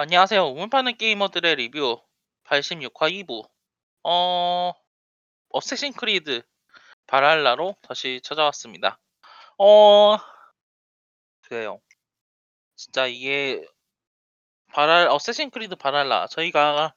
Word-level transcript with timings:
안녕하세요. 0.00 0.46
우물파는 0.50 0.96
게이머들의 0.96 1.56
리뷰 1.56 2.00
86화 2.44 3.10
2부. 3.10 3.48
어, 4.04 4.72
어쌔신 5.48 5.92
크리드 5.94 6.42
발할라로 7.08 7.74
다시 7.82 8.20
찾아왔습니다. 8.22 9.00
어, 9.58 10.16
그래요. 11.40 11.80
진짜 12.76 13.08
이게 13.08 13.66
발할 14.68 15.08
어쌔신 15.08 15.50
크리드 15.50 15.74
발할라 15.74 16.28
저희가 16.28 16.94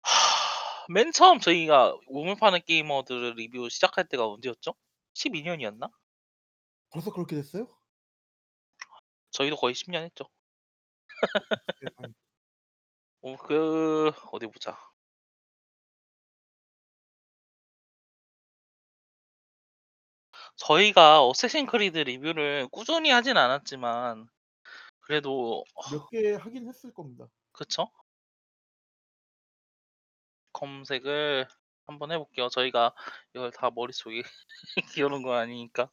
하, 0.00 0.86
맨 0.88 1.12
처음 1.12 1.40
저희가 1.40 1.94
우물파는 2.06 2.62
게이머들 2.64 3.34
리뷰 3.34 3.68
시작할 3.68 4.08
때가 4.08 4.26
언제였죠? 4.26 4.74
12년이었나? 5.12 5.90
벌써 6.88 7.12
그렇게 7.12 7.36
됐어요? 7.36 7.68
저희도 9.32 9.56
거의 9.56 9.74
10년 9.74 10.04
했죠. 10.04 10.24
어, 13.22 13.36
그 13.36 14.10
어디 14.32 14.46
보자. 14.46 14.76
저희가 20.56 21.22
어쌔신 21.24 21.66
크리드 21.66 21.98
리뷰를 21.98 22.68
꾸준히 22.70 23.10
하진 23.10 23.36
않았지만 23.36 24.28
그래도 25.00 25.64
몇 25.92 26.08
개 26.10 26.34
하긴 26.34 26.68
했을 26.68 26.92
겁니다. 26.94 27.26
그쵸? 27.52 27.90
검색을 30.52 31.46
한번 31.86 32.12
해볼게요. 32.12 32.48
저희가 32.48 32.94
이걸 33.34 33.50
다 33.52 33.70
머릿속에 33.70 34.22
기어놓은 34.96 35.22
건 35.22 35.36
아니니까. 35.38 35.90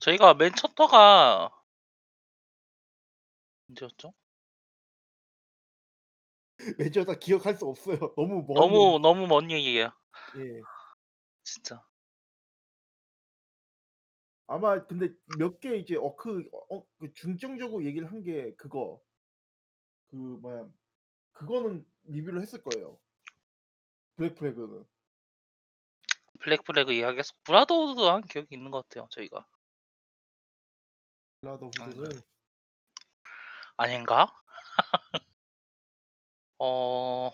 저희가 0.00 0.34
맨 0.34 0.52
첫 0.54 0.74
터가 0.74 1.50
언제였죠? 3.68 4.12
매주 6.78 7.04
다 7.04 7.14
기억할 7.14 7.56
수 7.56 7.66
없어요. 7.66 7.96
너무 8.16 8.44
먼 8.46 8.54
너무 8.54 8.98
너무 9.00 9.26
먼 9.26 9.50
얘기예요. 9.50 9.92
예. 10.36 10.60
진짜. 11.44 11.82
아마 14.46 14.84
근데 14.86 15.08
몇 15.38 15.60
개 15.60 15.76
이제 15.76 15.96
어크 15.96 16.48
어 16.70 16.82
그 16.98 17.12
중점적으로 17.14 17.84
얘기를 17.84 18.10
한 18.10 18.22
게 18.22 18.54
그거 18.56 19.00
그 20.10 20.16
뭐야 20.16 20.68
그거는 21.32 21.86
리뷰를 22.04 22.42
했을 22.42 22.62
거예요. 22.62 22.98
블랙 24.16 24.34
프래그는. 24.36 24.84
블랙 26.40 26.64
플래그 26.64 26.92
이야기해서 26.92 27.32
브라더우드도 27.44 28.10
한 28.10 28.22
기억이 28.22 28.48
있는 28.54 28.70
것 28.70 28.88
같아요. 28.88 29.06
저희가 29.10 29.46
블라더 31.40 31.66
후드는 31.66 32.20
아닌가? 33.76 34.26
어 36.58 37.30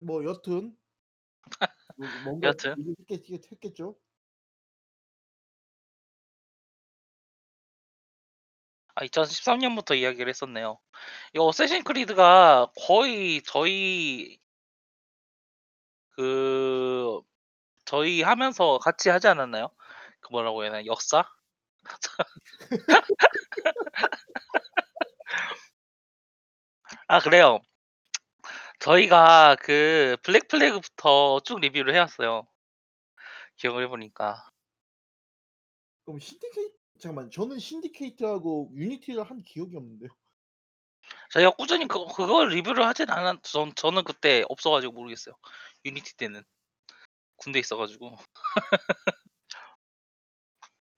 뭐 0.00 0.24
여튼 0.24 0.76
뭐 1.96 2.08
뭔가 2.24 2.48
여튼. 2.48 2.74
얘기했겠 2.78 3.52
했겠죠. 3.52 3.96
아 8.94 9.04
2013년부터 9.04 9.94
이야기를 9.96 10.28
했었네요. 10.28 10.78
이 11.34 11.38
어쌔신 11.38 11.84
크리드가 11.84 12.72
거의 12.86 13.42
저희 13.42 14.38
그 16.20 17.22
저희 17.86 18.20
하면서 18.20 18.78
같이 18.78 19.08
하지 19.08 19.26
않았나요? 19.26 19.70
그 20.20 20.28
뭐라고 20.32 20.62
해야 20.62 20.70
되나 20.70 20.84
역사? 20.84 21.24
아 27.08 27.20
그래요. 27.20 27.60
저희가 28.80 29.56
그 29.60 30.18
블랙 30.22 30.48
플래그부터 30.48 31.40
쭉 31.40 31.58
리뷰를 31.58 31.94
해왔어요. 31.94 32.46
기억을 33.56 33.84
해보니까. 33.84 34.46
그럼 36.04 36.20
신디케이트 36.20 36.74
잠깐만 36.98 37.30
저는 37.30 37.58
신디케이트하고 37.58 38.72
유니티를 38.74 39.22
한 39.22 39.42
기억이 39.42 39.74
없는데요. 39.74 40.10
저희가 41.30 41.52
꾸준히 41.52 41.86
그, 41.86 42.06
그걸 42.06 42.50
리뷰를 42.50 42.84
하진 42.84 43.10
않았, 43.10 43.42
전, 43.42 43.72
저는 43.74 44.04
그때 44.04 44.44
없어가지고 44.48 44.92
모르겠어요. 44.92 45.34
유니티 45.84 46.16
때는. 46.16 46.42
군대 47.36 47.58
있어가지고. 47.58 48.16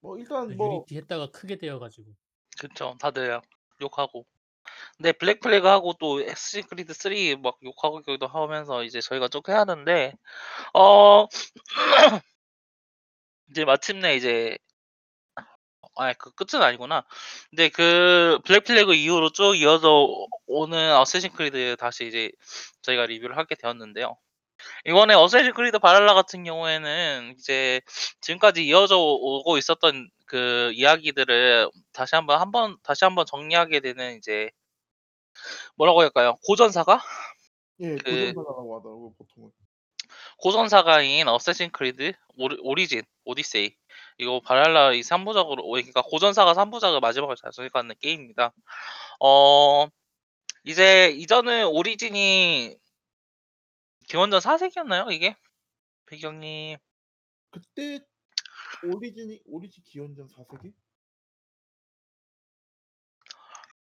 뭐 0.00 0.18
일단 0.18 0.48
네, 0.48 0.56
뭐 0.56 0.66
유니티 0.66 0.96
했다가 0.96 1.30
크게 1.30 1.56
되어가지고 1.58 2.12
그쵸. 2.58 2.96
다들 3.00 3.40
욕하고. 3.80 4.26
근데 4.96 5.12
블랙 5.12 5.40
플래그하고 5.40 5.94
또 5.94 6.20
어쌔신 6.22 6.64
크리드 6.64 6.92
3 6.94 7.40
막 7.42 7.58
욕하고 7.62 8.00
기도 8.02 8.26
하면서 8.26 8.82
이제 8.84 9.00
저희가 9.00 9.28
쭉 9.28 9.48
해야 9.48 9.60
하는데, 9.60 10.14
어, 10.74 11.26
이제 13.50 13.64
마침내 13.64 14.16
이제 14.16 14.58
아, 15.96 16.12
그 16.14 16.30
끝은 16.32 16.62
아니구나. 16.62 17.04
근데 17.50 17.68
그 17.68 18.38
블랙 18.44 18.64
플래그 18.64 18.94
이후로 18.94 19.30
쭉 19.32 19.54
이어져 19.56 20.08
오는 20.46 20.96
어쌔신 20.96 21.32
크리드 21.32 21.76
다시 21.78 22.06
이제 22.06 22.30
저희가 22.82 23.06
리뷰를 23.06 23.36
하게 23.36 23.54
되었는데요. 23.56 24.16
이번에 24.86 25.14
어쌔신 25.14 25.52
크리드 25.54 25.78
발할라 25.78 26.14
같은 26.14 26.44
경우에는 26.44 27.34
이제 27.38 27.80
지금까지 28.20 28.66
이어져 28.66 28.98
오고 28.98 29.58
있었던 29.58 30.10
그 30.26 30.72
이야기들을 30.74 31.70
다시 31.92 32.14
한번 32.14 32.40
한번 32.40 32.76
다시 32.82 33.04
한번 33.04 33.26
정리하게 33.26 33.80
되는 33.80 34.16
이제 34.16 34.50
뭐라고 35.76 36.00
할까요? 36.00 36.38
고전사가? 36.46 37.00
예, 37.80 37.96
그- 37.96 38.32
고전사라고 38.34 38.78
하더라고요, 38.78 39.14
보통은. 39.18 39.50
고전사가인 40.38 41.28
어쌔신 41.28 41.70
크리드 41.70 42.12
오리, 42.36 42.56
오리진 42.60 43.02
오디세이 43.24 43.74
이거 44.18 44.40
바랄라 44.40 44.92
이 44.92 45.00
3부작으로 45.00 45.62
그러니까 45.68 46.02
고전사가 46.02 46.54
3부작을 46.54 47.00
마지막으로 47.00 47.36
달성해가는 47.36 47.94
게임입니다. 48.00 48.52
어 49.20 49.86
이제 50.64 51.10
이전은 51.10 51.66
오리진이 51.66 52.76
기원전 54.08 54.40
4세기였나요 54.40 55.10
이게? 55.10 55.36
배경님 56.06 56.76
그때 57.50 58.00
오리진이 58.84 59.40
오리진 59.46 59.82
기원전 59.84 60.28
4세기? 60.28 60.72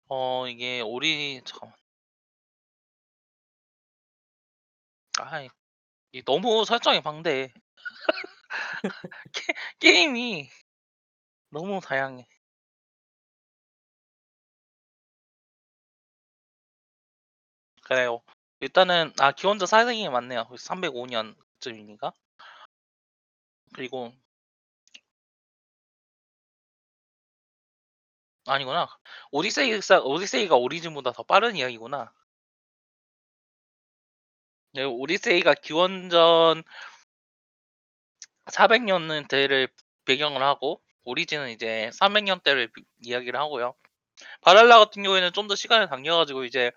어 0.08 0.46
이게 0.48 0.80
오리 0.80 1.42
잠깐만. 1.44 1.76
아 5.20 5.42
이- 5.42 5.48
이 6.12 6.22
너무 6.24 6.64
설정이 6.64 7.02
방대해. 7.02 7.52
게, 9.32 9.54
게임이 9.80 10.50
너무 11.50 11.80
다양해. 11.80 12.26
그래요 17.82 18.22
일단은 18.60 19.12
아 19.18 19.32
기원전 19.32 19.66
4세기 19.66 20.08
맞네요. 20.08 20.46
305년쯤이니까. 20.56 22.12
그리고 23.74 24.12
아니구나. 28.46 28.88
오디세이가 29.30 30.00
오디세이가 30.00 30.56
오리진보다 30.56 31.12
더 31.12 31.22
빠른 31.22 31.54
이야기구나. 31.56 32.12
네, 34.72 34.84
오디세이가 34.84 35.54
기원전 35.54 36.62
400년대를 38.46 39.68
배경을 40.04 40.42
하고 40.42 40.82
오리진은 41.04 41.50
이제 41.50 41.90
300년대를 41.94 42.70
이야기를 43.02 43.38
하고요. 43.38 43.74
바랄라 44.42 44.78
같은 44.78 45.02
경우에는 45.02 45.32
좀 45.32 45.48
더 45.48 45.56
시간을 45.56 45.88
당겨가지고 45.88 46.44
이제 46.44 46.72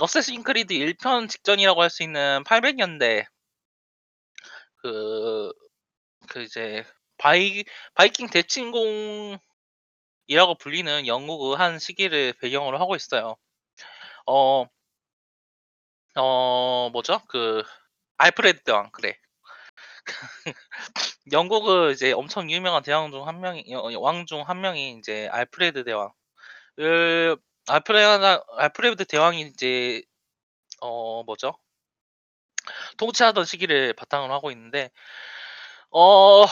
어쌔신 0.00 0.42
크리드 0.42 0.72
1편 0.72 1.28
직전이라고 1.28 1.82
할 1.82 1.88
수 1.90 2.02
있는 2.02 2.42
800년대 2.44 3.26
그, 4.76 5.52
그 6.28 6.42
이제 6.42 6.84
바이, 7.18 7.64
바이킹 7.94 8.28
대침공이라고 8.30 9.40
불리는 10.60 11.06
영국의 11.06 11.56
한 11.56 11.78
시기를 11.78 12.34
배경으로 12.40 12.78
하고 12.78 12.96
있어요. 12.96 13.36
어, 14.26 14.66
어, 16.16 16.90
뭐죠? 16.92 17.20
그, 17.28 17.62
알프레드 18.18 18.62
대왕, 18.64 18.90
그래. 18.92 19.14
영국의 21.32 21.92
이제 21.92 22.12
엄청 22.12 22.50
유명한 22.50 22.82
대왕 22.82 23.10
중 23.10 23.22
한 23.26 23.40
명이 23.40 23.64
왕 24.00 24.26
중 24.26 24.42
한 24.42 24.60
명이 24.60 24.98
이제 24.98 25.28
알프레드 25.32 25.84
대왕. 25.84 26.10
그 26.76 27.36
알프레나 27.68 28.42
알프레드 28.56 29.04
대왕이 29.04 29.42
이제 29.42 30.02
어 30.80 31.22
뭐죠? 31.24 31.58
통치하던 32.98 33.44
시기를 33.44 33.94
바탕으로 33.94 34.32
하고 34.32 34.50
있는데 34.50 34.90
어 35.90 36.44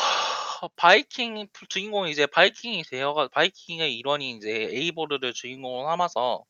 바이킹 0.77 1.49
주인공이 1.69 2.11
이제 2.11 2.27
바이킹이 2.27 2.85
되어가 2.85 3.29
바이킹의 3.29 3.95
일원이 3.97 4.33
이제 4.33 4.51
에이보르를 4.73 5.33
주인공으로 5.33 5.89
삼아서 5.89 6.45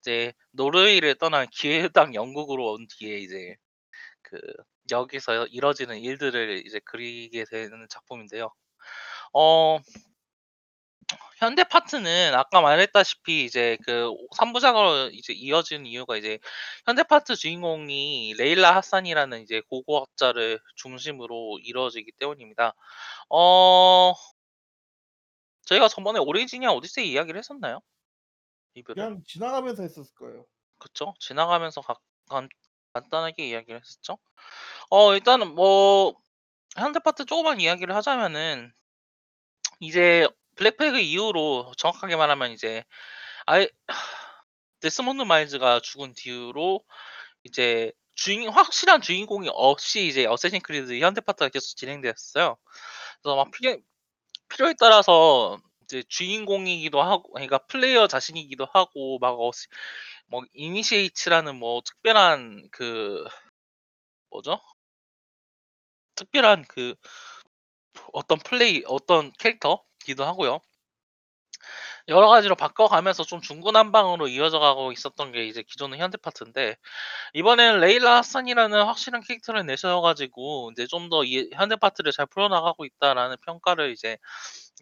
이제 0.00 0.32
노르웨이를 0.52 1.16
떠난 1.16 1.46
기회당 1.92 2.14
영국으로 2.14 2.72
온 2.72 2.86
뒤에 2.88 3.18
이제 3.18 3.56
그 4.22 4.40
여기서 4.90 5.46
이뤄지는 5.48 5.98
일들을 5.98 6.66
이제 6.66 6.80
그리게 6.84 7.44
되는 7.44 7.86
작품인데요. 7.88 8.50
어 9.34 9.78
현대 11.38 11.64
파트는 11.64 12.34
아까 12.34 12.60
말했다시피 12.60 13.44
이제 13.44 13.76
그 13.86 14.12
3 14.36 14.52
부작으로 14.52 15.10
이제 15.12 15.32
이어진 15.32 15.86
이유가 15.86 16.16
이제 16.16 16.38
현대 16.86 17.02
파트 17.02 17.36
주인공이 17.36 18.34
레일라 18.38 18.74
하산이라는 18.76 19.42
이제 19.42 19.60
고고학자를 19.68 20.60
중심으로 20.76 21.58
이루어지기 21.62 22.12
때문입니다. 22.18 22.74
어 23.30 24.12
저희가 25.66 25.88
저번에 25.88 26.18
오리진이랑 26.18 26.74
오디세이 26.74 27.10
이야기를 27.12 27.38
했었나요? 27.38 27.80
리뷰를? 28.74 29.04
그냥 29.04 29.22
지나가면서 29.26 29.82
했었을 29.82 30.14
거예요. 30.14 30.46
그쵸. 30.78 31.14
지나가면서 31.20 31.80
각간 31.80 32.48
간단하게 32.92 33.48
이야기를 33.48 33.80
했었죠. 33.80 34.18
어 34.90 35.14
일단은 35.14 35.54
뭐 35.54 36.14
현대 36.76 36.98
파트 37.00 37.24
조금만 37.24 37.60
이야기를 37.60 37.94
하자면은 37.94 38.72
이제 39.80 40.28
블랙 40.60 40.76
플래그 40.76 40.98
이후로 41.00 41.72
정확하게 41.78 42.16
말하면 42.16 42.52
이제 42.52 42.84
아예 43.46 43.66
데스몬드 44.80 45.22
마일즈가 45.22 45.80
죽은 45.80 46.12
뒤로 46.14 46.84
이제 47.44 47.92
주인 48.14 48.48
확실한 48.50 49.00
주인공이 49.02 49.48
없이 49.52 50.06
이제 50.06 50.26
어쌔신 50.26 50.60
크리드 50.62 50.98
현대 51.00 51.22
파트가 51.22 51.48
계속 51.48 51.76
진행되었어요. 51.76 52.58
그래서 53.22 53.36
막 53.36 53.50
필요 53.52 53.78
필요에 54.50 54.74
따라서 54.78 55.58
이제 55.84 56.04
주인공이기도 56.08 57.02
하고 57.02 57.32
그러니까 57.32 57.58
플레이어 57.68 58.08
자신이기도 58.08 58.66
하고 58.74 59.18
막 59.20 59.40
어시 59.40 59.68
뭐 60.28 60.42
이니시에이트라는 60.54 61.56
뭐 61.56 61.82
특별한 61.84 62.68
그 62.72 63.24
뭐죠? 64.30 64.60
특별한 66.16 66.64
그 66.68 66.94
어떤 68.12 68.38
플레이 68.38 68.82
어떤 68.86 69.32
캐릭터 69.38 69.82
기도 70.04 70.24
하고요. 70.24 70.60
여러 72.08 72.28
가지로 72.28 72.54
바꿔가면서 72.56 73.24
좀 73.24 73.40
중구난방으로 73.40 74.28
이어져 74.28 74.58
가고 74.58 74.92
있었던 74.92 75.32
게 75.32 75.46
이제 75.46 75.62
기존의 75.62 75.98
현대 76.00 76.16
파트인데 76.18 76.76
이번에는 77.34 77.80
레일라 77.80 78.18
하산이라는 78.18 78.84
확실한 78.84 79.22
캐릭터를 79.22 79.66
내세워 79.66 80.00
가지고 80.00 80.70
이제 80.72 80.86
좀 80.86 81.10
더 81.10 81.24
이 81.24 81.50
현대 81.54 81.76
파트를 81.76 82.12
잘 82.12 82.26
풀어나가고 82.26 82.84
있다라는 82.84 83.36
평가를 83.46 83.92
이제 83.92 84.18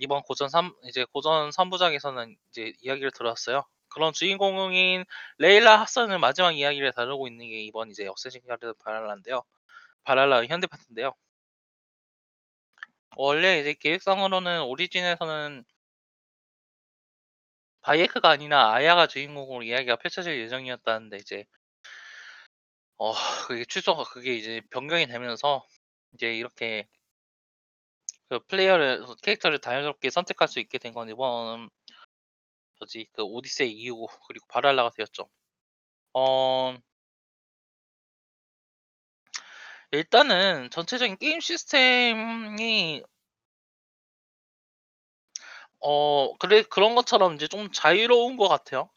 이번 0.00 0.22
고전 0.22 0.48
3 0.48 0.72
이제 0.84 1.06
고전 1.12 1.52
3 1.52 1.70
부작에서는 1.70 2.36
이제 2.50 2.72
이야기를 2.82 3.12
들었어요. 3.12 3.64
그런 3.90 4.12
주인공인 4.12 5.04
레일라 5.38 5.80
하산의 5.82 6.18
마지막 6.20 6.52
이야기를 6.56 6.92
다루고 6.92 7.28
있는 7.28 7.48
게 7.48 7.62
이번 7.62 7.90
이제 7.90 8.06
어쌔신 8.08 8.42
크리드 8.48 8.74
발할라인데요. 8.84 9.42
발할라 10.04 10.46
현대 10.46 10.66
파트인데요. 10.68 11.14
원래 13.16 13.60
이제 13.60 13.74
계획상으로는 13.74 14.62
오리진에서는 14.62 15.64
바이에크가 17.80 18.28
아니라 18.28 18.72
아야가 18.72 19.08
주인공으로 19.08 19.64
이야기가 19.64 19.96
펼쳐질 19.96 20.38
예정이었다는데 20.40 21.16
이제 21.16 21.44
어 22.96 23.12
그게 23.46 23.64
취소가 23.64 24.04
그게 24.04 24.34
이제 24.34 24.60
변경이 24.70 25.06
되면서 25.06 25.64
이제 26.14 26.34
이렇게 26.36 26.86
그 28.30 28.40
플레이어를 28.46 29.04
캐릭터를 29.22 29.58
자연스럽게 29.58 30.08
선택할 30.10 30.48
수 30.48 30.60
있게 30.60 30.78
된 30.78 30.94
건 30.94 31.08
이번 31.10 31.68
뭐지 32.80 33.06
그 33.12 33.22
오디세이 33.22 33.70
이후 33.72 34.06
그리고 34.26 34.46
발랄라가 34.48 34.90
되었죠. 34.96 35.28
어 36.14 36.76
일단은 39.90 40.68
전체적인 40.70 41.16
게임 41.18 41.40
시스템이 41.40 43.02
어 45.80 46.36
그래 46.38 46.62
그런 46.62 46.94
것처럼 46.94 47.34
이제 47.34 47.46
좀 47.46 47.70
자유로운 47.72 48.36
것 48.36 48.48
같아요. 48.48 48.90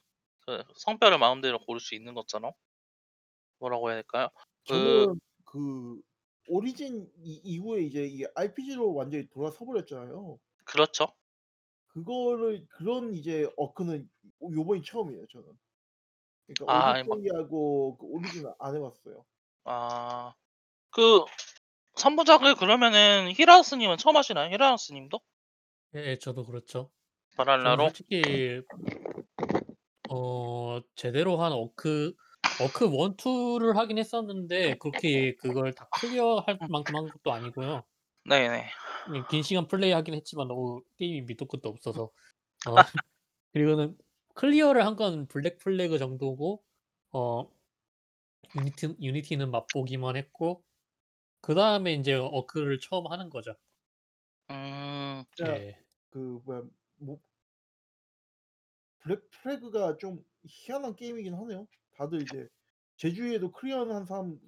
그 0.46 0.64
성별을 0.78 1.18
마음대로 1.20 1.60
고를 1.60 1.80
수 1.80 1.96
있는 1.96 2.14
것처럼. 2.14 2.52
뭐라고 3.60 3.90
해야 3.90 3.98
될까요? 3.98 4.30
그 4.68 5.06
저는 5.06 5.20
그 5.46 6.02
오리진 6.48 7.12
이 7.24 7.40
이후에 7.44 7.82
이제 7.84 8.06
이게 8.06 8.26
RPG로 8.36 8.94
완전히 8.94 9.28
돌아서 9.30 9.64
버렸잖아요. 9.66 10.40
그렇죠. 10.66 11.14
그거를 11.88 12.68
그런 12.70 13.14
이제 13.14 13.50
어크는 13.58 14.10
요번이 14.42 14.84
처음이에요 14.84 15.26
저는. 15.28 15.48
그러니까 16.48 16.66
아 16.66 16.92
아니 16.94 17.04
막 17.04 17.20
오디세이하고 17.20 17.98
그 17.98 18.06
오리진을 18.08 18.54
안해 18.60 18.80
봤어요. 18.80 19.26
아. 19.64 20.34
그 20.92 21.26
3 21.96 22.16
부작을 22.16 22.56
그러면은 22.56 23.32
히라우스 23.36 23.76
님은 23.76 23.98
처음 23.98 24.16
하시나요? 24.16 24.50
히라우스 24.50 24.94
님도? 24.94 25.20
예 25.96 26.18
저도 26.18 26.46
그렇죠. 26.46 26.90
저는 27.38 27.46
발랄라로? 27.46 27.84
솔직히 27.90 28.62
어 30.10 30.80
제대로 30.96 31.42
한 31.42 31.52
어크 31.52 32.14
어크 32.64 32.86
1, 32.86 33.18
2를 33.18 33.76
하긴 33.76 33.98
했었는데 33.98 34.78
그렇게 34.78 35.36
그걸 35.36 35.74
다 35.74 35.88
클리어할 36.00 36.60
음. 36.62 36.68
만큼 36.70 36.96
한 36.96 37.10
것도 37.10 37.32
아니고요. 37.34 37.84
네네. 38.26 38.70
예긴 39.16 39.44
시간 39.44 39.68
플레이하긴 39.68 40.14
했지만 40.14 40.48
너무 40.48 40.82
게임이 40.98 41.22
밑도 41.24 41.46
끝도 41.46 41.70
없어서 41.70 42.12
어 42.70 42.76
그리고는 43.54 43.98
클리어를 44.36 44.86
한 44.86 44.96
건 44.96 45.28
블랙 45.28 45.58
플래그 45.60 45.98
정도고 45.98 46.64
어 47.12 47.50
유니티 48.56 48.96
유니티는 49.02 49.52
맛보기만 49.52 50.16
했고 50.18 50.64
그다음에 51.42 51.94
인제 51.94 52.14
어크를 52.16 52.80
처음 52.80 53.08
하는 53.08 53.30
거죠. 53.30 53.56
음. 54.50 55.24
진짜 55.36 55.58
예. 55.58 55.78
그 56.10 56.40
뭐야 56.46 56.64
뭐 56.98 57.20
블랙 59.04 59.30
플래그가 59.32 59.98
좀 59.98 60.24
희한한 60.46 60.96
게임이긴 60.96 61.34
하네요. 61.34 61.68
다들 61.96 62.22
이제 62.22 62.48
제 62.98 63.10
주위에도 63.10 63.52
클리어한 63.52 64.06
사람은 64.06 64.40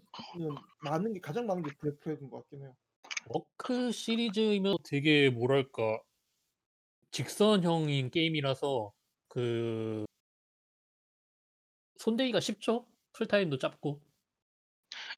많은 0.83 1.13
게 1.13 1.19
가장 1.19 1.47
많은 1.47 1.63
게 1.63 1.75
블랙 1.77 2.00
플래그인 2.00 2.29
것 2.29 2.38
같긴 2.41 2.62
해요. 2.62 2.75
어크 3.29 3.91
시리즈이면 3.91 4.77
되게 4.83 5.29
뭐랄까 5.29 6.00
직선형인 7.12 8.09
게임이라서 8.09 8.91
그 9.27 10.05
손대기가 11.97 12.39
쉽죠. 12.39 12.85
play 13.13 13.31
time도 13.31 13.57
짧고. 13.57 14.01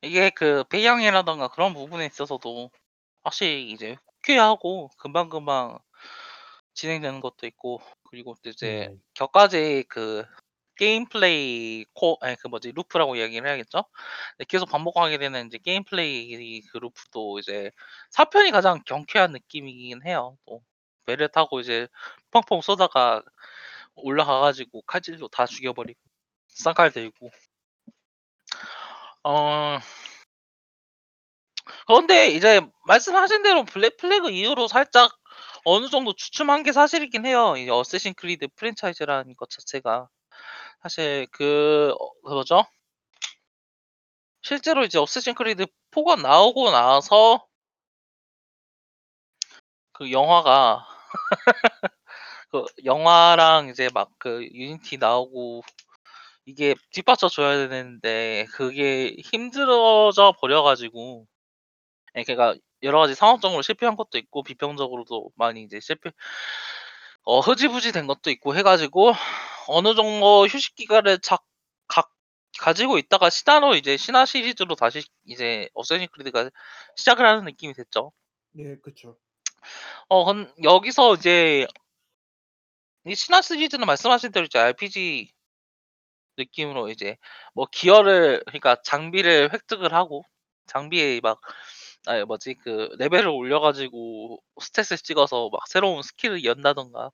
이게 0.06 0.30
그 0.30 0.64
배경이라든가 0.70 1.48
그런 1.50 1.74
부분에 1.74 2.06
있어서도 2.08 2.72
확실히 3.24 3.72
이제 3.72 3.98
경쾌하고 4.24 4.90
금방금방 5.00 5.80
진행되는 6.76 7.22
것도 7.22 7.48
있고 7.48 7.82
그리고 8.10 8.36
또 8.44 8.50
이제 8.52 8.90
네. 8.90 8.98
곁가지 9.16 9.86
그 9.90 10.26
게임 10.78 11.08
플레이 11.08 11.86
코 11.96 12.18
아니 12.22 12.36
그 12.38 12.48
뭐지 12.50 12.74
루프라고 12.74 13.16
이야기를 13.18 13.48
해야겠죠? 13.48 13.86
네 14.40 14.46
계속 14.50 14.68
반복하게 14.70 15.18
되는 15.20 15.48
이제 15.48 15.58
게임 15.60 15.84
플레이 15.86 16.62
그 16.72 16.78
루프도 16.80 17.40
이제 17.40 17.72
4 18.12 18.26
편이 18.26 18.52
가장 18.52 18.82
경쾌한 18.86 19.32
느낌이긴 19.34 20.06
해요. 20.08 20.38
또 20.48 20.62
배를 21.06 21.30
타고 21.30 21.60
이제 21.62 21.88
펑펑 22.32 22.62
쏘다가 22.62 23.24
올라가 23.96 24.42
가지고 24.42 24.82
칼질로 24.84 25.30
다 25.30 25.46
죽여 25.48 25.74
버리고 25.74 26.00
쌍칼 26.50 26.92
들고. 26.94 27.32
어 29.26 29.80
그런데 31.88 32.28
이제 32.28 32.62
말씀하신 32.88 33.44
대로 33.44 33.64
블랙 33.66 33.98
플래그 33.98 34.30
이후로 34.32 34.68
살짝 34.68 35.12
어느 35.66 35.88
정도 35.90 36.14
주춤한 36.14 36.64
게 36.64 36.72
사실이긴 36.72 37.26
해요. 37.26 37.56
이 37.58 37.70
어쌔신 37.70 38.14
크리드 38.16 38.48
프랜차이즈라는 38.56 39.36
것 39.36 39.50
자체가. 39.50 40.08
사실 40.84 41.28
그 41.32 41.94
어그 42.00 42.34
뭐죠? 42.34 42.66
실제로 44.42 44.86
이제 44.86 44.98
어쌔신 44.98 45.34
크리드 45.36 45.66
4가 45.92 46.16
나오고 46.16 46.72
나서 46.72 47.46
그 49.94 50.12
영화가 50.12 50.86
그 52.52 52.66
영화랑 52.84 53.70
이제 53.70 53.90
막 53.94 54.10
그 54.18 54.44
유니티 54.54 54.98
나오고 54.98 55.64
이게 56.46 56.76
뒷받쳐 56.92 57.28
줘야 57.30 57.68
되는데 57.68 58.46
그게 58.54 59.16
힘들어져 59.24 60.34
버려 60.40 60.62
가지고 60.64 61.26
예 62.16 62.24
그러니까 62.24 62.60
여러 62.84 63.00
가지 63.00 63.16
상업적으로 63.16 63.62
실패한 63.64 63.96
것도 63.98 64.18
있고 64.20 64.44
비평적으로도 64.44 65.32
많이 65.38 65.64
이제 65.64 65.80
실패 65.82 66.12
어 67.24 67.40
흐지부지 67.40 67.92
된 67.92 68.08
것도 68.08 68.30
있고 68.32 68.56
해 68.56 68.64
가지고 68.64 69.14
어느 69.68 69.96
정도 69.96 70.46
휴식 70.48 70.76
기간을 70.76 71.20
작 71.20 71.44
각 71.88 72.10
가지고 72.60 72.98
있다가 72.98 73.30
신화로 73.30 73.76
이제 73.76 73.96
신화 73.96 74.26
시리즈로 74.26 74.74
다시 74.76 75.04
이제 75.26 75.70
Assassin's 75.76 76.08
Creed가 76.12 76.50
시작을 76.96 77.24
하는 77.24 77.46
느낌이 77.46 77.74
됐죠. 77.76 78.12
네, 78.54 78.78
그쵸. 78.82 79.20
어 80.10 80.26
건 80.26 80.52
여기서 80.64 81.16
이제 81.16 81.68
이 83.06 83.16
신화 83.16 83.42
시리즈는 83.42 83.86
말씀하신 83.86 84.32
대로 84.32 84.46
이제 84.46 84.60
RPG 84.60 85.32
느낌으로 86.38 86.90
이제 86.90 87.18
뭐 87.54 87.68
기어를 87.72 88.44
그러니까 88.48 88.78
장비를 88.84 89.52
획득을 89.54 89.94
하고 89.94 90.24
장비에 90.68 91.20
막 91.22 91.40
아니 92.08 92.24
뭐지 92.24 92.56
그 92.56 92.90
레벨을 93.00 93.28
올려 93.28 93.60
가지고 93.60 94.40
stat을 94.60 95.04
찍어서 95.04 95.50
막 95.52 95.68
새로운 95.68 96.02
skill을 96.04 96.44
연다든가 96.44 97.12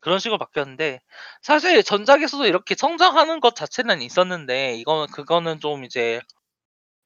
그런 0.00 0.18
식으로 0.18 0.38
바뀌었는데 0.38 1.00
사실 1.42 1.82
전작에서도 1.82 2.46
이렇게 2.46 2.74
성장하는 2.74 3.40
것 3.40 3.56
자체는 3.56 4.02
있었는데 4.02 4.74
이거는 4.76 5.06
그거는 5.08 5.60
좀 5.60 5.84
이제 5.84 6.20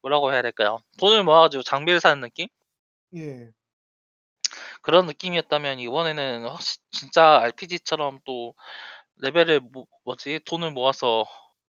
뭐라고 0.03 0.33
해야 0.33 0.43
될까요? 0.43 0.81
돈을 0.99 1.25
모아 1.25 1.43
가지고 1.43 1.63
장비를 1.63 2.01
사는 2.01 2.21
느낌? 2.21 2.49
예. 3.17 3.51
그런 4.83 5.07
느낌이었다면 5.07 5.81
이번에는 5.81 6.47
확실 6.49 6.81
진짜 6.91 7.39
RPG처럼 7.39 8.21
또 8.25 8.55
레벨을 9.21 9.61
뭐 9.61 9.87
뭐지? 10.05 10.41
돈을 10.47 10.73
모아서 10.73 11.25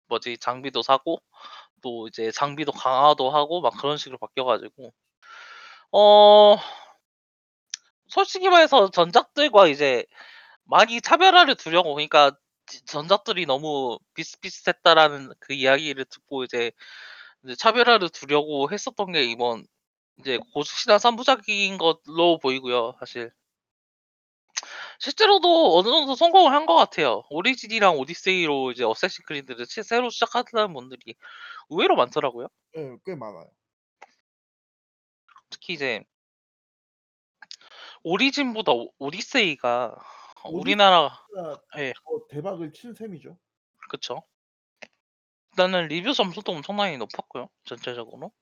뭐지? 0.09 0.39
장비도 0.39 0.83
사고 0.83 1.19
또 1.83 2.09
이제 2.09 2.31
장비도 2.33 2.73
강화도 2.73 3.31
하고 3.31 3.61
막 3.63 3.75
그런 3.81 3.97
식으로 3.99 4.19
바뀌어 4.19 4.45
가지고. 4.45 4.93
어 5.93 6.57
솔직히 8.09 8.49
말해서 8.49 8.91
전작들과 8.91 9.69
이제 9.69 10.05
많이 10.65 11.01
차별화를 11.01 11.57
두려고 11.57 11.95
그러니까 11.95 12.33
지 12.67 12.85
전작들이 12.87 13.47
너무 13.47 13.99
비슷비슷했다라는 14.15 15.31
그 15.41 15.55
이야기를 15.55 16.07
듣고 16.07 16.45
이제 16.45 16.73
차별화를 17.59 18.11
두려고 18.11 18.71
했었던 18.73 19.13
게 19.13 19.25
이번 19.25 19.67
이제 20.21 20.39
고수 20.55 20.77
신화 20.81 20.99
3 20.99 21.17
부작인 21.17 21.79
걸로 21.79 22.39
보이고요 22.41 22.95
사실. 23.01 23.33
실제로도 25.03 25.77
어느 25.79 25.89
정도 25.89 26.15
성공을 26.15 26.53
한 26.53 26.63
것 26.67 26.77
같아요. 26.77 27.25
오리진이랑 27.31 27.99
오디세이로 27.99 28.71
이제 28.73 28.85
어쌔신 28.85 29.25
크리드를 29.27 29.67
시 29.67 29.83
새로 29.83 30.11
시작하는 30.11 30.73
분들이 30.73 31.17
의외로 31.71 31.97
많더라고요. 31.97 32.49
예, 32.77 32.99
꽤 33.05 33.15
많아요. 33.15 33.51
특히 35.51 35.75
이제 35.75 36.05
오리진보다 38.03 38.73
오 38.73 38.93
오디세이가 38.99 39.97
우리나라 40.45 41.11
예. 41.79 41.93
더 42.05 42.27
대박을 42.29 42.73
친 42.73 42.95
셈이죠. 42.95 43.39
그쵸. 43.89 44.23
일단은 45.53 45.89
리뷰 45.89 46.13
점수도 46.13 46.53
엄청나게 46.53 46.97
높았고요 46.99 47.49
전체적으로. 47.65 48.33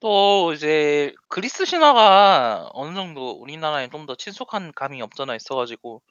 또 0.00 0.52
이제 0.52 1.12
그리스 1.28 1.64
신화가 1.64 2.70
어느 2.72 2.94
정도 2.94 3.30
우리나라에 3.32 3.88
좀 3.90 4.06
더 4.06 4.14
친숙한 4.14 4.72
감이 4.72 5.02
없잖아 5.02 5.34
있어 5.36 5.54
가지고 5.56 6.02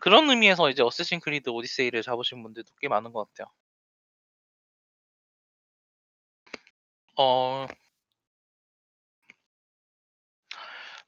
그런 0.00 0.30
의미에서 0.30 0.70
이제 0.70 0.82
어쌔신 0.82 1.20
크리드 1.20 1.50
오디세이를 1.50 2.02
잡으신 2.02 2.42
분들도 2.44 2.70
꽤 2.80 2.88
많은 2.88 3.12
것 3.12 3.28
같아요. 3.34 3.52
어 7.16 7.66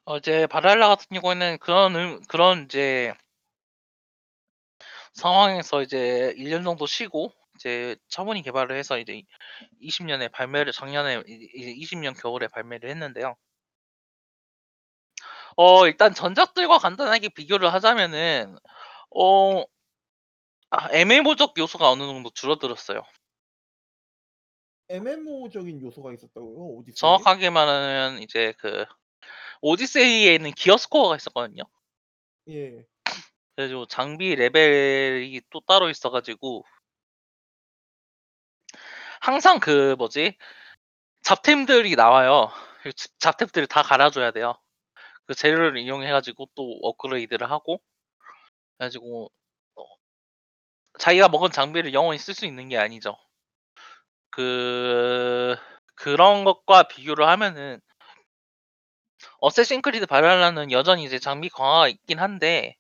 어 0.07 0.17
이제 0.19 0.47
발랄라 0.49 0.89
같은 0.89 1.07
경우에는 1.21 1.59
그런 1.59 1.95
의 1.97 2.21
그런 2.29 2.65
이제 2.65 3.15
상황에서 5.15 5.83
이제 5.83 6.33
1 6.37 6.51
년 6.51 6.65
정도 6.65 6.87
쉬고 6.87 7.33
이제 7.59 7.97
차분히 8.09 8.43
개발을 8.43 8.77
해서 8.77 8.99
이제 8.99 9.23
20 9.81 10.07
년에 10.07 10.29
발매를 10.29 10.73
작년에 10.73 11.23
이 11.27 11.49
이제 11.57 11.71
20 11.73 11.99
년 11.99 12.15
겨울에 12.15 12.47
발매를 12.49 12.89
했는데요. 12.91 13.35
어 15.57 15.87
일단 15.87 16.15
전작들과 16.15 16.79
간단하게 16.79 17.31
비교를 17.31 17.73
하자면은 17.73 18.57
어 19.11 19.65
아 20.71 20.89
MMO적 20.93 21.55
요소가 21.59 21.91
어느 21.91 22.03
정도 22.03 22.31
줄어들었어요. 22.31 23.03
MMO적인 24.91 25.81
요소가 25.83 26.13
있었다고요? 26.13 26.77
오디세이에? 26.77 26.95
정확하게 26.95 27.51
말하면 27.51 28.23
이제 28.23 28.53
그 28.59 28.85
오디세이에는 29.63 30.53
기어 30.53 30.77
스코어가 30.77 31.17
있었거든요. 31.17 31.65
예. 32.49 32.87
그래 33.57 33.67
가지고 33.67 33.87
장비 33.87 34.35
레벨이 34.37 35.41
또 35.51 35.61
따로 35.61 35.91
있어 35.91 36.11
가지고 36.11 36.65
항상 39.21 39.61
그 39.61 39.95
뭐지 39.99 40.37
잡템들이 41.23 41.97
나와요. 41.97 42.51
그자 42.83 43.09
잡템들을 43.21 43.67
다 43.69 43.83
갈아 43.83 44.11
줘야 44.11 44.31
돼요. 44.33 44.55
그 45.27 45.35
재료를 45.35 45.79
이용해 45.79 46.11
가지고 46.13 46.49
또 46.57 46.79
업그레이드를 46.83 47.51
하고 47.51 47.79
그래 48.79 48.87
가지고 48.89 49.31
어 49.77 49.83
자기가 50.99 51.29
먹은 51.29 51.51
장비를 51.51 51.95
영원히 51.95 52.19
쓸 52.19 52.35
수 52.35 52.45
있는 52.47 52.69
게 52.69 52.77
아니죠. 52.79 53.17
그 54.31 55.57
그런 55.95 56.45
것과 56.45 56.85
비교를 56.85 57.27
하면은 57.29 57.81
어쌔신 59.41 59.83
크리드 59.83 60.07
발랄라는 60.07 60.71
여전히 60.71 61.05
이제 61.05 61.19
장비 61.19 61.49
강화가 61.49 61.89
있긴 61.89 62.19
한데 62.21 62.77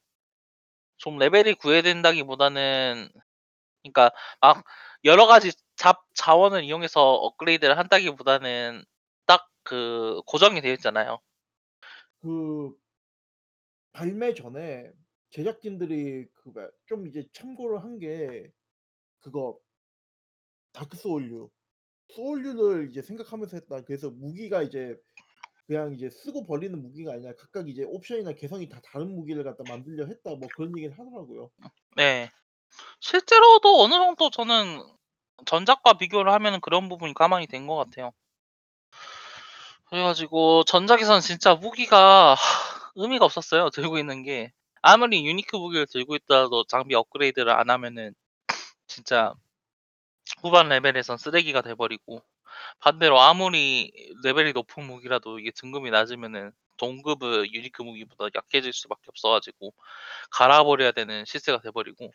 좀 0.98 1.18
레벨이 1.18 1.54
구애된다기보다는 1.54 3.08
그러니까 3.82 4.10
막 4.40 4.64
여러 5.04 5.26
가지 5.26 5.52
잡 5.76 6.04
자원을 6.14 6.64
이용해서 6.64 7.00
업그레이드를 7.14 7.78
한다기보다는 7.78 8.84
딱 9.26 9.48
그 9.64 10.22
고정이 10.26 10.62
되어 10.62 10.72
있잖아요. 10.72 11.18
그 12.22 12.74
발매 13.92 14.32
전에 14.34 14.90
제작진들이 15.30 16.26
그 16.32 16.52
좀 16.86 17.06
이제 17.06 17.28
참고를 17.34 17.82
한 17.82 17.98
게 17.98 18.50
그거 19.20 19.60
Dark 20.72 20.96
Soul류. 20.96 21.50
Soul류를 22.10 22.90
이제 22.90 23.02
생각하면서 23.02 23.56
했다. 23.58 23.82
그래서 23.84 24.10
무기가 24.10 24.62
이제 24.62 24.96
그냥 25.66 25.94
이제 25.94 26.10
쓰고 26.10 26.46
버리는 26.46 26.80
무기가 26.82 27.14
아니라 27.14 27.34
각각 27.36 27.68
이제 27.68 27.84
옵션이나 27.84 28.34
개성이 28.34 28.68
다 28.68 28.80
다른 28.84 29.14
무기를 29.14 29.44
갖다 29.44 29.64
만들려 29.68 30.06
했다. 30.06 30.34
뭐 30.36 30.48
그런 30.56 30.76
얘기를 30.78 30.98
하더라고요. 30.98 31.50
네. 31.96 32.30
실제로도 33.00 33.82
어느 33.82 33.94
정도 33.94 34.30
저는 34.30 34.82
전작과 35.46 35.94
비교를 35.94 36.32
하면은 36.32 36.60
그런 36.60 36.88
부분이 36.88 37.14
가미가 37.14 37.46
된 37.46 37.66
것 37.66 37.86
같아요. 37.86 38.12
그래 39.86 40.02
가지고 40.02 40.64
전작에서는 40.64 41.20
진짜 41.20 41.54
무기가 41.54 42.36
의미가 42.94 43.24
없었어요 43.24 43.70
들고 43.70 43.98
있는 43.98 44.22
게. 44.22 44.52
아무리 44.82 45.26
unique 45.26 45.56
무기를 45.56 45.86
들고 45.86 46.16
있더라도 46.16 46.64
장비 46.64 46.94
업그레이드를 46.94 47.50
안 47.50 47.70
하면은 47.70 48.14
진짜 48.86 49.34
후반 50.40 50.68
레벨에선 50.68 51.18
쓰레기가 51.18 51.62
돼 51.62 51.74
버리고 51.74 52.22
반대로 52.80 53.20
아무리 53.20 53.92
레벨이 54.22 54.52
높은 54.52 54.84
무기라도 54.84 55.38
이게 55.38 55.50
등급이 55.50 55.90
낮으면은 55.90 56.52
동급의 56.76 57.52
unique 57.52 57.82
무기보다 57.82 58.26
약해질 58.34 58.72
수밖에 58.72 59.02
없어 59.08 59.30
가지고 59.30 59.72
갈아 60.30 60.62
버려야 60.64 60.92
되는 60.92 61.24
신세가 61.24 61.60
돼 61.60 61.70
버리고 61.70 62.12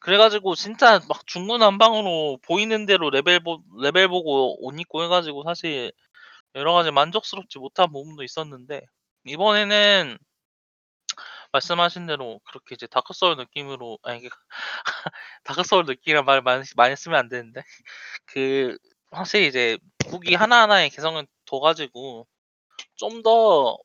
그래 0.00 0.16
가지고 0.18 0.54
진짜 0.54 1.00
막 1.08 1.26
중구난방으로 1.26 2.38
보이는 2.42 2.86
대로 2.86 3.10
레벨 3.10 3.40
보 3.40 3.62
레벨 3.80 4.08
보고 4.08 4.64
옷 4.66 4.78
입고 4.80 5.02
해 5.04 5.08
가지고 5.08 5.44
사실 5.44 5.92
여러 6.56 6.72
가지 6.74 6.90
만족스럽지 6.92 7.58
못한 7.58 7.92
부분도 7.92 8.24
있었는데 8.24 8.82
이번에는 9.26 10.18
말씀하신 11.52 12.06
대로 12.06 12.40
그렇게 12.44 12.74
이제 12.74 12.86
Dark 12.86 13.12
Soul 13.14 13.36
느낌으로 13.36 13.98
아니 14.02 14.18
이게 14.20 14.28
Dark 15.44 15.64
Soul 15.64 15.84
느낌이란 15.86 16.24
말 16.24 16.42
많이 16.42 16.64
많이 16.76 16.96
쓰면 16.96 17.18
안 17.18 17.28
되는데 17.28 17.62
그 18.26 18.78
확실히 19.10 19.48
이제 19.48 19.78
무기 20.10 20.34
하나하나에 20.34 20.88
개성을 20.90 21.26
둬 21.46 21.60
가지고 21.60 22.26
좀 22.96 23.22
더 23.22 23.78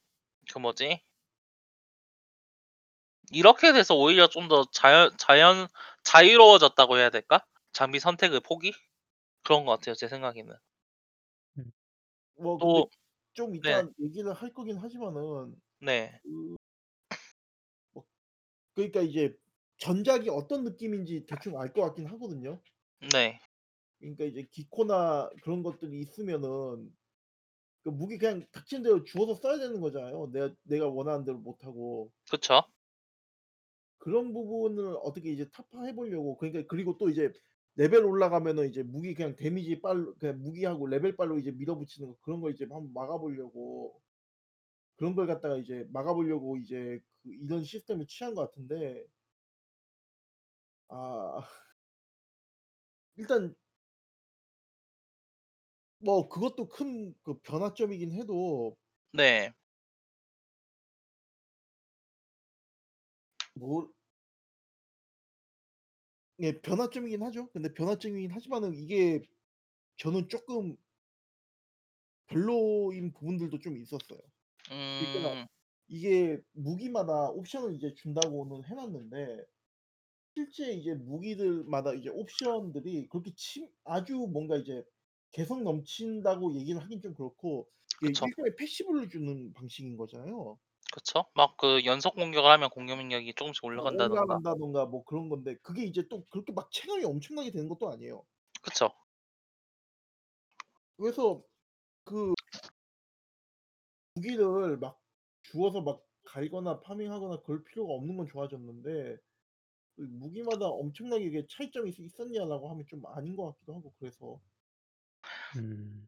그 0.52 0.60
뭐지? 0.60 1.02
이렇게 3.32 3.74
돼서 3.74 3.96
오히려 3.96 4.28
좀 4.28 4.48
더 4.48 4.66
자연 4.72 5.12
자연 5.18 5.68
자유로워졌다고 6.04 6.98
해야 6.98 7.10
될까? 7.10 7.46
장비 7.74 8.00
선택의 8.00 8.42
폭이? 8.42 8.74
그런 9.44 9.66
것 9.66 9.72
같아요 9.74 9.96
제 9.96 10.08
생각에는. 10.08 10.56
뭐 12.36 12.60
근데 12.60 12.84
또 12.84 12.90
좀 13.34 13.56
네. 13.64 13.82
이따 13.82 13.88
얘기를 14.00 14.32
할 14.34 14.54
거긴 14.54 14.78
하지만은 14.78 15.60
네. 15.80 16.22
그 16.24 16.58
뭐 17.94 18.06
그러니까 18.76 19.02
이제 19.02 19.38
전작이 19.78 20.30
어떤 20.30 20.64
느낌인지 20.64 21.26
대충 21.28 21.60
알 21.60 21.74
것 21.74 21.82
같긴 21.84 22.08
하거든요. 22.08 22.62
네. 23.12 23.40
그러니까 24.00 24.26
이제 24.26 24.48
기코나 24.52 25.30
그런 25.42 25.64
것들이 25.64 26.00
있으면은 26.02 26.96
그 27.84 27.90
무기 27.90 28.18
그냥 28.18 28.46
닥친 28.52 28.84
대로 28.84 29.04
주워서 29.04 29.36
써야 29.36 29.58
되는 29.60 29.82
거잖아요. 29.82 30.32
내가 30.34 30.56
내가 30.64 30.88
원하는 30.90 31.26
대로 31.26 31.40
못 31.40 31.64
하고. 31.66 32.12
그쵸. 32.30 32.64
그런 34.04 34.34
부분을 34.34 34.98
어떻게 35.04 35.32
이제 35.32 35.50
타파해 35.52 35.96
보려고. 35.96 36.38
그러니까 36.38 36.64
그리고 36.68 36.98
또 36.98 37.10
이제 37.10 37.32
레벨 37.76 38.06
올라가면은 38.06 38.68
이제 38.70 38.84
무기 38.84 39.14
그냥 39.16 39.36
데미지 39.38 39.82
빨로 39.82 40.16
그냥 40.20 40.42
무기하고 40.42 40.88
레벨 40.88 41.16
빨로 41.16 41.40
이제 41.40 41.52
밀어붙이는 41.52 42.10
거 42.10 42.18
그런 42.22 42.42
거 42.42 42.50
이제 42.52 42.66
한번 42.70 42.92
막아 42.94 43.18
보려고. 43.20 44.02
그런 44.98 45.16
걸 45.16 45.28
갖다가 45.28 45.58
이제 45.58 45.86
막아 45.92 46.14
보려고 46.14 46.58
이제 46.58 47.00
그 47.24 47.30
이런 47.34 47.64
시스템을 47.64 48.08
취한 48.08 48.36
것 48.36 48.42
같은데. 48.52 49.06
아. 50.90 51.48
일단 53.16 53.56
뭐 56.00 56.30
그것도 56.30 56.68
큰 56.70 57.16
그 57.24 57.40
변화점이긴 57.42 58.12
해도 58.12 58.78
네. 59.12 59.54
뭐 63.56 63.94
예 66.40 66.60
변화점이긴 66.62 67.22
하죠. 67.24 67.50
근데 67.52 67.74
변화점이긴 67.74 68.32
하지만은 68.32 68.74
이게 68.76 69.22
저는 69.98 70.30
쪼끔 70.30 70.78
별로인 72.28 73.12
부분들도 73.14 73.60
좀 73.60 73.78
있었어요. 73.78 74.20
그러니까 74.98 75.30
음. 75.32 75.48
이게 75.88 76.42
무기마다 76.54 77.30
옵션을 77.32 77.76
이제 77.76 77.94
준다고는 77.96 78.66
해 78.66 78.76
놨는데 78.76 79.46
실제 80.36 80.74
이제 80.74 80.96
무기들마다 80.96 81.94
이제 81.94 82.10
옵션들이 82.10 83.08
그렇게 83.10 83.34
침 83.36 83.70
아주 83.86 84.16
뭔가 84.32 84.58
이제 84.58 84.84
개성 85.32 85.64
넘친다고 85.64 86.56
얘기를 86.56 86.82
하긴 86.84 87.02
좀 87.02 87.14
그렇고 87.16 87.70
이게 88.02 88.14
그쵸. 88.14 88.28
일종의 88.28 88.56
패시브를 88.58 89.10
주는 89.10 89.54
방식인 89.54 89.98
거잖아요. 89.98 90.60
그쵸. 90.94 91.26
막 91.36 91.58
그 91.58 91.84
연속 91.84 92.16
공격을 92.16 92.50
하면 92.50 92.70
공격 92.70 92.96
능력이 92.98 93.34
쪼금씩 93.34 93.66
어 93.76 93.82
올라간다든가. 93.84 94.40
올라간다든가 94.52 94.86
뭐 94.88 95.04
그런 95.04 95.30
건데 95.30 95.56
그게 95.62 95.84
이제 95.86 96.08
또 96.10 96.26
그렇게 96.30 96.52
막 96.54 96.72
체감이 96.72 97.04
엄청나게 97.06 97.52
되는 97.52 97.68
것도 97.70 97.90
아니에요. 97.92 98.26
그쵸. 98.62 98.90
그래서 100.98 101.44
그 102.06 102.34
무기를 104.16 104.78
막 104.80 105.00
주워서 105.44 105.82
막 105.82 106.04
갈거나 106.24 106.80
파밍하거나 106.80 107.42
그럴 107.44 107.64
필요가 107.64 107.94
없는 107.94 108.18
건 108.18 108.26
좋아졌는데 108.28 109.18
그 109.98 110.02
무기마다 110.04 110.68
엄청나게 110.68 111.26
이게 111.26 111.48
차이점이 111.50 111.92
있 111.92 112.00
있었냐라고 112.00 112.70
하면 112.72 112.86
좀 112.88 113.06
아닌 113.08 113.36
것 113.36 113.48
같기도 113.54 113.76
하고 113.76 113.94
그래서 114.00 114.42
음. 115.56 116.08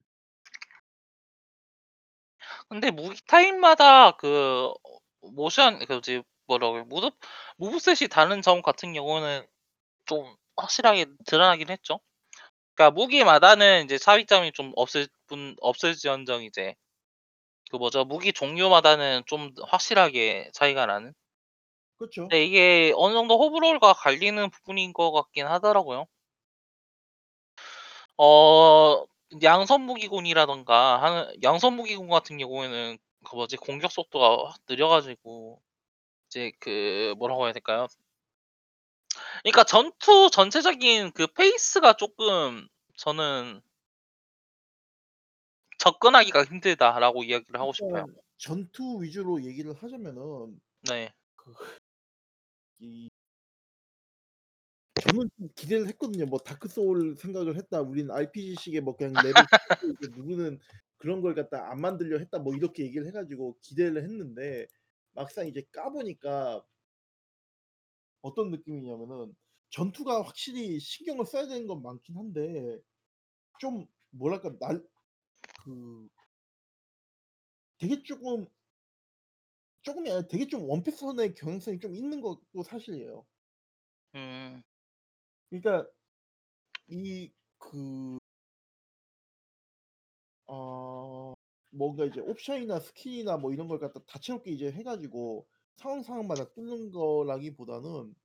근데 2.70 2.92
무기 2.92 3.20
타입마다 3.28 4.12
그 4.12 4.72
모션 5.22 5.80
그 5.86 5.94
뭐지 5.94 6.24
뭐라고? 6.48 6.84
무브 6.86 7.10
무브셋이 7.58 8.10
다른 8.10 8.42
점 8.42 8.62
같은 8.62 8.94
경우는 8.94 9.46
좀 10.06 10.36
확실하게 10.58 11.08
드러나긴 11.28 11.70
했죠. 11.70 12.00
그러니까 12.76 12.96
무기마다는 12.96 13.86
이제 13.86 13.98
차이점이 13.98 14.54
좀 14.54 14.74
없을 14.78 15.08
뿐 15.28 15.56
없을지언정 15.62 16.44
이제 16.44 16.76
그 17.72 17.78
뭐죠? 17.78 18.06
무기 18.06 18.34
종류마다는 18.34 19.24
좀 19.28 19.52
확실하게 19.68 20.52
차이가 20.54 20.86
나는? 20.86 21.14
그쵸. 21.98 22.24
근데 22.24 22.46
이게 22.46 22.94
어느 22.96 23.14
정도 23.14 23.38
호불호가 23.40 23.94
갈리는 23.94 24.50
부분인 24.50 24.94
것 24.94 25.12
같긴 25.12 25.48
하더라고요. 25.48 26.08
어 28.18 29.06
양손 29.44 29.82
무기군이라든가 29.82 31.02
하는 31.02 31.34
양손 31.44 31.76
무기군 31.76 32.08
같은 32.10 32.38
경우에는 32.38 32.98
그 33.26 33.36
뭐지 33.36 33.58
공격 33.58 33.92
속도가 33.92 34.50
확 34.52 34.66
느려 34.68 34.88
가지고 34.88 35.62
이제 36.30 36.52
그 36.60 37.16
뭐라고 37.20 37.46
해야 37.46 37.54
될까요? 37.54 37.88
그러니까 39.44 39.64
전투 39.64 40.30
전체적인 40.32 41.12
그 41.14 41.28
페이스가 41.28 41.94
쪼끔 41.94 42.68
저는 42.98 43.62
'접근하기가 45.80 46.44
힘들다.'라고 46.44 47.24
이야기를 47.24 47.60
하고 47.60 47.72
싶어요. 47.74 48.06
전투 48.38 49.02
위주로 49.02 49.42
얘기를 49.44 49.74
하자면은 49.74 50.60
네. 50.88 51.14
그 51.36 51.54
이 52.80 53.10
저는 55.00 55.30
좀 55.38 55.50
기대를 55.56 55.88
했거든요. 55.90 56.26
뭐' 56.26 56.40
Dark 56.46 56.68
Soul 56.70 57.16
생각을 57.18 57.58
했다. 57.58 57.82
우리는 57.82 58.10
RPG식의 58.12 58.82
뭐 58.82 58.96
그냥 58.96 59.22
레벨 59.22 59.46
이제 60.00 60.08
누르는 60.16 60.60
그런 60.98 61.22
걸 61.22 61.36
갖다 61.36 61.70
안 61.72 61.82
만들려 61.82 62.18
했다.' 62.20 62.40
뭐 62.40 62.56
이렇게 62.56 62.84
얘기를 62.86 63.06
해 63.08 63.12
가지고 63.12 63.58
기대를 63.62 64.04
했는데 64.04 64.68
막상 65.14 65.48
이제 65.48 65.64
까 65.72 65.90
보니까 65.92 66.66
어떤 68.22 68.52
느낌이냐면은 68.52 69.36
전투가 69.70 70.22
확실히 70.24 70.80
신경을 70.80 71.26
써야 71.26 71.48
되는 71.48 71.68
건 71.68 71.82
많긴 71.82 72.18
한데 72.18 72.80
좀 73.60 73.88
뭐랄까 74.12 74.58
날 74.60 74.86
그 75.66 76.10
되게 77.78 78.04
쪼금 78.04 78.48
쪼금이 79.84 80.10
아니라 80.12 80.28
되게 80.28 80.48
좀 80.48 80.68
one 80.70 80.92
pattern의 80.92 81.34
경향성이 81.34 81.80
좀 81.80 81.96
있는 81.96 82.20
것도 82.22 82.62
사실이에요. 82.64 83.26
음. 84.16 84.64
그러니까 85.62 85.90
이그 86.88 88.18
어 90.48 91.34
뭔가 91.72 92.06
이제 92.06 92.20
옵션이나 92.22 92.80
skill이나 92.80 93.38
뭐 93.38 93.54
이런 93.54 93.68
걸 93.68 93.80
갖다 93.80 94.00
다채롭게 94.06 94.52
이제 94.52 94.72
해 94.72 94.84
가지고 94.84 95.48
상황 95.76 96.04
상황마다 96.04 96.50
뚫는 96.52 96.92
거라기보다는 96.92 98.16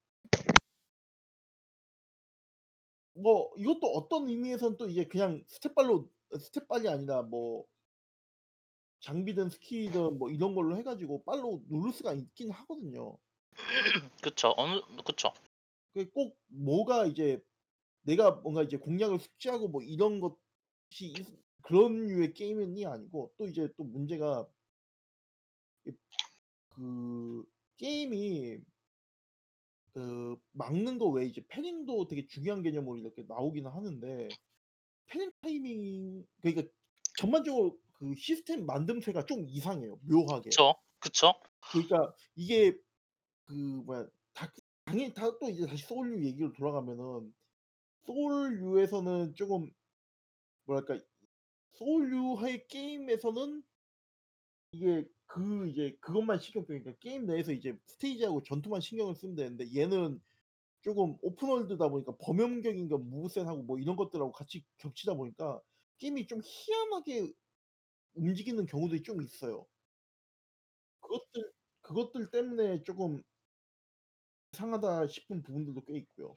뭐 3.14 3.51
이것도 3.57 3.87
어떤 3.88 4.29
의미에서는 4.29 4.77
또 4.77 4.88
이제 4.88 5.05
그냥 5.05 5.45
stat발로 5.48 6.09
어 6.33 6.37
stat발이 6.37 6.88
아니라 6.88 7.23
뭐 7.23 7.64
장비든 9.01 9.51
skill이든 9.50 10.18
뭐 10.19 10.31
이런 10.31 10.55
걸로 10.55 10.77
해 10.77 10.83
가지고 10.83 11.25
빨로 11.25 11.62
누를 11.69 11.93
수가 11.93 12.12
있긴 12.12 12.51
하거든요. 12.51 13.16
그쵸. 14.23 14.55
어느 14.57 14.81
그쵸. 15.05 15.33
그꼭 15.94 16.38
뭐가 16.48 17.07
이제 17.07 17.40
내가 18.03 18.33
뭔가 18.33 18.62
이제 18.64 18.76
공략을 18.79 19.20
숙지하고 19.20 19.68
뭐 19.68 19.83
이런 19.83 20.20
것이 20.20 20.37
있 21.07 21.26
그런 21.62 22.07
류의 22.09 22.35
게임이 22.35 22.87
아니고 22.87 23.35
또 23.38 23.46
이제 23.48 23.68
또 23.76 23.85
문제가 23.85 24.48
이 25.87 25.92
그 26.70 27.44
게임이 27.79 28.61
그 29.92 30.37
막는 30.53 30.98
거 30.98 31.07
외에 31.09 31.26
이제 31.26 31.42
패링도 31.48 32.07
되게 32.09 32.26
중요한 32.26 32.62
개념으로 32.62 32.98
이렇게 32.98 33.24
나오기는 33.29 33.70
하는데 33.70 34.37
패링 35.07 35.33
타이밍 35.42 36.26
그러니까 36.42 36.72
전반적으로 37.16 37.79
그 37.94 38.14
시스템 38.16 38.66
만듦새가 38.66 39.26
좀 39.29 39.46
이상해요, 39.48 40.00
묘하게. 40.05 40.50
그쵸. 40.50 40.74
그쵸. 41.00 41.35
그러니까 41.70 42.14
이게 42.37 42.79
그 43.46 43.55
뭐야 43.55 44.09
당연히 44.90 45.14
다 45.14 45.38
또 45.38 45.48
이제 45.48 45.64
다시 45.66 45.85
Soul류 45.87 46.24
얘기로 46.26 46.53
돌아가면은 46.53 47.33
Soul류에서는 48.07 49.35
쪼금 49.37 49.70
뭐랄까 50.66 50.98
Soul류의 51.74 52.68
게임에서는 52.68 53.62
이게 54.72 55.05
그 55.26 55.68
이제 55.68 55.96
그것만 56.00 56.40
신경 56.40 56.64
쓰니까 56.64 56.92
게임 57.00 57.26
내에서 57.26 57.53
이제 57.53 57.76
스테이지하고 57.87 58.42
전투만 58.42 58.81
신경을 58.81 59.14
쓰면 59.14 59.37
되는데 59.37 59.64
얘는 59.74 60.20
쪼금 60.83 61.18
open 61.22 61.48
world다 61.50 61.88
보니까 61.88 62.16
범용적인 62.20 62.88
거 62.88 62.98
moveset하고 62.98 63.64
뭐 63.64 63.79
이런 63.79 63.96
것들하고 63.96 64.33
같이 64.33 64.64
겹치다 64.79 65.14
보니까 65.14 65.61
게임이 65.98 66.26
좀 66.29 66.40
희한하게 66.44 67.33
움직이는 68.14 68.66
경우들이 68.66 69.03
좀 69.03 69.22
있어요. 69.22 69.66
그것들 71.00 71.53
그것들 71.83 72.31
때문에 72.31 72.83
쪼금' 72.85 73.22
이상하다.' 74.54 75.06
싶은 75.08 75.42
부분들도 75.42 75.82
꽤 75.86 75.98
있고요. 75.98 76.36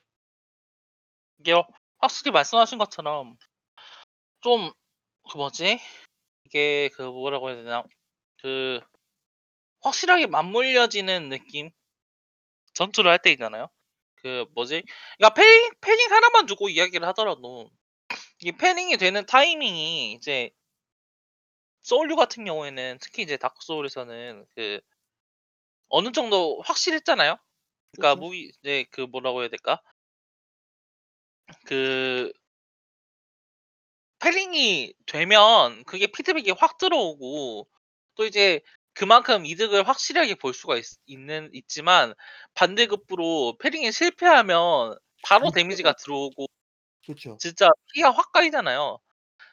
이게요 1.39 1.63
확실히 1.99 2.31
말씀하신 2.31 2.77
것처럼 2.79 3.37
좀 4.41 4.73
그 5.31 5.37
뭐지? 5.37 5.79
이게 6.45 6.89
그 6.95 7.03
뭐라고 7.03 7.49
해야 7.49 7.57
되나? 7.57 7.83
그 8.41 8.81
확실하게 9.81 10.25
맞물려지는 10.27 11.29
느낌? 11.29 11.69
전투를 12.73 13.11
할 13.11 13.19
때 13.21 13.31
있잖아요. 13.31 13.69
그 14.15 14.45
뭐지? 14.55 14.83
그러니까 15.17 15.33
패링 15.35 15.71
패링 15.81 16.11
하나만 16.11 16.45
두고 16.45 16.69
이야기를 16.69 17.07
하더라도 17.09 17.69
이게 18.39 18.55
parrying이 18.57 18.97
되는 18.97 19.25
타이밍이 19.25 20.13
이제 20.13 20.51
Soul류 21.83 22.15
같은 22.17 22.43
경우에는 22.45 22.97
특히 23.01 23.23
이제 23.23 23.37
Dark 23.37 23.55
Soul에서는 23.61 24.45
그 24.55 24.81
어느 25.89 26.11
정도 26.11 26.61
확실했잖아요. 26.65 27.37
그러니까 27.93 28.15
그쵸. 28.15 28.25
무기 28.25 28.51
이제 28.59 28.85
그 28.91 29.01
뭐라고 29.01 29.41
해야 29.41 29.49
될까? 29.49 29.81
그 31.65 32.31
parrying이 34.19 34.93
되면 35.05 35.83
그게 35.85 36.07
피드백이 36.07 36.51
확 36.51 36.77
들어오고 36.77 37.67
또 38.15 38.25
이제 38.25 38.61
그만큼 38.93 39.45
이득을 39.45 39.87
확실하게 39.87 40.35
볼 40.35 40.53
수가 40.53 40.77
있 40.77 40.85
있는 41.05 41.49
있지만 41.53 42.13
반대급부로 42.53 43.57
parrying에 43.59 43.91
실패하면 43.91 44.97
바로 45.23 45.51
데미지가 45.51 45.93
들어오고 45.93 46.47
그쵸. 47.05 47.37
진짜 47.39 47.69
피가 47.93 48.11
확 48.11 48.31
까이잖아요. 48.31 48.99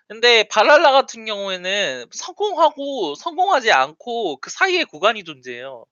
근데 0.09 0.45
발랄라 0.45 0.93
같은 0.93 1.25
경우에는 1.25 2.07
성공하고 2.13 3.15
성공하지 3.17 3.73
않고 3.73 4.39
그 4.39 4.51
사이에 4.51 4.85
구간이 4.85 5.25
존재해요. 5.25 5.85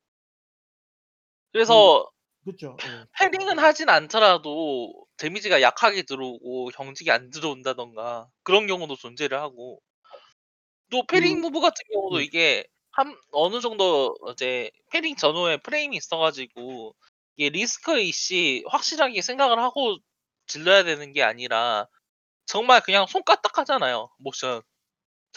그래서 1.52 2.08
그쵸. 2.50 2.80
예. 2.86 3.06
패링은 3.18 3.58
하진 3.58 3.88
않더라도 3.90 4.92
데미지가 5.18 5.60
약하게 5.62 6.02
들어오고 6.02 6.68
경직이 6.70 7.10
안 7.10 7.30
들어온다든가 7.30 8.28
그런 8.44 8.66
경우도 8.66 8.96
존재를 8.96 9.38
하고 9.40 9.80
또 10.90 11.06
패링 11.06 11.40
그 11.40 11.40
무브 11.40 11.60
같은 11.60 11.82
경우도 11.92 12.20
네. 12.20 12.22
이게 12.22 12.64
한 12.92 13.16
어느 13.32 13.60
정도 13.60 14.14
이제 14.32 14.70
패링 14.90 15.16
전후에 15.16 15.58
프레임이 15.58 15.96
있어 15.96 16.16
가지고 16.18 16.94
이게 17.36 17.50
리스크 17.50 17.98
이씨 18.00 18.64
확실하게 18.68 19.20
생각을 19.22 19.58
하고 19.62 19.98
질러야 20.46 20.84
되는 20.84 21.12
게 21.12 21.22
아니라 21.22 21.86
정말 22.46 22.82
그냥 22.82 23.06
손 23.08 23.24
까딱하잖아요, 23.24 24.10
모션. 24.18 24.62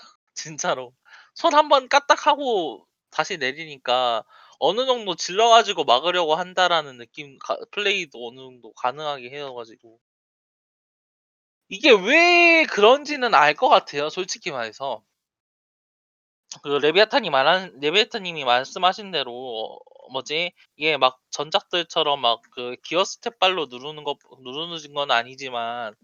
진짜로. 0.35 0.93
손 1.35 1.53
한 1.55 1.69
번 1.69 1.89
까딱하고 1.89 2.87
다시 3.11 3.37
내리니까 3.37 4.23
어느 4.61 4.85
정도 4.85 5.15
질러 5.15 5.49
가지고 5.49 5.83
막으려고 5.83 6.35
한다라는 6.35 6.97
느낌 6.97 7.37
가 7.39 7.57
플레이도 7.71 8.29
어느 8.29 8.37
정도 8.37 8.71
가능하게 8.75 9.29
해여 9.29 9.53
가지고 9.53 9.99
이게 11.69 11.89
왜 11.91 12.65
그런지는 12.69 13.33
알 13.33 13.55
것 13.55 13.67
같아요, 13.67 14.09
솔직히 14.11 14.51
말해서. 14.51 15.03
그 16.63 16.69
레비아탄이 16.69 17.29
말한 17.29 17.79
레비아탄님이 17.79 18.43
말씀하신 18.45 19.11
대로 19.11 19.79
뭐지 20.11 20.51
이게 20.75 20.97
막 20.97 21.19
전작들처럼 21.29 22.19
막 22.21 22.41
그 22.51 22.75
기어 22.83 23.03
stat발로 23.05 23.67
누르는 23.67 24.03
것 24.03 24.17
누르는 24.41 24.93
건 24.93 25.11
아니지만 25.11 25.95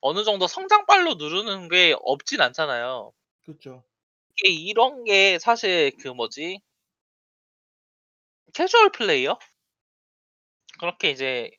어느 0.00 0.24
정도 0.24 0.46
성장발로 0.48 1.14
누르는 1.16 1.68
게 1.68 1.94
없진 2.02 2.40
않잖아요. 2.42 3.12
그쵸. 3.44 3.84
이게 4.36 4.50
이런 4.52 5.04
게 5.04 5.38
사실 5.40 5.92
그 6.00 6.08
뭐지 6.08 6.60
캐주얼 8.52 8.90
플레이어? 8.92 9.38
그렇게 10.78 11.10
이제 11.10 11.50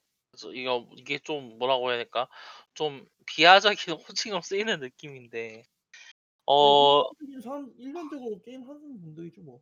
이거 0.54 0.88
이게 0.98 1.19
좀 1.19 1.58
뭐라고 1.58 1.89
해야 1.89 1.98
될까? 1.98 2.28
좀 2.74 3.06
비하적인 3.26 3.76
호칭으로 4.08 4.41
쓰이는 4.41 4.80
느낌인데 4.80 5.63
어 6.45 7.04
일반적인 7.04 7.41
사람 7.41 7.74
일반적으로 7.78 8.41
게임 8.41 8.62
하는 8.63 9.02
분들이죠 9.02 9.41
뭐. 9.41 9.62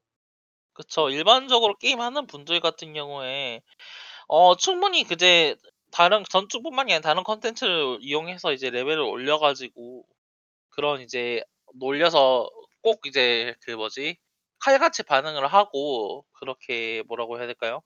그쵸. 0.73 1.09
일반적으로 1.09 1.75
게임 1.77 2.01
하는 2.01 2.25
분들 2.25 2.59
같은 2.59 2.93
경우에 2.93 3.61
어 4.27 4.55
충분히 4.55 5.03
그제 5.03 5.55
다른 5.91 6.23
전투뿐만이 6.29 6.93
아니라 6.93 7.01
다른 7.01 7.23
콘텐츠를 7.23 7.99
이용해서 8.01 8.53
이제 8.53 8.69
레벨을 8.71 8.99
올려 9.01 9.37
가지고 9.37 10.05
그런 10.69 11.01
이제 11.01 11.43
놀려서 11.75 12.49
꼭 12.81 13.05
이제 13.05 13.55
그 13.61 13.71
뭐지 13.71 14.17
칼같이 14.63 15.03
반응을 15.03 15.45
하고 15.47 16.25
그렇게 16.31 17.03
뭐라고 17.07 17.37
해야 17.37 17.47
될까요? 17.47 17.81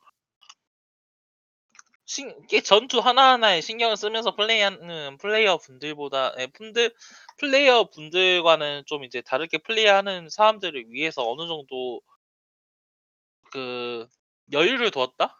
신 2.06 2.30
이게 2.44 2.62
전투 2.62 3.00
하나하나에 3.00 3.62
신경을 3.62 3.98
쓰면서 3.98 4.36
플레이하는 4.36 5.18
플레이어 5.18 5.58
분들보다 5.58 6.36
예 6.38 6.46
분들 6.46 6.94
플레이어 7.40 7.90
분들과는 7.90 8.84
좀 8.86 9.04
이제 9.04 9.22
다르게 9.22 9.58
플레이하는 9.58 10.30
사람들을 10.30 10.92
위해서 10.92 11.28
어느 11.28 11.48
정도 11.48 12.00
그 13.52 14.08
여유를 14.52 14.92
두었다? 14.92 15.36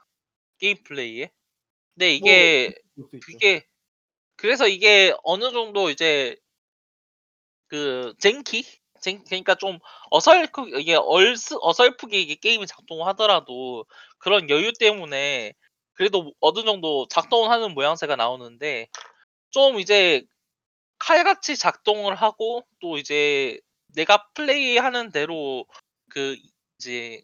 게임 0.58 0.82
플레이에. 0.84 1.32
근데 1.94 2.20
뭐 2.20 2.30
이게 2.30 2.74
있죠. 2.96 3.10
그게 3.22 3.64
그래서 4.38 4.68
이게 4.68 5.14
어느 5.24 5.52
정도 5.52 5.92
이제 5.92 6.36
그 7.68 8.16
쟁키? 8.18 8.66
쟁 9.08 9.24
그러니까 9.24 9.56
좀 9.56 9.80
어설프 10.12 10.80
이게 10.80 10.96
얼스 10.96 11.56
어설프게 11.62 12.20
이게 12.20 12.36
게임이 12.36 12.68
작동하더라도 12.68 13.86
그런 14.18 14.50
여유 14.50 14.74
때문에 14.74 15.54
그래도 15.94 16.34
어느 16.42 16.64
정도 16.64 17.08
작동을 17.10 17.50
하는 17.50 17.74
모양새가 17.74 18.18
나오는데 18.18 18.88
좀 19.52 19.80
이제 19.80 20.24
칼같이 21.00 21.58
작동을 21.58 22.16
하고 22.16 22.64
또 22.82 22.98
이제 22.98 23.60
내가 23.96 24.28
플레이하는 24.34 25.12
대로 25.12 25.66
그 26.10 26.36
이제 26.80 27.24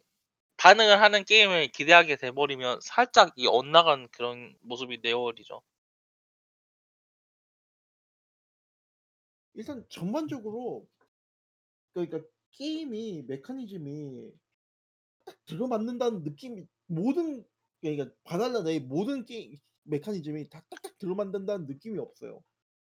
반응을 0.57 1.01
하는 1.01 1.25
게임을 1.25 1.69
기대하게 1.69 2.15
돼 2.17 2.31
버리면 2.31 2.79
살짝 2.81 3.33
이 3.35 3.47
엇나간 3.47 4.07
그런 4.11 4.55
모습이 4.61 5.01
버리죠. 5.01 5.61
일단 9.55 9.85
전반적으로 9.89 10.87
그러니까 11.93 12.21
게임이 12.51 13.23
메커니즘이 13.23 14.31
딱 15.25 15.45
들어맞는다는 15.45 16.23
느낌이 16.23 16.65
모든 16.87 17.45
그러니까 17.81 18.13
바날라 18.23 18.63
내 18.63 18.79
모든 18.79 19.25
게임 19.25 19.59
메커니즘이 19.83 20.49
다 20.49 20.65
딱딱 20.69 20.97
들어맞는다는 20.97 21.67
느낌이 21.67 21.99
없어요. 21.99 22.43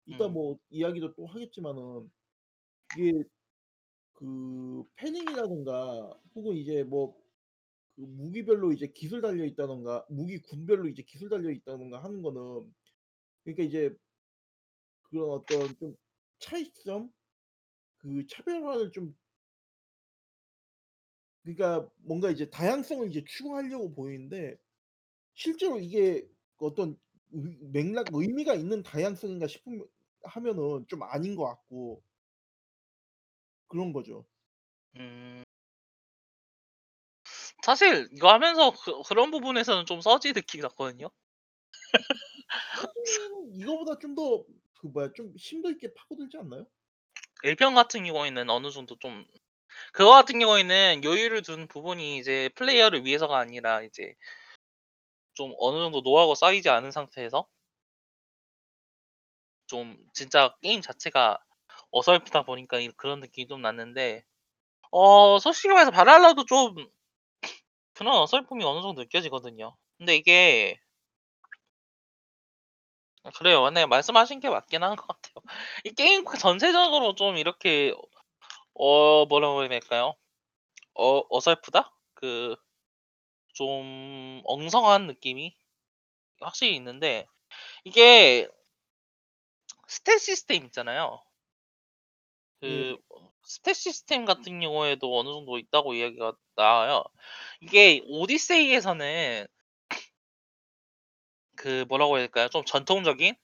이따 0.06 0.28
음. 0.28 0.34
뭐 0.34 0.60
이야기도 0.70 1.16
또 1.16 1.26
하겠지만은 1.26 2.10
이게 2.98 3.24
그 4.14 4.84
패닝이라든가 4.96 6.20
혹은 6.36 6.56
이제 6.56 6.84
뭐 6.84 7.26
그 7.96 8.02
무기별로 8.02 8.74
이제 8.74 8.88
기술 8.88 9.22
달려 9.22 9.46
있다든가 9.46 10.06
무기 10.10 10.42
군별로 10.42 10.88
이제 10.88 11.02
기술 11.04 11.30
달려 11.30 11.50
있다든가 11.50 12.04
하는 12.04 12.22
거는 12.22 12.74
그러니까 13.44 13.64
이제 13.64 13.96
그런 15.04 15.30
어떤 15.30 15.76
좀 15.78 15.96
차이점 16.40 17.10
그 18.06 18.28
차별화를 18.28 18.92
좀 18.92 19.16
그러니까 21.44 21.88
뭔가 21.98 22.30
이제 22.32 22.50
다양성을 22.50 23.08
이제 23.10 23.24
추구하려고 23.26 23.94
보이는데 23.94 24.58
실제로 25.36 25.80
이게 25.80 26.28
어떤 26.60 26.98
의 27.34 27.58
맥락 27.72 28.08
의미가 28.14 28.56
있는 28.56 28.84
다양성인가 28.84 29.48
싶으면 29.48 29.88
하면은 30.24 30.86
좀 30.88 31.04
아닌 31.04 31.36
것 31.36 31.46
같고 31.46 32.04
그런 33.68 33.94
거죠. 33.94 34.26
음. 34.96 35.44
사실 37.64 38.08
이거 38.14 38.30
하면서 38.32 38.72
그 38.72 39.02
그런 39.08 39.32
부분에서는 39.32 39.86
좀 39.86 40.02
서지 40.02 40.34
느낌이 40.34 40.62
났거든요. 40.62 41.10
서지는 42.74 43.56
이거보다 43.56 43.98
좀 44.00 44.16
더 44.16 44.46
그 44.80 44.88
뭐야 44.88 45.12
좀 45.14 45.36
심도 45.38 45.70
있게 45.72 45.94
파고들지 45.94 46.38
않나요? 46.38 46.68
1편 47.46 47.76
같은 47.76 48.04
경우에는 48.06 48.50
어느 48.50 48.72
정도 48.72 48.98
좀 49.00 49.26
그거 49.94 50.12
같은 50.12 50.40
경우에는 50.40 51.04
여유를 51.04 51.42
둔 51.44 51.68
부분이 51.68 52.18
이제 52.18 52.50
플레이어를 52.56 53.06
위해서가 53.06 53.38
아니라 53.40 53.82
이제 53.84 54.16
좀 55.34 55.54
어느 55.60 55.78
정도 55.80 56.02
노하우가 56.02 56.36
쌓이지 56.36 56.70
않은 56.70 56.92
상태에서 56.92 57.48
좀 59.68 59.98
진짜 60.14 60.56
게임 60.62 60.82
자체가 60.82 61.38
어설프다 61.92 62.44
보니까 62.44 62.80
이 62.80 62.90
그런 62.98 63.20
느낌이 63.20 63.48
좀 63.48 63.62
났는데 63.62 64.24
어 64.92 65.40
솔직히 65.40 65.70
말해서 65.70 65.92
발랄라도 65.92 66.46
좀 66.46 66.76
그런 67.94 68.16
어설픔이 68.16 68.64
어느 68.64 68.82
정도 68.82 69.02
느껴지거든요. 69.02 69.76
근데 69.98 70.16
이게 70.16 70.78
아 70.80 70.85
그래요. 73.34 73.70
네 73.72 73.86
말씀하신 73.86 74.40
게 74.40 74.50
맞긴 74.50 74.84
한 74.84 74.96
것 74.96 75.08
같아요. 75.08 75.34
이 75.86 75.92
게임 75.94 76.24
그 76.26 76.38
전체적으로 76.38 77.16
좀 77.16 77.38
이렇게 77.38 77.94
어 78.76 79.26
뭐라고 79.28 79.62
해야 79.62 79.70
될까요? 79.70 80.16
어 80.96 81.24
어설프다? 81.30 81.92
그 82.16 82.56
좀 83.54 84.42
엉성한 84.46 85.08
느낌이 85.08 85.56
확실히 86.42 86.76
있는데 86.78 87.28
이게 87.86 88.50
stat 89.88 90.20
시스템 90.20 90.64
있잖아요. 90.66 91.24
예. 92.64 92.96
그 92.96 92.98
stat 93.44 93.74
시스템 93.76 94.26
같은 94.26 94.60
경우에도 94.60 95.18
어느 95.20 95.30
정도 95.30 95.58
있다고 95.58 95.94
이야기가 95.94 96.34
나와요. 96.56 97.04
이게 97.62 98.02
Odyssey에서는 98.08 99.46
그 101.56 101.86
뭐라고 101.88 102.18
해야 102.18 102.24
될까요? 102.26 102.50
좀 102.50 102.64
전통적인 102.66 103.36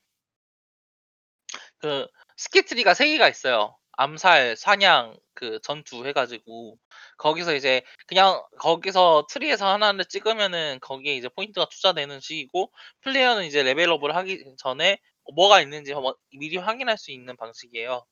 그 1.80 2.08
skill 2.38 2.66
tree가 2.66 2.94
3 2.94 3.06
개가 3.06 3.28
있어요. 3.30 3.78
암살, 3.94 4.56
사냥, 4.56 5.18
그 5.34 5.60
전투 5.62 6.06
해 6.06 6.14
가지고 6.14 6.78
거기서 7.18 7.56
이제 7.56 7.84
그냥 8.08 8.42
거기서 8.60 9.28
tree에서 9.30 9.68
하나를 9.68 10.06
찍으면은 10.06 10.80
거기에 10.82 11.16
이제 11.16 11.30
포인트가 11.30 11.68
투자되는 11.70 12.20
식이고 12.20 12.72
플레이어는 13.02 13.46
이제 13.46 13.64
레벨업을 13.64 14.16
하기 14.16 14.56
전에 14.58 15.00
뭐가 15.36 15.62
있는지 15.62 15.94
뭐 15.94 16.16
미리 16.32 16.58
확인할 16.58 16.98
수 16.98 17.12
있는 17.12 17.36
방식이에요. 17.38 18.06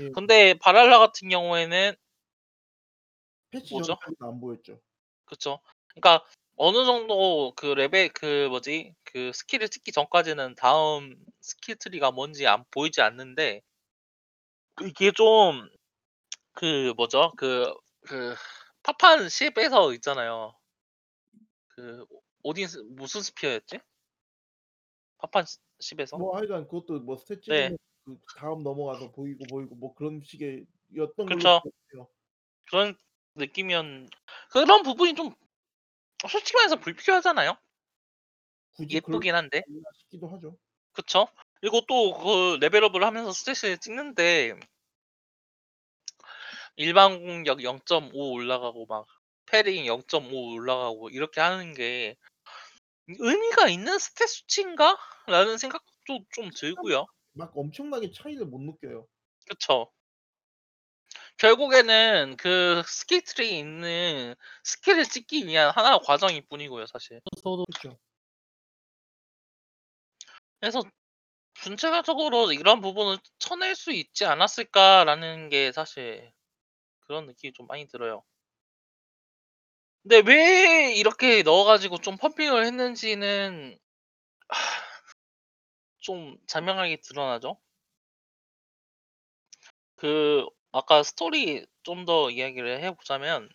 예. 0.00 0.10
근데 0.10 0.54
발랄라 0.54 0.98
같은 0.98 1.28
경우에는 1.28 1.94
패치 3.50 3.72
뭐죠? 3.74 3.96
안 4.20 4.40
보였죠. 4.40 4.80
그쵸. 5.26 5.60
그러니까 5.88 6.24
어느 6.56 6.84
정도 6.84 7.52
그 7.56 7.66
레벨 7.66 8.08
그 8.10 8.48
뭐지 8.48 8.94
그 9.04 9.32
스킬을 9.32 9.68
찍기 9.68 9.92
전까지는 9.92 10.54
다음 10.56 11.14
스킬 11.40 11.76
트리가 11.76 12.10
뭔지 12.12 12.46
안 12.46 12.64
보이지 12.70 13.00
않는데 13.02 13.60
이게 14.82 15.10
좀 15.12 15.68
그 16.54 16.92
뭐죠? 16.96 17.32
그 17.36 17.72
그 18.06 18.34
파판 18.82 19.28
10에서 19.28 19.92
있잖아요. 19.96 20.54
그 21.68 22.06
오딘 22.44 22.66
스 22.68 22.78
무슨 22.78 23.20
스피어였지? 23.22 23.80
파판 25.18 25.44
10에서? 25.80 26.18
뭐 26.18 26.36
하여간 26.36 26.68
그것도 26.68 27.00
뭐 27.00 27.16
스탯 27.16 27.42
네. 27.48 27.70
찍으면 27.70 27.76
그 28.04 28.18
다음 28.36 28.62
넘어가서 28.62 29.10
보이고 29.12 29.44
보이고 29.50 29.74
뭐 29.74 29.94
그런 29.94 30.20
식의 30.22 30.66
였던 30.94 31.26
걸로 31.26 31.36
그쵸. 31.36 31.60
기억해요. 31.62 32.08
그런 32.70 32.96
느낌이었 33.34 33.84
그런 34.50 34.82
부분이 34.82 35.14
좀 35.14 35.34
솔직히 36.28 36.56
말해서 36.56 36.76
불필요하잖아요. 36.76 37.56
굳이 38.74 38.96
예쁘긴 38.96 39.34
한데. 39.34 39.62
싶기도 39.92 40.28
하죠. 40.28 40.56
그쵸. 40.94 41.28
그리고 41.60 41.80
또 41.86 42.12
그 42.18 42.56
레벨업을 42.60 43.04
하면서 43.04 43.30
스탯을 43.30 43.80
찍는데 43.80 44.58
일반 46.76 47.20
공격 47.22 47.62
0.5 47.62 48.32
올라가고 48.32 48.86
막 48.86 49.06
패링 49.46 49.86
0.5 49.86 50.54
올라가고 50.54 51.10
이렇게 51.10 51.40
하는 51.40 51.74
게 51.74 52.16
'의미가 53.08 53.68
있는 53.68 53.96
스탯 53.98 54.28
수치인가?'라는 54.28 55.58
생각도 55.58 56.24
좀 56.32 56.50
들고요. 56.56 57.06
막 57.34 57.56
엄청나게 57.56 58.10
차이를 58.10 58.46
못 58.46 58.60
느껴요. 58.62 59.06
그쵸. 59.48 59.92
결국에는 61.38 62.36
그 62.38 62.82
스킬 62.86 63.22
트리에 63.22 63.58
있는 63.58 64.34
스킬을 64.64 65.04
찍기 65.04 65.46
위한 65.46 65.70
하나의 65.74 66.00
과정일 66.04 66.42
뿐이고요 66.48 66.86
사실. 66.86 67.20
저도 67.42 67.66
그쵸. 67.74 67.98
그래서 70.60 70.82
'전체적으로 71.62 72.52
이런 72.52 72.80
부분을 72.82 73.18
쳐낼 73.38 73.74
수 73.76 73.92
있지 73.92 74.24
않았을까.'라는 74.26 75.50
게 75.50 75.72
사실 75.72 76.32
그런 77.00 77.26
느낌이 77.26 77.52
좀 77.54 77.66
많이 77.68 77.86
들어요. 77.88 78.24
근데 80.02 80.22
왜 80.26 80.94
이렇게 80.94 81.42
넣어 81.42 81.64
가지고 81.64 81.98
좀 81.98 82.16
pumping을 82.16 82.64
했는지는 82.64 83.76
좀 86.00 86.36
자명하게 86.46 86.98
드러나죠. 87.02 87.58
그 89.96 90.46
아까 90.72 91.02
스토리 91.02 91.66
좀 91.82 92.04
더 92.06 92.30
이야기를 92.30 92.82
해 92.82 92.94
보자면 92.94 93.48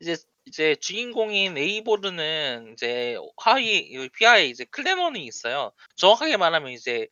이제 0.00 0.16
이제 0.46 0.76
주인공인 0.76 1.58
에이보르는 1.58 2.72
이제 2.74 3.16
하위 3.38 3.78
이 3.80 4.10
휘하에 4.18 4.46
이제 4.48 4.64
클랜원이 4.66 5.24
있어요. 5.26 5.72
정확하게 5.96 6.36
말하면 6.38 6.72
이제 6.72 7.08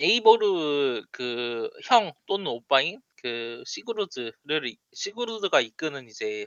에이보르 0.00 1.04
그 1.12 1.70
형 1.88 2.12
또는 2.26 2.48
오빠인 2.48 3.00
그 3.16 3.62
시그루드를 3.66 4.68
이 4.68 4.78
시그루드가 4.94 5.60
이끄는 5.60 6.08
이제 6.08 6.46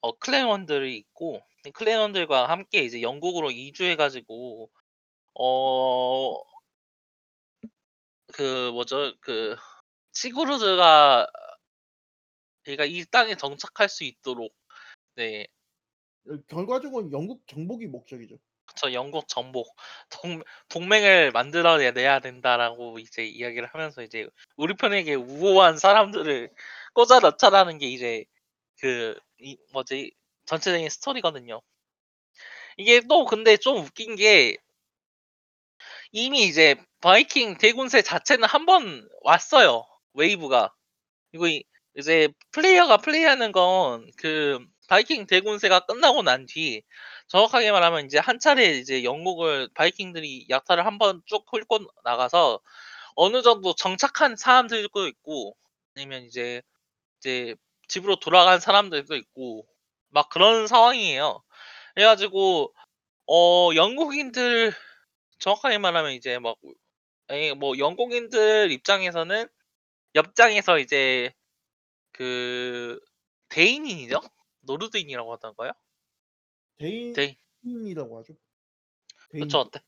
어 0.00 0.12
클랜원들이 0.18 0.96
있고 0.96 1.40
이 1.66 1.70
클랜원들과 1.70 2.48
함께 2.48 2.82
이제 2.82 3.02
영국으로 3.02 3.50
이주해 3.50 3.96
가지고 3.96 4.70
어 5.34 6.42
그 8.32 8.70
뭐죠? 8.72 9.14
그 9.20 9.56
시그루드가 10.18 11.26
그러니까 12.64 12.84
이 12.84 13.04
땅에 13.10 13.34
정착할 13.36 13.88
수 13.88 14.04
있도록 14.04 14.52
네. 15.16 15.46
어 16.28 16.38
결과적으로는 16.48 17.12
영국 17.12 17.42
정복이 17.48 17.86
목적이죠. 17.88 18.38
그쵸. 18.66 18.92
영국 18.94 19.28
정복. 19.28 19.76
동 20.10 20.42
"동맹을 20.70 21.32
만들어 21.32 21.78
내 21.78 21.92
내야 21.92 22.20
된다."라고 22.20 22.98
이제 23.00 23.24
이야기를 23.26 23.68
하면서 23.72 24.02
이제 24.02 24.28
우리 24.56 24.74
편에게 24.76 25.14
우호한 25.14 25.78
사람들을 25.78 26.50
꽂아 26.94 27.20
넣자라는 27.20 27.78
게 27.78 27.88
이제 27.88 28.24
그 28.80 29.18
이 29.40 29.58
뭐지 29.72 30.12
전체적인 30.46 30.88
스토리거든요. 30.90 31.62
이게 32.76 33.00
또 33.08 33.24
근데 33.26 33.56
좀 33.56 33.78
웃긴 33.78 34.16
게 34.16 34.56
이미 36.12 36.44
이제 36.44 36.76
바이킹 37.00 37.56
대군세 37.58 38.02
자체는 38.02 38.46
1번 38.48 39.08
왔어요, 39.22 39.84
웨이브가. 40.18 40.72
그리고 41.32 41.48
이 41.48 41.64
이제 41.96 42.28
플레이어가 42.52 42.98
플레이하는 42.98 43.52
건 43.52 44.06
그 44.18 44.60
바이킹 44.88 45.26
대군세가 45.26 45.80
끝나고 45.80 46.22
난 46.22 46.46
뒤 46.46 46.82
정확하게 47.28 47.72
말하면 47.72 48.02
인제 48.04 48.18
한 48.18 48.38
차례 48.40 48.78
이제 48.78 49.04
영국을 49.04 49.68
바이킹들이 49.74 50.46
약탈을 50.50 50.86
1번쭉 50.86 51.44
훑고 51.52 51.78
나가서 52.04 52.60
어느 53.16 53.42
정도 53.42 53.74
정착한 53.74 54.36
사람들도 54.36 55.08
있고 55.08 55.56
아니면 55.96 56.24
이제 56.24 56.62
이제 57.20 57.54
집으로 57.88 58.16
돌아간 58.20 58.60
사람들도 58.60 59.16
있고 59.16 59.66
막 60.10 60.28
그런 60.30 60.66
상황이에요. 60.66 61.42
그래 61.94 62.06
가지고 62.06 62.74
어 63.28 63.70
영국인들 63.76 64.74
정확하게 65.40 65.78
말하면 65.78 66.12
이제 66.12 66.38
막예뭐 67.28 67.78
영국인들 67.78 68.70
입장에서는 68.72 69.48
옆장에서 70.14 70.78
이제 70.78 71.32
그 72.12 73.00
대인인이죠? 73.48 74.20
노르드인이라고 74.60 75.32
하던가요? 75.34 75.72
대인 76.78 77.12
대인. 77.12 77.36
인이라고 77.64 78.18
하죠. 78.18 78.34
그쵸. 79.32 79.70
대인족. 79.70 79.72
대 79.72 79.80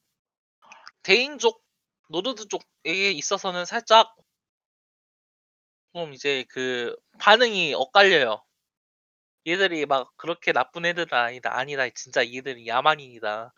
대인족 1.03 1.65
노르드 2.09 2.47
쪽에 2.49 3.13
있어서는 3.13 3.65
살짝 3.65 4.15
좀 5.95 6.13
이제 6.13 6.45
그 6.51 6.97
반응이 7.19 7.75
엇갈려요. 7.75 8.45
얘들이 9.47 9.87
막 9.87 10.13
그렇게 10.17 10.53
나쁜 10.53 10.85
애들은 10.85 11.13
아니다. 11.13 11.57
아니다. 11.57 11.89
진짜 11.91 12.27
얘들은 12.27 12.67
야만인이다. 12.67 13.53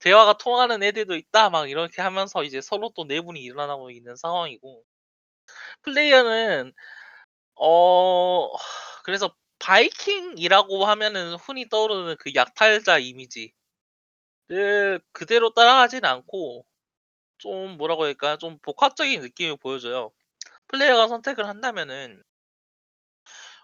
대화가 0.00 0.38
통하는 0.38 0.82
애들도 0.82 1.16
있다. 1.16 1.50
막 1.50 1.68
이렇게 1.68 2.02
하면서 2.02 2.42
이제 2.44 2.60
서로 2.60 2.90
또 2.96 3.04
내분이 3.04 3.40
일어나고 3.42 3.90
있는 3.90 4.16
상황이고 4.16 4.84
플레이어는 5.82 6.72
어 7.56 8.50
그래서 9.04 9.34
바이킹이라고 9.60 10.86
하면은 10.86 11.34
흔히 11.36 11.68
떠오르는 11.68 12.16
그 12.20 12.32
약탈자 12.34 12.98
이미지를 12.98 13.52
그대로 15.12 15.50
따라가진 15.54 16.04
않고 16.04 16.64
좀 17.38 17.76
뭐라고 17.78 18.04
될까요? 18.06 18.38
좀 18.38 18.58
복합적인 18.62 19.20
느낌을 19.22 19.56
보여줘요. 19.58 20.12
플레이어가 20.68 21.08
선택을 21.08 21.46
한다면은 21.48 22.22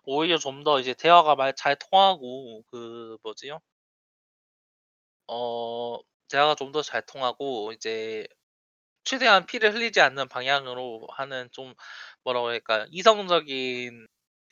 오히려 0.05 0.39
좀 0.39 0.65
더 0.65 0.81
이제 0.81 0.95
대화가 0.95 1.35
말잘 1.37 1.77
통하고 1.79 2.63
그 2.71 3.19
뭐지요? 3.23 3.61
어 5.29 5.99
대화가 6.29 6.55
좀 6.55 6.73
더 6.73 6.81
잘 6.83 7.03
통하고 7.07 7.73
이제 7.73 8.27
최대한 9.05 9.47
피를 9.47 9.75
흘리지 9.75 10.01
않는 10.01 10.29
방향으로 10.29 11.07
하는 11.13 11.49
좀 11.53 11.75
뭐라고 12.25 12.49
할까요? 12.49 12.87
이성적인 12.91 14.07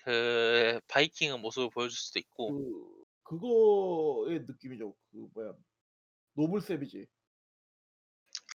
그 0.04 0.80
바이킹의 0.88 1.38
모습을 1.38 1.70
보여줄 1.70 1.96
수도 1.96 2.18
있고 2.18 2.52
그 2.52 3.02
그거의 3.22 4.40
느낌이죠. 4.40 4.94
그 5.10 5.28
뭐야 5.34 5.54
노블 6.34 6.60
세비지. 6.60 7.06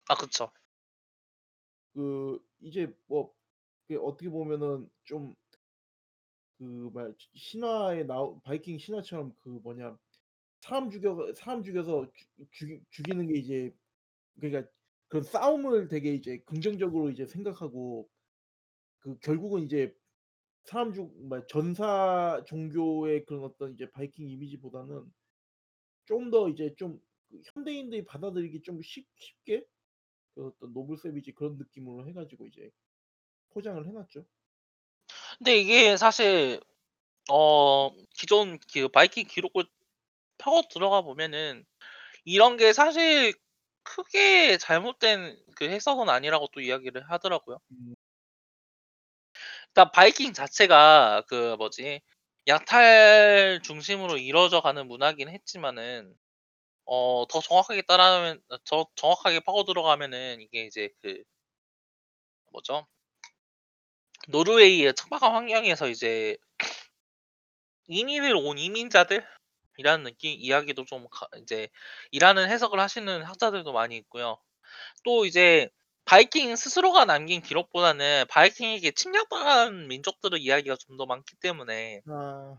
아 0.09 0.15
그쵸. 0.15 0.51
그 1.93 2.39
이제 2.61 2.93
뭐그 3.07 3.99
어떻게 4.01 4.29
보면은 4.29 4.89
좀 5.03 5.35
그 6.57 6.63
뭐야 6.63 7.11
시 7.17 7.29
신화에 7.35 8.03
나오 8.03 8.39
바이킹 8.41 8.77
신화처럼 8.79 9.33
그 9.41 9.49
뭐냐 9.49 9.97
사람 10.61 10.89
죽여 10.89 11.33
사람 11.35 11.63
죽여서 11.63 12.11
죽 12.13 12.51
죽이 12.51 12.81
죽이는 12.89 13.27
게 13.27 13.39
이제 13.39 13.75
그러니까 14.39 14.71
그런 15.09 15.23
싸움을 15.23 15.87
되게 15.87 16.13
이제 16.13 16.39
긍정적으로 16.45 17.09
이제 17.11 17.25
생각하고 17.25 18.09
그 18.99 19.17
결국은 19.19 19.63
이제 19.65 19.93
사람 20.65 20.93
죽 20.93 21.11
뭐야 21.27 21.45
전사 21.47 22.43
종교의 22.47 23.25
그런 23.25 23.43
어떤 23.45 23.73
이제 23.73 23.89
바이킹 23.91 24.29
이미지보다는 24.29 25.11
좀 26.05 26.31
더 26.31 26.49
이제 26.49 26.75
좀그 26.77 27.41
현대인들이 27.53 28.05
받아들이기 28.05 28.61
좀 28.63 28.81
쉽 28.83 29.07
쉽게 29.17 29.65
그 30.35 30.47
어떤 30.47 30.73
노블 30.73 30.97
세비지 30.97 31.33
그런 31.33 31.57
느낌으로 31.57 32.07
해 32.07 32.13
가지고 32.13 32.47
이제 32.47 32.71
포장을 33.51 33.85
해 33.87 33.91
놨죠. 33.91 34.25
근데 35.37 35.57
이게 35.59 35.97
사실 35.97 36.59
어 37.31 37.91
기존 38.17 38.59
그 38.73 38.87
바이킹 38.89 39.27
기록을 39.27 39.65
파고 40.37 40.63
들어가 40.69 41.01
보면은 41.01 41.65
이런 42.25 42.57
게 42.57 42.73
사실 42.73 43.33
크게 43.85 44.57
잘못된 44.59 45.37
그 45.57 45.65
해석은 45.69 46.09
아니라고 46.09 46.47
또 46.53 46.61
이야기를 46.61 47.09
하더라고요. 47.11 47.59
음. 47.71 47.95
그러니까 49.73 49.91
바이킹 49.91 50.33
자체가 50.33 51.23
그 51.27 51.55
뭐지 51.57 52.01
약탈 52.47 53.59
중심으로 53.63 54.17
이루어져 54.17 54.61
가는 54.61 54.87
문화긴 54.87 55.29
했지만은 55.29 56.13
어 56.85 57.25
더 57.29 57.41
정확하게 57.41 57.83
따라하면 57.83 58.41
어더 58.49 58.87
정확하게 58.95 59.41
파고 59.41 59.65
들어가면은 59.65 60.41
이게 60.41 60.65
이제 60.65 60.89
그 61.01 61.23
뭐죠? 62.51 62.87
노르웨이의 64.27 64.93
척박한 64.93 65.33
환경에서 65.33 65.87
이제 65.89 66.37
이민을 67.87 68.35
온 68.35 68.57
이민자들 68.59 69.25
이라는 69.77 70.03
느낌 70.05 70.35
이야기도 70.39 70.85
좀 70.85 71.07
가 71.09 71.27
이제 71.41 71.69
이라는 72.11 72.49
해석을 72.49 72.79
하시는 72.79 73.23
학자들도 73.23 73.71
많이 73.73 73.97
있고요. 73.97 74.37
또 75.05 75.25
이제 75.25 75.69
바이킹 76.05 76.55
스스로가 76.55 77.05
남긴 77.05 77.41
기록보다는 77.41 78.25
바이킹에게 78.29 78.91
침략당한 78.91 79.87
민족들의 79.87 80.41
이야기가 80.41 80.75
좀 80.77 80.97
더 80.97 81.05
많기 81.05 81.35
때문에 81.37 82.01
아. 82.07 82.57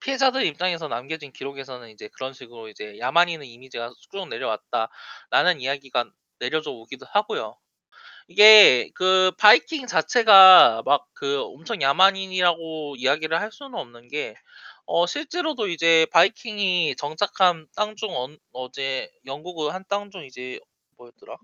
피해자들 0.00 0.44
입장에서 0.46 0.88
남겨진 0.88 1.32
기록에서는 1.32 1.90
이제 1.90 2.08
그런 2.14 2.32
식으로 2.32 2.68
이제 2.68 2.98
"야만인의 2.98 3.48
이미지가 3.52 3.92
쭉 4.12 4.28
내려왔다."라는 4.28 5.60
이야기가 5.60 6.10
내려져 6.38 6.70
오기도 6.72 7.06
하고요. 7.10 7.56
이게 8.28 8.90
그 8.94 9.32
바이킹 9.38 9.86
자체가 9.88 10.82
막 10.86 11.06
그 11.14 11.42
엄청 11.42 11.82
야만인이라고 11.82 12.96
이야기를 12.98 13.40
할 13.40 13.52
수는 13.52 13.74
없는 13.78 14.08
게 14.08 14.34
어 14.88 15.06
실제로도 15.06 15.68
이제 15.68 16.06
바이킹이 16.12 16.96
정착한 16.96 17.68
땅 17.76 17.94
중 17.94 18.10
언 18.16 18.38
어제 18.52 19.08
영국의 19.24 19.70
한 19.70 19.84
땅 19.84 20.10
중 20.10 20.24
이제 20.24 20.58
뭐였더라? 20.96 21.36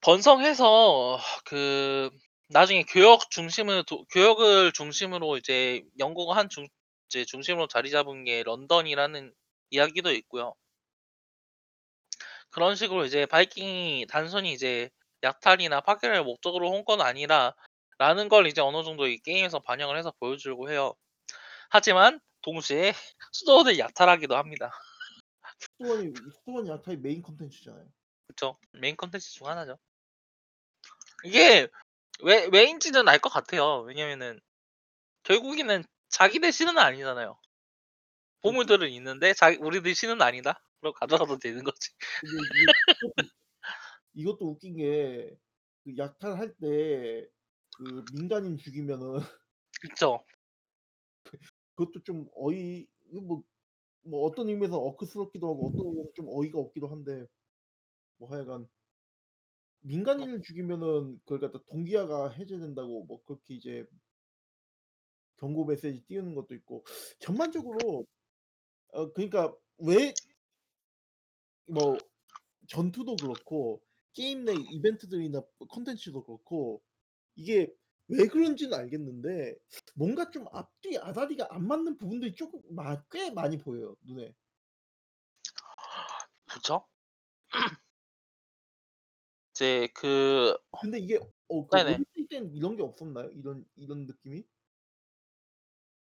번성해서 0.00 1.18
그 1.44 2.10
나중에 2.48 2.84
교역 2.84 3.30
중심을 3.30 3.84
도 3.84 4.04
교역을 4.10 4.72
중심으로 4.72 5.36
이제 5.38 5.82
영국의 5.98 6.34
한 6.34 6.48
중 6.48 6.66
이제 7.08 7.24
중심으로 7.24 7.66
자리 7.68 7.90
잡은 7.90 8.24
게 8.24 8.42
런던이라는 8.42 9.32
이야기도 9.70 10.12
있고요. 10.12 10.54
그런 12.50 12.74
식으로 12.76 13.04
이제 13.04 13.26
바이킹이 13.26 14.06
단순히 14.08 14.52
이제 14.52 14.90
약탈이나 15.22 15.80
파괴를 15.80 16.24
목적으로 16.24 16.72
한건 16.74 17.00
아니라라는 17.00 18.28
걸 18.30 18.46
이제 18.46 18.60
어느 18.60 18.82
정도 18.84 19.06
이 19.06 19.18
게임에서 19.18 19.60
반영을 19.60 19.96
해서 19.98 20.12
보여주려고 20.20 20.70
해요. 20.70 20.94
하지만 21.70 22.20
동시에 22.42 22.92
수도원을 23.32 23.78
약탈하기도 23.78 24.36
합니다. 24.36 24.70
수도원이 25.60 26.12
수도원 26.32 26.66
약탈이 26.68 26.98
메인 26.98 27.22
콘텐츠잖아요. 27.22 27.86
그쵸. 28.28 28.58
메인 28.72 28.96
콘텐츠 28.96 29.30
중 29.32 29.46
하나죠. 29.46 29.78
이게 31.24 31.68
왜 32.22 32.48
왜인지는 32.52 33.08
알 33.08 33.18
것 33.20 33.30
같아요. 33.30 33.80
왜냐면은 33.80 34.40
결국에는 35.24 35.84
자기네 36.10 36.50
신은 36.52 36.78
아니잖아요. 36.78 37.38
보물들은 38.42 38.90
있는데 38.90 39.34
자기 39.34 39.56
우리들 39.58 39.94
신은 39.94 40.22
아니다. 40.22 40.62
그럼 40.80 40.94
가져가도 40.94 41.38
되는 41.38 41.64
거지. 41.64 41.90
이것도 42.22 42.46
이것도 44.14 44.46
웃긴 44.50 44.76
게 44.76 45.36
그 45.84 45.96
약탈할 45.96 46.54
때 46.60 47.30
그 47.78 48.04
민간인 48.14 48.56
죽이면은 48.56 49.20
그쵸. 49.80 50.24
그것도 51.76 52.02
좀 52.04 52.28
어이 52.34 52.86
뭐 53.22 53.44
뭐 54.06 54.24
어떤 54.26 54.48
의미에서 54.48 54.78
어크스럽기도 54.78 55.48
하고 55.48 55.68
어떤 55.68 55.86
의미에서 55.86 56.10
좀 56.14 56.28
어이가 56.28 56.58
없기도 56.58 56.88
한데 56.88 57.26
뭐 58.18 58.30
하여간 58.30 58.68
민간인을 59.80 60.42
죽이면은 60.42 61.18
그걸 61.20 61.40
갖다 61.40 61.60
동기화가 61.68 62.30
해제된다고 62.30 63.04
뭐 63.04 63.22
그렇게 63.24 63.54
이제 63.54 63.86
경고 65.38 65.64
메시지 65.64 66.04
띄우는 66.06 66.34
것도 66.34 66.54
있고 66.54 66.84
전반적으로 67.20 68.06
어 68.92 69.12
그러니까 69.12 69.54
왜 69.78 70.14
뭐 71.68 71.98
전투도 72.68 73.16
그렇고 73.16 73.82
게임 74.12 74.44
내 74.44 74.54
이벤트들이나 74.54 75.42
콘텐츠도 75.68 76.24
그렇고 76.24 76.82
이게 77.36 77.72
왜 78.08 78.26
그런지는 78.28 78.74
알겠는데 78.78 79.54
뭔가 79.94 80.30
좀 80.30 80.46
앞뒤 80.52 80.96
아다리가 80.98 81.48
안 81.50 81.66
맞는 81.66 81.96
부분들이 81.98 82.34
쪼끔 82.34 82.60
마꽤 82.70 83.30
많이 83.30 83.58
보여요, 83.58 83.96
눈에. 84.02 84.34
그쵸. 86.46 86.86
이제 89.54 89.88
그 89.94 90.56
근데 90.80 90.98
이게 90.98 91.18
어 91.48 91.66
그 91.68 91.76
네네. 91.76 91.86
오디세이 91.86 92.26
때는 92.28 92.52
이런 92.54 92.76
게 92.76 92.82
없었나요? 92.82 93.30
이런 93.34 93.64
이런 93.76 94.06
느낌이? 94.06 94.44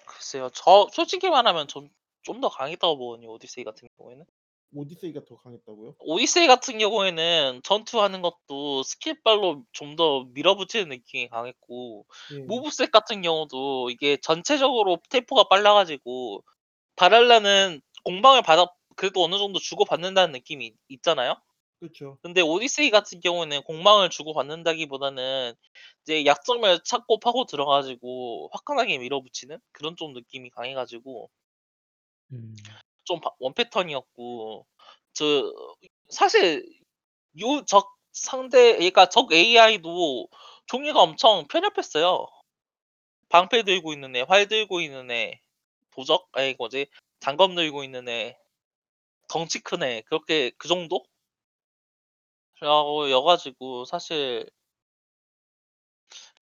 글쎄요. 0.05 0.49
저 0.53 0.87
솔직히 0.91 1.29
말하면 1.29 1.67
전좀더 1.69 2.49
강했다고 2.49 2.97
보거든요, 2.97 3.31
오디세이 3.31 3.63
같은 3.63 3.87
경우에는. 3.97 4.25
오디세이가 4.73 5.25
더 5.25 5.35
강했다고요? 5.37 5.95
오디세이 5.99 6.47
같은 6.47 6.77
경우에는 6.77 7.61
전투하는 7.63 8.21
것도 8.21 8.83
스킬발로 8.83 9.63
좀 9.71 9.95
더 9.95 10.25
밀어붙이는 10.33 10.89
느낌이 10.89 11.27
강했고 11.29 12.05
예. 12.33 12.39
모브셋 12.43 12.91
같은 12.91 13.21
경우도 13.21 13.89
이게 13.89 14.17
전체적으로 14.17 14.99
템포가 15.09 15.45
빨라 15.49 15.73
가지고 15.73 16.43
바랄라는 16.95 17.81
공방을 18.03 18.43
받아 18.43 18.67
그래도 18.95 19.23
어느 19.23 19.37
정도 19.37 19.59
주고 19.59 19.83
받는다는 19.85 20.31
느낌이 20.33 20.73
있잖아요. 20.89 21.35
그쵸. 21.79 22.17
근데 22.21 22.41
오디세이 22.41 22.91
같은 22.91 23.19
경우에는 23.21 23.63
공방을 23.63 24.09
주고 24.09 24.33
받는다기보다는 24.33 25.53
이제 26.03 26.25
약점을 26.25 26.79
찾고 26.83 27.19
파고 27.19 27.45
들어 27.45 27.65
가지고 27.65 28.49
화끈하게 28.53 28.97
밀어붙이는 28.99 29.59
그런 29.71 29.95
좀 29.95 30.13
느낌이 30.13 30.49
강해 30.49 30.73
가지고 30.73 31.29
음. 32.31 32.55
좀바원 33.09 33.53
패턴이었고 33.55 34.65
저 35.13 35.53
사실 36.09 36.65
요 37.41 37.65
적 37.65 37.89
상대 38.13 38.73
그러니까 38.75 39.09
적 39.09 39.31
AI도 39.33 40.29
종류가 40.67 41.01
엄청 41.01 41.47
편협했어요. 41.49 42.27
방패 43.29 43.63
들고 43.63 43.91
있는 43.93 44.15
애, 44.15 44.21
활 44.21 44.47
들고 44.47 44.81
있는 44.81 45.09
애, 45.11 45.41
도적 45.91 46.27
아니 46.33 46.53
뭐지 46.57 46.87
단검 47.19 47.55
들고 47.55 47.83
있는 47.83 48.07
애, 48.09 48.37
덩치 49.29 49.61
큰 49.61 49.83
애 49.83 50.01
그렇게 50.07 50.51
그 50.57 50.67
정도? 50.69 51.05
라고 52.61 53.09
여 53.11 53.21
가지고 53.21 53.83
사실 53.85 54.49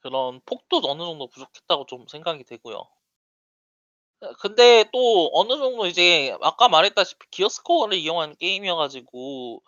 그런 0.01 0.41
폭도 0.45 0.81
어느 0.85 1.03
정도 1.03 1.27
부족했다고 1.27 1.85
좀 1.85 2.07
생각이 2.07 2.43
되고요. 2.45 2.83
어 4.21 4.33
근데 4.41 4.83
또 4.91 5.29
어느 5.33 5.49
정도 5.57 5.85
이제 5.85 6.35
아까 6.41 6.67
말했다시피 6.69 7.27
기어 7.29 7.49
스코어를 7.49 7.97
이용한 7.99 8.35
게임이어 8.37 8.75
가지고 8.75 9.61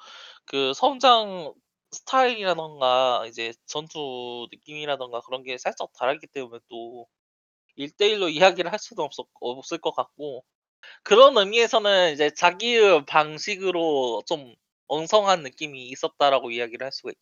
그 0.45 0.73
성장 0.73 1.53
스타일이라든가 1.91 3.25
이제 3.27 3.53
전투 3.67 4.47
느낌이라든가 4.51 5.21
그런 5.21 5.43
게 5.43 5.57
살짝 5.59 5.91
다르기 5.93 6.27
때문에 6.27 6.59
또 6.69 7.07
1 7.77 7.91
대 7.97 8.09
1 8.09 8.21
로 8.23 8.29
이야기를 8.29 8.71
할 8.71 8.79
수는 8.79 9.03
없었 9.05 9.27
없을 9.41 9.79
것 9.79 9.93
같고 9.95 10.43
그런 11.03 11.37
의미에서는 11.37 12.13
이제 12.13 12.31
자기의 12.33 13.05
방식으로 13.07 14.23
좀 14.27 14.55
엉성한 14.87 15.43
느낌이 15.43 15.89
있었다라고 15.89 16.51
이야기를 16.51 16.85
할 16.85 16.91
수가 16.93 17.11
있 17.11 17.15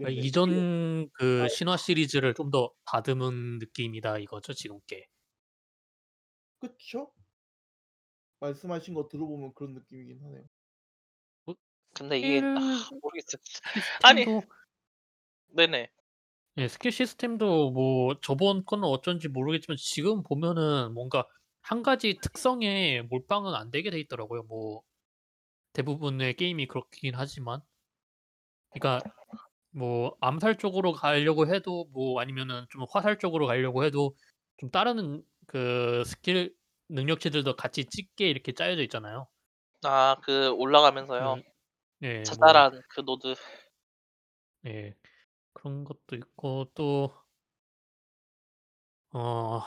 그러니까 0.00 0.10
모르겠네요. 0.10 0.26
이게 0.26 0.28
이전 0.28 1.08
그 1.12 1.39
아 1.39 1.48
신화 1.48 1.76
시리즈를 1.76 2.34
좀 2.34 2.50
더 2.50 2.72
다듬은 2.84 3.58
느낌이다 3.60 4.18
이거죠, 4.18 4.52
지금 4.54 4.78
게. 4.86 5.06
그쵸. 6.58 7.12
말씀하신 8.40 8.92
거 8.94 9.08
들어보면 9.08 9.54
그런 9.54 9.72
느낌이긴 9.74 10.22
하네요. 10.22 10.44
뭐 11.44 11.54
근데 11.94 12.18
이게 12.18 12.50
아 12.54 12.60
스킬 12.70 12.98
모르겠어요. 13.02 13.40
아니 14.02 14.26
시스템도 14.26 14.42
네네. 15.48 15.90
예 16.58 16.68
스킬 16.68 16.92
시스템도 16.92 17.70
뭐 17.72 18.20
저번 18.20 18.64
거는 18.64 18.84
어쩐지 18.84 19.28
모르겠지만 19.28 19.76
지금 19.78 20.22
보면은 20.22 20.92
뭔가 20.94 21.26
한 21.62 21.82
가지 21.82 22.18
특성에 22.20 23.02
몰빵은 23.02 23.54
안 23.54 23.70
되게 23.70 23.90
돼 23.90 23.98
있더라고요. 24.00 24.42
뭐 24.44 24.82
대부분의 25.74 26.36
게임이 26.36 26.66
그렇긴 26.68 27.14
하지만. 27.16 27.62
그러니까 28.70 29.04
뭐 29.72 30.16
암살 30.20 30.58
쪽으로 30.58 30.92
가려고 30.92 31.46
해도 31.52 31.86
뭐 31.92 32.20
아니면은 32.20 32.66
좀 32.70 32.84
화살 32.90 33.18
쪽으로 33.18 33.46
가려고 33.46 33.84
해도 33.84 34.14
좀 34.58 34.70
다른 34.70 35.22
그 35.46 36.02
스킬 36.06 36.54
능력치들도 36.90 37.56
같이 37.56 37.84
찍게 37.86 38.28
이렇게 38.30 38.52
짜여져 38.52 38.82
있잖아요. 38.84 39.28
아 39.84 40.16
그 40.22 40.50
올라가면서요. 40.52 41.36
그 42.00 42.07
예 42.07 42.12
뭐 42.12 42.22
자잘한 42.24 42.82
그 42.90 43.02
노드. 43.04 43.34
예. 44.66 44.94
그런 45.54 45.84
것도 45.84 46.16
있고 46.16 46.70
또 46.74 47.26
어 49.12 49.62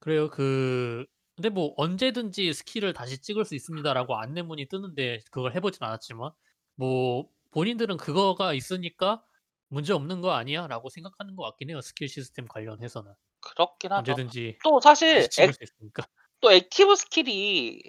그래요. 0.00 0.28
그 0.30 1.06
근데 1.36 1.48
뭐 1.48 1.74
"언제든지 1.76 2.52
스킬을 2.52 2.92
다시 2.92 3.18
찍을 3.20 3.44
수 3.44 3.54
있습니다."라고 3.54 4.16
안내문이 4.16 4.66
뜨는데 4.68 5.20
그걸 5.32 5.54
해 5.54 5.60
보진 5.60 5.82
않았지만 5.82 6.30
뭐 6.76 7.28
본인들은 7.54 7.96
그거가 7.98 8.54
있으니까 8.54 9.24
'문제 9.68 9.92
없는 9.92 10.20
거 10.20 10.32
아니야?'라고 10.32 10.88
생각하는 10.90 11.36
것 11.36 11.44
같긴 11.44 11.70
해요, 11.70 11.80
스킬 11.80 12.08
시스템 12.08 12.46
관련해서는. 12.48 13.12
그렇긴 13.40 13.92
하죠. 13.92 14.16
언제든지 14.16 14.60
또 14.64 14.80
다시 14.80 14.97
찍을 14.97 15.28
수 15.38 15.64
있으니까. 15.64 16.04
또 16.40 16.52
액티브 16.52 16.94
스킬이 16.96 17.82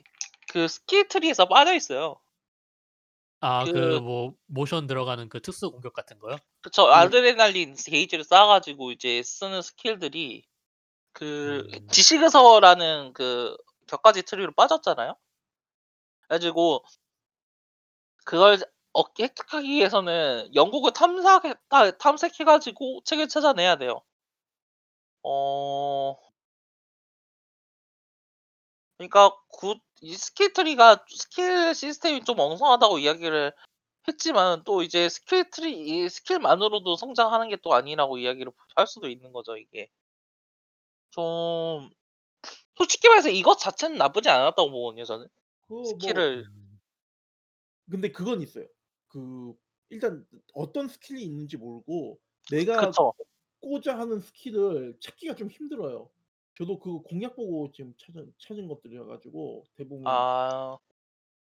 그 0.49 0.67
스킬 0.67 1.07
트리에서 1.07 1.47
빠져 1.47 1.73
있어요. 1.75 2.19
아 3.41 3.67
그 3.71 3.71
그 3.71 3.99
뭐 4.01 4.35
모션 4.47 4.87
들어가는 4.87 5.29
그 5.29 5.41
특수 5.41 5.71
공격 5.71 5.93
같은 5.93 6.19
거요? 6.19 6.41
그쵸. 6.61 6.87
네. 6.91 7.15
아드레날린 7.15 7.75
게이지를 7.75 8.23
쌓아 8.23 8.47
가지고 8.47 8.91
이제 8.91 9.21
쓰는 9.23 9.61
스킬들이 9.61 10.45
그 11.13 11.63
음. 11.67 11.91
지식의 11.91 12.45
서라는 12.45 13.13
그 13.13 13.57
곁가지 13.87 14.23
트리로 14.23 14.53
빠졌잖아요. 14.53 15.15
그래 16.27 16.37
가지고 16.37 16.83
그걸 18.25 18.57
얻기 18.95 19.23
획득하기 19.23 19.67
위해서는 19.69 20.53
영국을 20.55 20.93
탐사해 20.93 21.53
아 21.69 21.91
탐색해 21.91 22.43
가지고 22.45 23.01
책을 23.05 23.27
찾아내야 23.27 23.77
돼요. 23.77 24.01
어 25.23 26.15
그러니까 28.97 29.31
그 29.49 29.79
이 30.01 30.13
스킬 30.15 30.53
트리가 30.53 31.05
스킬 31.09 31.73
시스템이 31.73 32.23
좀 32.25 32.39
엉성하다고 32.39 32.99
이야기를 32.99 33.53
했지만 34.07 34.63
또 34.65 34.83
이제 34.83 35.09
스킬 35.09 35.49
트리 35.49 35.79
이 36.05 36.09
스킬만으로도 36.09 36.95
성장하는 36.97 37.49
게 37.49 37.57
또 37.63 37.73
아니라고 37.73 38.17
이야기를 38.19 38.51
할 38.75 38.87
수도 38.87 39.09
있는 39.09 39.31
거죠, 39.33 39.57
이게. 39.57 39.89
좀 41.11 41.89
솔직히 42.77 43.07
말해서 43.09 43.29
이것 43.29 43.57
자체는 43.57 43.97
나쁘지 43.97 44.29
않았다고 44.29 44.71
보거든요, 44.71 45.05
저는. 45.05 45.27
그거 45.67 45.75
뭐 45.75 45.85
스킬을 45.85 46.45
음. 46.47 46.79
근데 47.89 48.11
그건 48.11 48.41
있어요. 48.41 48.67
그 49.15 49.53
일단 49.89 50.25
어떤 50.53 50.89
스킬이 50.89 51.23
있는지 51.23 51.55
모르고 51.57 52.19
내가 52.51 52.87
그쵸. 52.87 53.13
꽂고자 53.61 53.97
하는 53.97 54.19
스킬을 54.19 54.97
찾기가 54.99 55.35
좀 55.35 55.49
힘들어요. 55.49 56.09
저도 56.55 56.79
그거 56.79 57.01
공략 57.01 57.35
보고 57.37 57.71
지금 57.71 57.93
찾은 57.97 58.33
찾은 58.39 58.67
것들이라 58.67 59.05
가지고 59.05 59.63
대부분 59.75 60.03
아. 60.07 60.77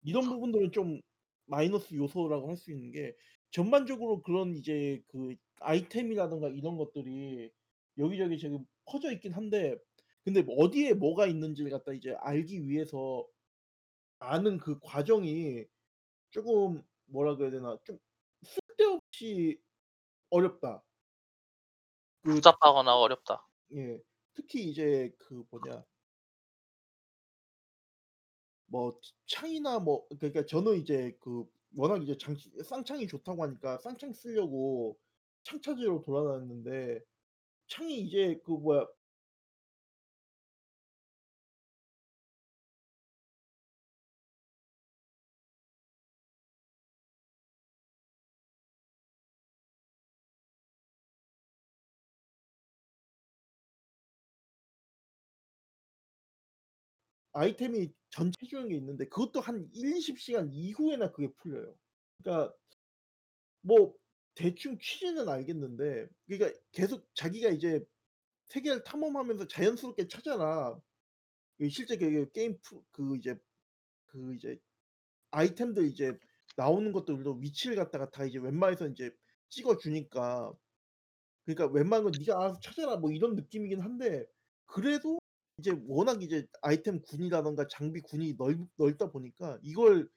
이런 0.02 0.24
부분들은 0.28 0.72
좀 0.72 1.00
마이너스 1.46 1.94
요소라고 1.94 2.48
할 2.48 2.56
수 2.56 2.70
있는 2.72 2.92
게 2.92 3.16
전반적으로 3.50 4.22
그런 4.22 4.54
이제 4.56 5.02
그 5.08 5.34
아이템이라든가 5.60 6.48
이런 6.48 6.76
것들이 6.76 7.50
여기저기 7.98 8.38
지금 8.38 8.64
퍼져 8.84 9.12
있긴 9.12 9.32
한데 9.32 9.76
근데 10.24 10.44
어디에 10.56 10.94
뭐가 10.94 11.26
있는지를 11.26 11.70
갖다 11.70 11.92
이제 11.92 12.14
알기 12.20 12.68
위해서 12.68 13.26
아는 14.18 14.58
그 14.58 14.78
과정이 14.80 15.64
쪼금 16.30 16.82
뭐라 17.06 17.36
그래야 17.36 17.50
되나 17.50 17.76
좀 17.84 17.98
쓸데없이 18.42 19.60
어렵다. 20.30 20.82
그 22.22 22.34
복잡하거나 22.34 22.96
어렵다. 22.96 23.46
예. 23.74 23.98
특히 24.34 24.68
이제 24.68 25.10
그 25.18 25.44
뭐냐 25.50 25.84
뭐 28.66 28.98
창이나 29.26 29.78
뭐 29.78 30.06
그러니까 30.18 30.44
저는 30.44 30.76
이제 30.76 31.16
그 31.20 31.44
워낙 31.76 32.02
이제 32.02 32.16
장치 32.18 32.50
쌍창이 32.62 33.06
좋다고 33.06 33.42
하니까 33.44 33.78
쌍창 33.78 34.12
쓰려고 34.12 34.98
창 35.44 35.60
찾으러 35.60 36.02
돌아다녔는데 36.02 37.00
창이 37.68 38.00
이제 38.00 38.40
그 38.44 38.52
뭐야 38.52 38.86
아이템이 57.36 57.92
전체 58.10 58.46
주는 58.48 58.68
게 58.68 58.76
있는데 58.76 59.06
그것도 59.08 59.40
한 59.40 59.68
1-20 59.74 60.18
시간 60.20 60.50
이후에나 60.52 61.12
그게 61.12 61.32
풀려요. 61.34 61.76
그러니까 62.22 62.54
뭐 63.62 63.94
대충 64.34 64.78
취지는 64.78 65.28
알겠는데 65.28 66.08
그러니까 66.26 66.60
계속 66.72 67.08
자기가 67.14 67.50
이제 67.50 67.84
세계를 68.46 68.84
탐험하면서 68.84 69.48
자연스럽게 69.48 70.08
찾아라. 70.08 70.80
이 71.60 71.70
실제 71.70 71.96
그 71.98 72.30
게임 72.32 72.58
프로 72.62 72.84
그 72.92 73.16
이제 73.16 73.36
그 74.06 74.34
이제 74.36 74.58
아이템들 75.32 75.86
이제 75.86 76.18
나오는 76.56 76.92
것들도 76.92 77.34
위치를 77.42 77.76
갖다가 77.76 78.10
다 78.10 78.24
이제 78.26 78.38
웬만해서 78.38 78.88
인제 78.88 79.12
찍어 79.50 79.78
주니까 79.78 80.52
그러니까 81.46 81.68
웬만한 81.74 82.04
건 82.04 82.18
"네가 82.18 82.38
알아서 82.40 82.60
찾아라." 82.60 82.96
뭐 82.98 83.12
이런 83.12 83.36
느낌이긴 83.36 83.80
한데 83.82 84.26
그래도 84.66 85.18
이제 85.58 85.72
워낙 85.86 86.22
이제 86.22 86.46
아이템 86.62 87.00
군이라든가 87.02 87.66
장비 87.68 88.00
군이 88.02 88.36
넓 88.36 88.58
넓다 88.76 89.10
보니까 89.10 89.58
이걸 89.62 90.08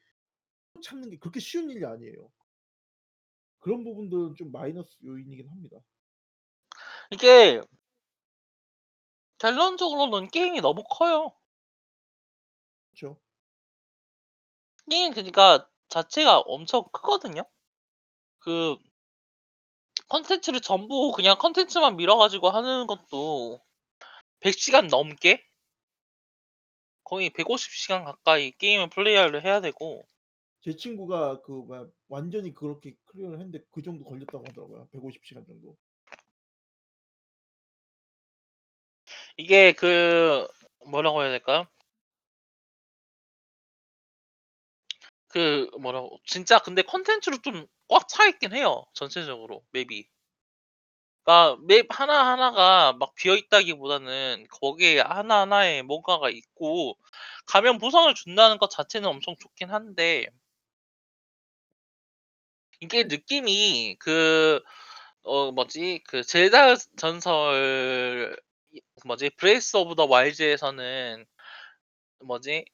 찾는 0.84 1.10
게 1.10 1.18
그렇게 1.18 1.40
쉬운 1.40 1.70
일이 1.70 1.86
아니에요. 1.86 2.30
그런 3.60 3.84
부분들은 3.84 4.36
좀 4.36 4.52
마이너스 4.52 4.98
요인이긴 5.04 5.50
합니다. 5.50 5.78
이게 7.12 7.62
결론적으로는 9.38 10.30
게임이 10.30 10.62
너무 10.62 10.84
커요. 10.90 11.34
그쵸. 12.92 13.18
게임 14.90 15.14
그니까 15.14 15.70
자체가 15.88 16.40
엄청 16.42 16.84
크거든요. 16.92 17.44
그 18.40 18.78
콘텐츠를 20.10 20.60
전부 20.60 21.12
그냥 21.12 21.38
콘텐츠만 21.38 21.96
밀어 21.96 22.18
가지고 22.18 22.50
하는 22.50 22.88
것도 22.88 23.62
100 24.42 24.54
시간 24.60 24.88
넘게 24.88 25.44
거의 27.04 27.30
150 27.30 27.74
시간 27.74 28.06
가까이 28.06 28.52
게임을 28.52 28.90
플레이를 28.90 29.44
해야 29.44 29.60
되고 29.60 30.08
제 30.62 30.76
친구가 30.76 31.42
그 31.42 31.52
뭐야 31.52 31.88
완전히 32.08 32.54
그렇게 32.54 32.96
클리어를 33.06 33.40
했는데 33.40 33.64
그 33.72 33.82
정도 33.82 34.04
걸렸다고 34.06 34.46
하더라고요. 34.48 34.88
150 34.92 35.26
시간 35.26 35.46
정도. 35.46 35.78
이게 39.38 39.72
그 39.74 40.48
뭐라고 40.88 41.22
해야 41.24 41.30
될까요? 41.32 41.66
그 45.28 45.70
뭐라고 45.80 46.20
진짜 46.26 46.60
근데 46.60 46.82
콘텐츠로 46.82 47.38
좀 47.42 47.68
꽉 47.90 48.08
차 48.08 48.28
있긴 48.28 48.54
해요, 48.54 48.86
전체적으로 48.94 49.64
맵이. 49.72 50.08
그러니까 51.30 51.58
맵 51.68 51.88
하나하나가 51.92 52.94
막 52.94 53.14
비어 53.14 53.36
있다기보다는 53.36 54.48
거기에 54.50 55.02
하나하나에 55.02 55.84
뭔가가 55.84 56.32
있고 56.32 56.98
가면 57.46 57.78
보상을 57.78 58.12
준다는 58.16 58.58
것 58.58 58.72
자체는 58.72 59.08
엄청 59.08 59.36
좋긴 59.40 59.70
한데 59.70 60.26
이게 62.82 63.04
느낌이 63.04 63.96
그 64.00 64.62
어 65.24 65.52
뭐지 65.52 66.02
그 66.08 66.24
젤다 66.24 66.76
전설 66.98 68.36
이 68.72 68.82
뭐지 69.06 69.32
Breath 69.32 69.78
of 69.78 69.96
the 69.96 70.06
Wild에서는 70.06 71.26
뭐지 72.26 72.66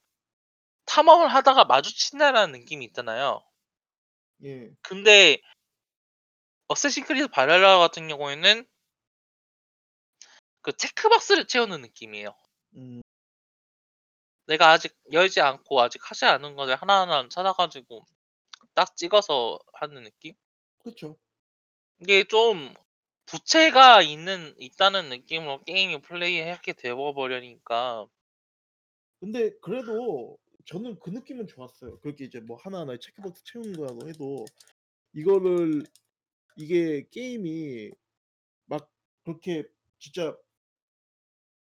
탐험을 0.85 1.27
하다가 1.29 1.65
마주친다라는 1.65 2.59
느낌이 2.59 2.85
있잖아요. 2.85 3.41
예. 4.43 4.69
근데 4.81 5.41
어쌔신 6.67 7.05
크리드 7.05 7.27
발할라 7.27 7.77
같은 7.77 8.07
경우에는 8.07 8.65
그 10.61 10.75
체크박스를 10.75 11.45
채우는 11.45 11.81
느낌이에요. 11.81 12.35
음. 12.75 13.01
내가 14.47 14.71
아직 14.71 14.95
열지 15.11 15.41
않고 15.41 15.79
아직 15.81 16.01
하지 16.09 16.25
않은 16.25 16.55
것을 16.55 16.75
하나하나 16.75 17.27
찾아 17.29 17.53
가지고 17.53 18.05
딱 18.73 18.95
찍어서 18.95 19.59
하는 19.73 20.03
느낌? 20.03 20.33
그쵸. 20.79 21.17
이게 21.99 22.23
좀 22.23 22.73
부채가 23.25 24.01
있는 24.01 24.53
있다는 24.59 25.09
느낌으로 25.09 25.63
게임이 25.63 26.01
플레이하게 26.01 26.73
되어 26.73 27.13
버려니까 27.13 28.07
근데 29.19 29.51
그래도 29.61 30.37
저는 30.65 30.99
그 30.99 31.09
느낌은 31.09 31.47
좋았어요. 31.47 31.99
그렇게 31.99 32.25
이제 32.25 32.39
뭐 32.39 32.57
하나하나 32.57 32.97
체크박스 32.97 33.43
채우는 33.45 33.73
거라고 33.73 34.07
해도 34.07 34.45
이거를 35.13 35.83
이게 36.55 37.07
게임이 37.11 37.91
막 38.67 38.91
그렇게 39.23 39.65
진짜 39.99 40.35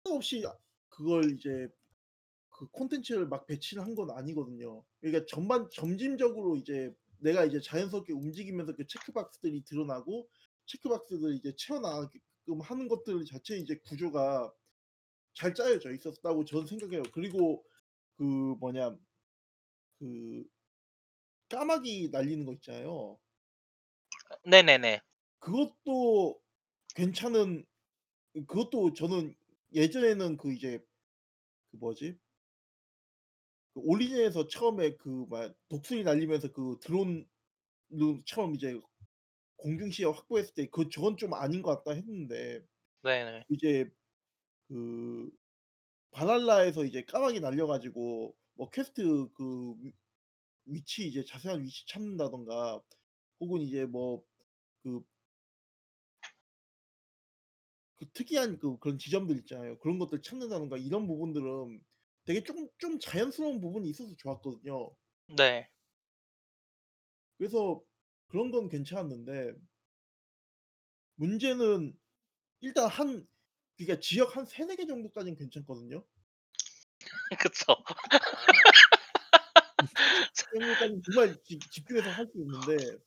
없이 0.03 0.43
아 0.45 0.55
그걸 0.89 1.32
이제 1.32 1.67
그 2.49 2.67
콘텐츠를 2.69 3.28
막 3.28 3.45
배치를 3.47 3.84
한 3.84 3.95
건 3.95 4.11
아니거든요. 4.11 4.84
그러니까 5.01 5.26
전반 5.28 5.69
점진적으로 5.71 6.57
이제 6.57 6.93
내가 7.19 7.45
이제 7.45 7.59
자연스럽게 7.61 8.13
움직이면서 8.13 8.76
그 8.76 8.86
체크박스들이 8.88 9.63
드러나고 9.65 10.30
체크박스들을 10.67 11.36
이제 11.36 11.53
채워 11.57 11.80
나가게끔 11.80 12.61
하는 12.61 12.88
것들 12.89 13.26
자체 13.26 13.57
이제 13.57 13.78
구조가 13.86 14.53
잘 15.36 15.53
짜여져 15.55 15.93
있었다고 15.93 16.45
저는 16.45 16.67
생각해요. 16.67 17.03
그리고 17.13 17.65
그 18.17 18.23
뭐냐 18.23 18.97
그 19.99 20.45
까마귀 21.49 22.09
날리는 22.11 22.45
거 22.45 22.53
있잖아요. 22.53 23.17
네네네. 24.46 25.02
그것도 25.39 26.41
괜찮은 26.96 27.66
그것도 28.48 28.93
저는 28.93 29.36
예전에는 29.74 30.38
그 30.38 30.54
이제 30.54 30.80
그 31.72 31.78
뭐지? 31.78 32.20
그 33.74 33.82
오리진에서 33.82 34.48
처음에 34.48 34.96
그 34.98 35.10
뭐야 35.30 35.54
독수리 35.70 36.04
날리면서 36.04 36.52
그 36.52 36.78
드론으로 36.82 37.26
처음 38.26 38.56
이제 38.56 38.80
공중 39.58 39.91
시야 39.91 40.10
확보했을 40.10 40.54
때 40.56 40.68
그 40.72 40.89
저건 40.89 41.18
좀 41.18 41.34
아닌 41.34 41.62
것 41.62 41.78
같다 41.84 41.96
했는데 41.96 42.62
네네. 43.04 43.46
이제 43.50 43.89
그 44.70 45.32
발할라에서 46.12 46.86
이제 46.86 47.04
까마귀 47.06 47.41
날려 47.41 47.68
가지고 47.68 48.36
뭐 48.56 48.70
퀘스트 48.72 49.04
그 49.36 49.76
위 49.82 49.93
위치 50.66 51.08
이제 51.08 51.26
자세한 51.26 51.62
위치 51.64 51.86
찾는다든가 51.88 52.82
혹은 53.41 53.62
이제 53.62 53.86
뭐 53.86 54.24
그 54.86 55.04
그 57.98 58.10
특이한 58.12 58.60
그 58.60 58.78
그런 58.80 58.98
지점들 58.98 59.38
있잖아요. 59.40 59.78
그런 59.80 60.00
것들 60.00 60.22
찾는다든가 60.22 60.78
이런 60.78 61.08
부분들은 61.08 61.82
되게 62.26 62.44
쪼금 62.44 62.70
좀 62.78 63.00
자연스러운 63.00 63.62
부분이 63.62 63.90
있어서 63.90 64.14
좋았거든요. 64.18 64.96
네. 65.28 65.70
그래서 67.38 67.82
그런 68.28 68.52
건 68.52 68.68
괜찮았는데 68.70 69.54
문제는 71.16 71.98
일단 72.62 72.90
한 72.90 73.28
그러니까 73.78 74.00
지역 74.02 74.36
한3-4개 74.38 74.88
정도까지는 74.88 75.38
괜찮거든요. 75.38 76.06
그쵸. 77.40 77.76
정도까지는 80.52 81.02
정말 81.04 81.36
집 81.44 81.60
집중해서 81.72 82.10
할 82.12 82.26
수 82.28 82.40
있는데 82.40 82.98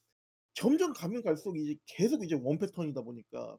점점 0.59 0.93
가면 0.93 1.23
갈수록 1.23 1.57
이제 1.57 1.77
계속 1.87 2.23
이제 2.25 2.35
원 2.35 2.59
패턴이다 2.59 3.03
보니까 3.03 3.59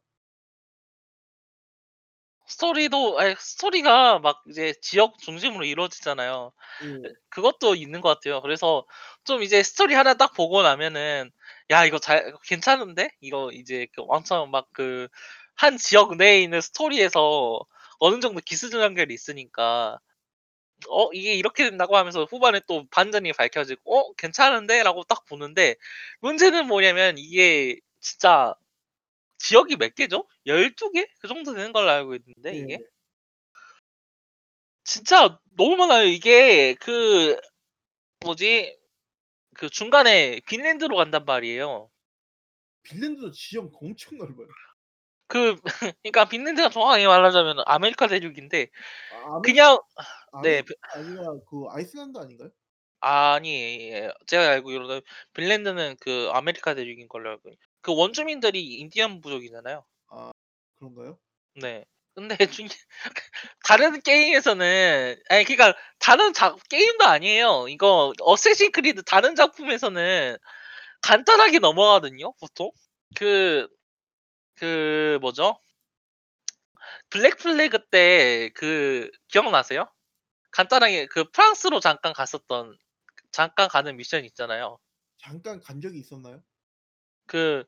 스토리도 2.48 3.20
아이 3.20 3.36
스토리가 3.38 4.20
막 4.20 4.42
이제 4.50 4.74
지역 4.82 5.20
중심으로 5.20 5.66
이루어지잖아요. 5.66 6.52
에 7.06 7.10
예. 7.10 7.14
그것도 7.30 7.76
있는 7.76 8.02
것 8.02 8.10
같아요. 8.10 8.42
그래서 8.42 8.86
좀 9.24 9.44
이제 9.44 9.62
스토리 9.64 9.94
하나 9.96 10.16
딱 10.16 10.34
보고 10.34 10.62
나면은 10.64 11.32
'야 11.72 11.86
이거 11.86 12.00
잘 12.00 12.34
괜찮은데?' 12.46 13.12
이거 13.22 13.52
이제 13.54 13.88
그 13.96 14.04
엄청 14.08 14.50
막 14.52 14.70
그 14.74 15.08
한 15.56 15.78
지역 15.78 16.16
내에 16.16 16.42
있는 16.42 16.62
스토리에서 16.62 17.60
어느 18.00 18.22
정도 18.22 18.40
기승 18.46 18.70
전결이 18.72 19.14
있으니까' 19.14 20.00
어 20.88 21.10
이게 21.14 21.34
이렇게 21.36 21.64
된다고?' 21.70 21.98
하면서 21.98 22.24
후반에 22.26 22.62
또 22.68 22.86
반전이 22.92 23.34
밝혀지고 23.34 23.82
'어 24.00 24.14
괜찮은데?'라고 24.14 25.04
딱 25.04 25.26
보는데 25.26 25.76
문제는 26.22 26.68
뭐냐면 26.68 27.18
이게 27.18 27.80
진짜 28.00 28.54
지역이 29.40 29.78
몇 29.78 29.96
개죠? 29.96 30.28
12 30.48 30.92
개? 30.92 31.08
그 31.22 31.28
정도 31.28 31.54
되는 31.54 31.74
걸로 31.74 31.90
알고 31.90 32.16
있는데 32.16 32.56
예. 32.56 32.60
이게. 32.60 32.80
진짜 34.84 35.38
너무 35.58 35.76
많아요. 35.76 36.06
이게 36.08 36.74
그 36.76 37.38
뭐지? 38.26 38.78
그 39.56 39.70
중간에 39.70 40.42
빈랜드로 40.48 40.96
간단 40.96 41.26
말이에요. 41.26 41.90
빈랜드도 42.84 43.32
지형 43.32 43.72
엄청 43.82 44.18
넓어요. 44.18 44.48
그 45.28 45.56
그러니까 46.02 46.26
빈랜드가 46.26 46.70
정확하게 46.70 47.08
말하자면은 47.08 47.64
아메리카 47.68 48.08
대륙인데 48.08 48.70
아 49.12 49.36
아메리 49.38 49.42
그냥 49.54 49.80
네. 50.44 50.62
그 50.64 50.74
아니라 50.94 51.24
그 51.50 51.66
아이슬란드 51.70 52.18
아닌가요? 52.20 52.52
아니에요. 53.02 54.12
제가 54.28 54.50
알기로는 54.52 55.02
빈랜드는 55.34 55.96
그 56.02 56.30
아메리카 56.34 56.74
대륙인 56.76 57.08
걸로 57.08 57.30
알고 57.32 57.50
있그 57.50 57.96
원주민들이 57.96 58.62
인디언 58.80 59.22
부족이잖아요. 59.22 59.86
아 60.10 60.32
그런가요? 60.76 61.20
네. 61.56 61.86
근데 62.16 62.36
중 62.64 62.68
다른 63.66 64.02
게임에서는 64.02 65.16
아니 65.30 65.44
그러니까 65.46 65.78
다른 66.00 66.34
작 66.34 66.58
게임도 66.70 67.06
아니에요. 67.06 67.68
이거 67.70 68.14
어쌔신 68.22 68.72
크리드 68.72 69.04
다른 69.04 69.36
작품에서는 69.36 70.38
간단하게 71.02 71.60
넘어가거든요 71.60 72.34
보통. 72.40 72.72
그 73.16 73.68
그 74.58 75.18
뭐죠? 75.22 75.60
블랙 77.10 77.38
플래그 77.38 77.90
때 77.90 78.50
그 78.56 79.10
기억나세요? 79.28 79.88
간단하게 80.52 81.08
그 81.08 81.30
프랑스로 81.32 81.80
잠깐 81.80 82.14
갔었던 82.14 82.78
잠깐 83.32 83.68
가는 83.70 83.96
미션 83.98 84.26
있잖아요. 84.26 84.80
잠깐 85.18 85.60
간 85.62 85.80
적이 85.82 86.00
있었나요? 86.00 86.44
그 87.28 87.64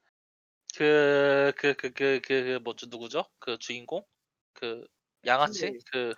그 0.78 1.54
그 1.58 1.76
그 1.78 1.92
그 1.94 2.22
그 2.22 2.60
뭐죠 2.64 2.88
누구죠? 2.90 3.26
그 3.40 3.58
주인공? 3.60 4.06
그 4.54 4.86
양아치? 5.26 5.74
그 5.92 6.16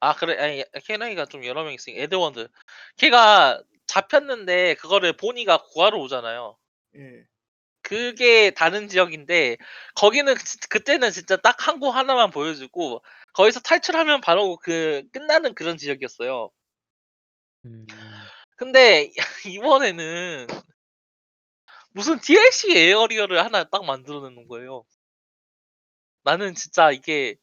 아 0.00 0.14
그래 0.14 0.36
아니 0.38 0.64
킬로이가 0.84 1.26
좀 1.26 1.44
여러 1.46 1.64
명 1.64 1.74
있으니까 1.74 2.02
에드워드. 2.02 2.48
걔가 2.98 3.62
잡혔는데 3.88 4.74
그거를 4.76 5.16
보니가 5.16 5.62
구하러 5.64 5.98
오잖아요. 6.00 6.58
예. 6.94 7.29
그게 7.90 8.52
다른 8.52 8.86
지역인데 8.86 9.56
거기는 9.96 10.32
그진 10.32 10.60
그때는 10.70 11.10
진짜 11.10 11.36
딱 11.36 11.66
항구 11.66 11.88
하나만 11.88 12.30
보여주고 12.30 13.02
거기서 13.32 13.58
탈출하면 13.58 14.20
바로 14.20 14.58
그 14.58 15.02
끝나는 15.12 15.56
그런 15.56 15.76
지역이었어요. 15.76 16.52
음. 17.64 17.86
근데 18.56 19.10
이번에는 19.52 20.46
무슨 21.90 22.20
DLC 22.20 22.76
에어리어를 22.78 23.44
하나 23.44 23.64
딱 23.64 23.84
만들어 23.84 24.20
놓는 24.20 24.46
거예요. 24.46 24.84
나는 26.22 26.54
진짜 26.54 26.92
이게 26.92 27.34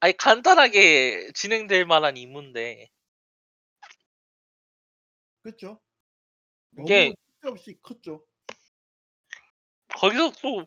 아니 0.00 0.16
간단하게 0.16 1.30
진행될 1.34 1.86
만한 1.86 2.16
임무인데 2.16 2.88
그쵸. 5.42 5.80
이게 6.80 7.04
너무 7.04 7.14
쓸데없이 7.40 7.78
컸죠. 7.80 8.27
거기서 9.98 10.32
또 10.42 10.66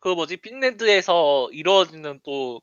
그 0.00 0.10
뭐지 0.14 0.36
빈랜드에서 0.38 1.48
이루어지는 1.52 2.20
또 2.22 2.60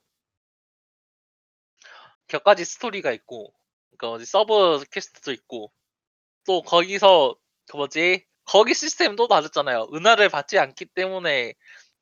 몇 2.28 2.44
가지 2.44 2.66
스토리가 2.66 3.12
있고 3.14 3.54
그 3.98 4.06
뭐지 4.06 4.26
서브 4.26 4.84
퀘스트도 4.92 5.32
있고 5.34 5.72
또 6.46 6.62
거기서 6.64 7.38
그 7.68 7.78
뭐지 7.78 8.26
거기 8.46 8.74
시스템도 8.74 9.28
다르잖아요. 9.28 9.90
은화를 9.94 10.30
받지 10.30 10.60
않기 10.60 10.86
때문에 10.88 11.54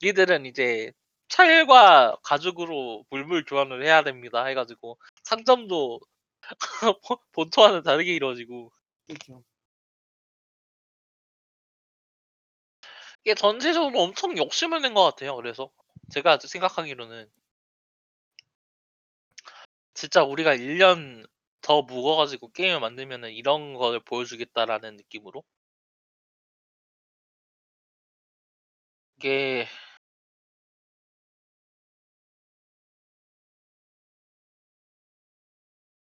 니들은 0.03 0.45
이제 0.45 0.91
철과 1.29 2.17
가죽으로 2.23 3.05
물물 3.09 3.45
교환을 3.45 3.85
해야 3.85 4.03
됩니다 4.03 4.45
해 4.45 4.53
가지고 4.55 4.97
상점도 5.23 5.99
본 7.07 7.17
본토와는 7.33 7.83
다르게 7.83 8.13
이루어지고 8.13 8.71
그렇죠. 9.07 9.43
이게 13.25 13.33
전체적으로 13.35 13.99
엄청 14.01 14.37
욕심을 14.37 14.81
낸 14.81 14.93
것 14.93 15.03
같아요 15.03 15.35
그래서. 15.35 15.71
제가 16.11 16.37
생각하기로는. 16.39 17.29
진짜 19.93 20.21
우리가 20.23 20.53
1년 20.55 21.25
더 21.61 21.81
묵어 21.83 22.17
가지고 22.17 22.51
게임을 22.51 22.79
만들면은 22.81 23.31
이런 23.31 23.73
걸 23.75 24.01
보여주겠다라는 24.03 24.97
느낌으로. 24.97 25.43
이게 29.17 29.67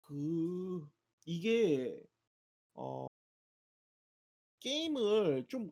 그 0.04 0.88
이게 1.26 2.00
어 2.76 3.08
게임을 4.60 5.46
좀 5.48 5.72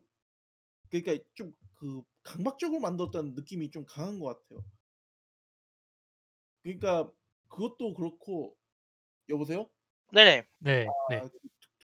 그러니까 1.02 1.24
좀 1.34 1.52
그 1.76 2.02
강박적으로 2.22 2.80
만들었다는 2.80 3.34
느낌이 3.34 3.70
좀 3.70 3.84
강한 3.84 4.18
것 4.18 4.26
같아요. 4.26 4.64
그러니까 6.62 7.12
그것도 7.48 7.94
그렇고 7.94 8.56
여보세요? 9.28 9.70
네네. 10.12 10.46
네. 10.58 10.86
네. 11.10 11.16
아그 11.18 11.38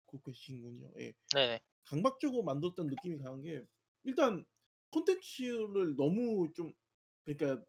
듣고 0.07 0.23
계시군요. 0.23 0.91
예. 0.99 1.13
네네. 1.35 1.61
강박적으로 1.85 2.43
만들었다는 2.43 2.91
느낌이 2.91 3.19
강한 3.19 3.43
게 3.43 3.65
일단 4.05 4.45
콘텐츠를 4.91 5.97
너무 5.97 6.53
좀 6.55 6.73
그러니까 7.25 7.65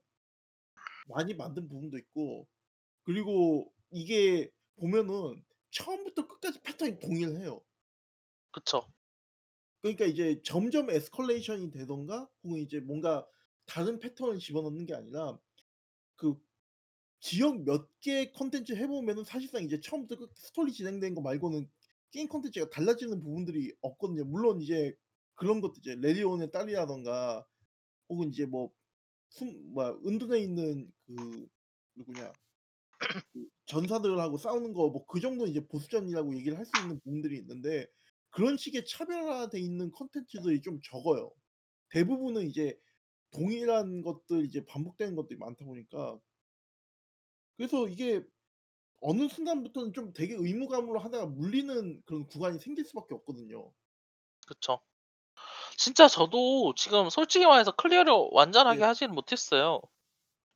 많이 1.08 1.34
만든 1.34 1.68
부분도 1.68 1.98
있고 1.98 2.48
그리고 3.04 3.74
이게 3.92 4.50
보면은 4.78 5.44
처음부터 5.72 6.28
끝까지 6.28 6.62
패턴이 6.62 7.00
동일해요. 7.00 7.62
그쵸. 8.52 8.88
그러니까 9.86 10.06
이제 10.06 10.42
점점 10.44 10.90
escalation이 10.90 11.70
되든가 11.70 12.28
혹은 12.44 12.58
이제 12.58 12.80
뭔가 12.80 13.28
다른 13.68 14.00
패턴을 14.00 14.40
집어넣는 14.40 14.88
게 14.88 14.96
아니라 14.96 15.38
그 16.16 16.38
지역 17.22 17.64
몇개 17.64 18.32
콘텐츠 18.34 18.74
해 18.74 18.88
보면은 18.88 19.24
사실상 19.24 19.64
이제 19.64 19.80
처음부터 19.82 20.18
끝 20.20 20.32
스토리 20.36 20.74
진행된 20.74 21.16
거 21.16 21.22
말고는 21.22 21.70
게임 22.12 22.28
콘텐츠가 22.30 22.70
달라지는 22.70 23.22
부분들이 23.22 23.74
없거든요. 23.82 24.26
물론 24.26 24.62
이제 24.62 24.96
그런 25.36 25.62
것도 25.62 25.76
이제 25.80 25.96
레리온의 25.96 26.52
딸이라든가 26.52 27.46
혹은 28.10 28.30
이제 28.30 28.46
뭐 28.46 28.72
숨 29.32 29.74
뭐야 29.74 29.98
은둔해 30.06 30.40
있는 30.40 30.92
그 31.08 31.48
누구냐 31.96 32.34
그 33.34 33.48
전사들하고 33.66 34.38
싸우는 34.38 34.74
거 34.74 34.90
뭐 34.90 35.06
그 35.08 35.20
정도는 35.20 35.52
이제 35.52 35.66
보스전이라고 35.68 36.36
얘기를 36.36 36.58
할 36.58 36.66
수 36.66 36.78
있는 36.78 37.00
부분들이 37.00 37.38
있는데 37.38 37.88
그런 38.36 38.58
식의 38.58 38.86
차별화돼 38.86 39.60
있는 39.60 39.92
콘텐츠들이 39.92 40.62
좀 40.62 40.80
적어요. 40.84 41.32
대부분은 41.92 42.48
이제 42.50 42.80
동일한 43.32 44.02
것들 44.04 44.46
이제 44.46 44.66
반복되는 44.66 45.16
것들이 45.16 45.40
많다 45.40 45.66
보니까 45.66 46.20
그래서 47.58 47.88
이게 47.90 48.24
어느 49.02 49.28
순간부터는 49.30 49.94
좀 49.94 50.14
되게 50.14 50.36
의무감으로 50.36 51.00
하다가 51.00 51.28
물리는 51.28 52.04
그런 52.06 52.28
구간이 52.28 52.60
생길 52.60 52.86
수밖에 52.86 53.16
없거든요. 53.16 53.74
그쵸. 54.48 54.80
진짜 55.78 56.08
저도 56.08 56.74
지금 56.76 57.10
솔직히 57.10 57.46
말해서 57.46 57.72
클리어를 57.72 58.14
완전하게 58.32 58.84
네. 58.84 58.86
하지는 58.86 59.16
못했어요. 59.16 59.82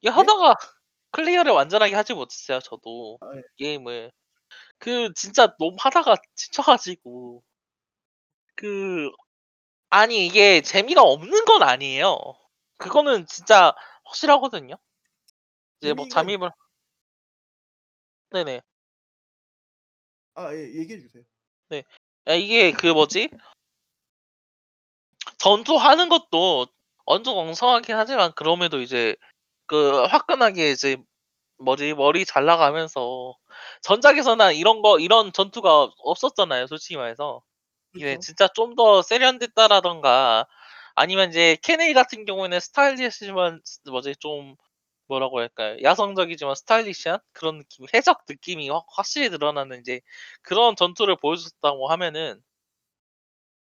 이게 0.02 0.10
예? 0.18 0.30
하다가 0.30 0.56
클리어를 1.12 1.52
완전하게 1.54 1.96
하지 1.96 2.14
못했어요 2.16 2.60
저도 2.62 3.20
아 3.22 3.26
예. 3.38 3.44
게임을. 3.58 4.12
그 4.80 5.14
진짜 5.16 5.56
너무 5.60 5.78
하다가 5.80 6.18
지쳐 6.36 6.64
가지고. 6.64 7.44
그 8.60 9.10
아니 9.90 10.26
이게 10.26 10.62
재미가 10.62 11.02
없는 11.02 11.46
건 11.46 11.64
아니에요. 11.64 12.18
그거는 12.78 13.26
진짜 13.26 13.74
확실하거든요. 14.04 14.76
이제 15.80 15.94
뭐 15.94 16.04
재미가 16.06 16.14
잠입을 16.14 16.52
네네. 18.32 18.62
아 20.36 20.54
예. 20.54 20.58
얘기해 20.76 21.00
주세요. 21.00 21.24
네. 21.70 21.84
아 22.26 22.34
이게 22.34 22.74
그 22.74 22.88
뭐지? 22.88 23.30
전투하는 25.38 26.10
것도 26.10 26.68
정도 27.08 27.40
엉성하긴 27.40 27.96
하지만 27.96 28.34
그럼에도 28.34 28.82
이제 28.82 29.16
그 29.68 30.04
화끈하게 30.04 30.72
이제 30.72 30.98
뭐지 31.60 31.94
머리 31.94 32.26
잘 32.26 32.44
나가면서 32.46 33.36
전작에서는 33.84 34.56
이런 34.56 34.82
거 34.82 35.00
이런 35.00 35.32
전투가 35.32 35.92
없었잖아요 36.00 36.68
솔직히 36.68 36.98
말해서. 36.98 37.42
이게 37.94 38.16
그쵸. 38.16 38.20
진짜 38.20 38.48
좀 38.50 38.76
더 38.76 39.02
세련됐다라든가 39.02 40.46
아니면 40.96 41.30
이제 41.30 41.58
케네이 41.64 41.94
같은 41.94 42.26
경우에는 42.26 42.60
스타일리시지만 42.60 43.62
뭐지 43.90 44.16
좀 44.20 44.56
뭐라고 45.08 45.40
할까요? 45.40 45.78
야성적이지만 45.84 46.56
스타일리시한 46.56 47.20
그런 47.34 47.60
느낌 47.60 47.86
해적 47.94 48.22
느낌이 48.30 48.70
확 48.70 48.86
확실히 48.90 49.30
드러나는 49.30 49.80
이제 49.82 50.02
그런 50.44 50.76
전투를 50.76 51.18
보여줬다고 51.18 51.90
하면은 51.90 52.42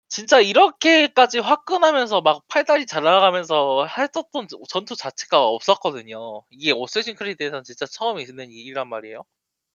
진짜 0.08 0.40
이렇게까지 0.40 1.40
화끈하면서 1.40 2.22
막 2.22 2.48
팔다리 2.48 2.86
잘 2.88 3.04
나가면서 3.04 3.86
했었던 3.86 4.48
저 4.50 4.58
전투 4.68 4.96
자체가 4.96 5.44
없었거든요. 5.48 6.44
이게 6.50 6.72
어쌔신 6.76 7.16
크리드에선 7.16 7.64
진짜 7.64 7.86
처음 7.86 8.20
있는 8.20 8.50
일이란 8.52 8.88
말이에요. 8.90 9.24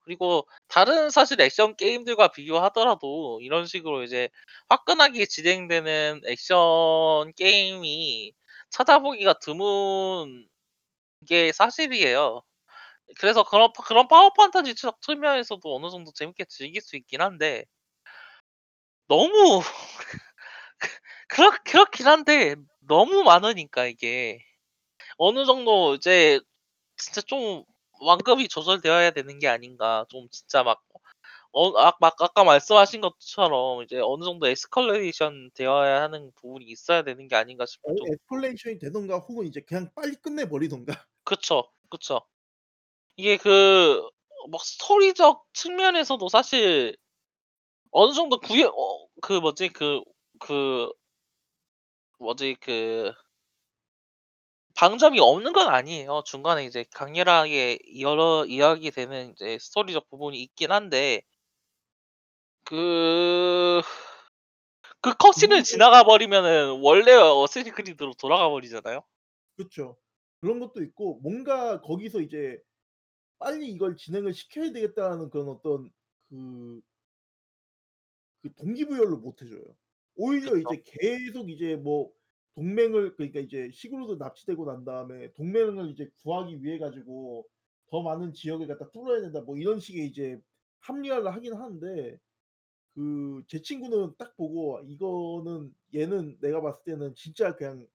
그리고 0.04 0.46
다른 0.68 1.10
사실 1.10 1.40
액션 1.40 1.76
게임들과 1.76 2.28
비교하더라도 2.28 3.40
이런 3.42 3.66
식으로 3.66 4.02
이제 4.04 4.28
화끈하게 4.68 5.26
진행되는 5.26 6.22
액션 6.26 7.32
게임이 7.36 8.32
찾아보기가 8.70 9.34
드문 9.40 10.48
게 11.28 11.52
사실이에요. 11.52 12.42
그래서 13.20 13.44
그런 13.44 13.72
파 13.74 13.82
그런 13.84 14.08
파워 14.08 14.32
판타지적 14.34 15.00
측면에서도 15.02 15.76
어느 15.76 15.90
정도 15.90 16.12
재밌게 16.12 16.46
즐길 16.48 16.82
수 16.82 16.96
있긴 16.96 17.20
한데 17.22 17.64
너무 19.08 19.62
그 19.62 21.28
그렇 21.28 21.52
그렇긴 21.64 22.06
한데 22.06 22.56
너무 22.80 23.22
많으니까 23.24 23.86
이게. 23.86 24.38
어느 25.18 25.44
정도 25.46 25.94
이제 25.96 26.40
진짜 26.96 27.20
좀 27.22 27.64
완급이 28.06 28.48
조절되어야 28.48 29.12
되는 29.12 29.38
게 29.38 29.48
아닌가. 29.48 30.06
좀 30.10 30.28
진짜 30.30 30.62
막 30.62 30.82
어 31.52 31.72
아 31.78 31.92
막 32.00 32.16
아까 32.20 32.44
말씀하신 32.44 33.00
것처럼 33.02 33.82
이제 33.82 33.98
어느 34.00 34.24
정도 34.24 34.46
에스컬레이션 34.48 35.50
되어야 35.54 36.02
하는 36.02 36.32
부분이 36.36 36.64
있어야 36.66 37.02
되는 37.02 37.28
게 37.28 37.36
아닌가 37.36 37.64
어 37.84 37.92
정도 37.96 38.06
에스컬레이션이 38.12 38.78
되든가 38.78 39.18
혹은 39.18 39.46
이제 39.46 39.60
그냥 39.60 39.90
빨리 39.94 40.14
끝내 40.16 40.48
버리든가. 40.48 40.92
그쵸, 41.24 41.64
그쵸. 41.90 42.22
이게 43.16 43.36
그 43.38 44.10
막 44.50 44.62
스토리적 44.64 45.46
측면에서도 45.54 46.28
사실 46.28 46.96
어느 47.92 48.12
정도 48.14 48.40
구애 48.40 48.64
어그 48.64 49.34
뭐지 49.40 49.70
그 49.70 50.02
그 50.40 50.90
뭐지 52.18 52.56
그 52.60 53.12
방점이 54.74 55.20
없는 55.20 55.52
건 55.52 55.68
아니에요. 55.68 56.22
중간에 56.26 56.64
이제 56.64 56.84
강렬하게 56.92 57.78
여러 58.00 58.44
이야기되는 58.46 59.32
이제 59.32 59.58
스토리적 59.60 60.08
부분이 60.10 60.40
있긴 60.42 60.72
한데 60.72 61.22
그그그 62.64 63.82
컷신을 65.18 65.62
부분에 65.62 65.64
지나가 65.64 66.02
버리면은 66.04 66.80
원래 66.82 67.12
어쌔신 67.14 67.72
크리드로 67.74 68.14
돌아가 68.14 68.48
버리잖아요. 68.48 69.02
그쵸. 69.56 69.96
그런 70.40 70.58
것도 70.60 70.82
있고 70.82 71.20
뭔가 71.22 71.80
거기서 71.80 72.20
이제 72.20 72.58
'빨리 73.38 73.68
이걸 73.70 73.96
진행을 73.96 74.34
시켜야 74.34 74.72
되겠다.'는 74.72 75.30
그런 75.30 75.48
어떤 75.50 75.90
그 76.30 76.82
그 78.42 78.52
동기부여를 78.54 79.16
못 79.18 79.42
해 79.42 79.48
줘요. 79.48 79.62
오히려 80.14 80.56
그쵸. 80.56 80.58
이제 80.58 80.82
계속 80.84 81.50
이제 81.50 81.76
뭐 81.76 82.12
동맹을 82.54 83.14
그러니까 83.16 83.40
이제 83.40 83.70
시그루드 83.72 84.12
납치되고 84.22 84.64
난 84.66 84.84
다음에 84.84 85.32
동맹을 85.34 85.90
이제 85.90 86.10
구하기 86.22 86.62
위해 86.62 86.78
가지고 86.78 87.46
더 87.90 88.02
많은 88.02 88.32
지역을 88.34 88.66
갖다 88.66 88.90
뚫어야 88.90 89.20
된다 89.22 89.40
뭐 89.42 89.56
이런 89.56 89.80
식의 89.80 90.06
이제 90.08 90.38
합리화를 90.80 91.32
하긴 91.34 91.54
하는데 91.54 92.18
그 92.94 93.44
제 93.48 93.60
친구는 93.62 94.14
딱 94.18 94.36
보고 94.36 94.80
이거는 94.86 95.74
얘는 95.94 96.38
내가 96.40 96.60
봤을 96.62 96.84
때는 96.84 97.14
진짜 97.16 97.56
그냥 97.56 97.86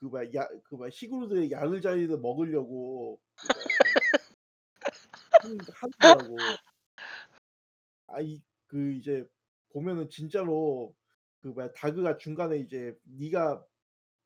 그 0.00 0.06
뭐야 0.06 0.30
야그 0.34 0.76
뭐야 0.76 0.90
시그루드의 0.90 1.50
야르자리를 1.52 2.18
먹으려고 2.20 3.20
그 3.42 3.48
뭐야 3.48 3.66
그 5.40 5.48
하는 5.48 5.58
하는 5.74 5.92
거라고. 6.00 6.58
아이 8.06 8.42
그 8.66 8.92
이제 8.92 9.26
보면은 9.70 10.08
진짜로 10.10 10.94
그 11.40 11.48
뭐야 11.48 11.72
다그가 11.72 12.18
중간에 12.18 12.58
이제 12.58 12.96
"네가 13.04 13.64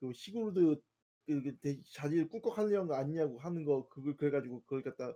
그 0.01 0.13
시그루드 0.13 0.81
그그대 1.27 1.81
자리를 1.93 2.29
꿀꺽하려는 2.29 2.87
거 2.89 2.95
아니냐."고 2.97 3.39
하는 3.39 3.65
거 3.65 3.89
그걸 3.89 4.17
그래 4.17 4.31
가지고 4.31 4.63
그걸 4.63 4.83
갖다 4.83 5.13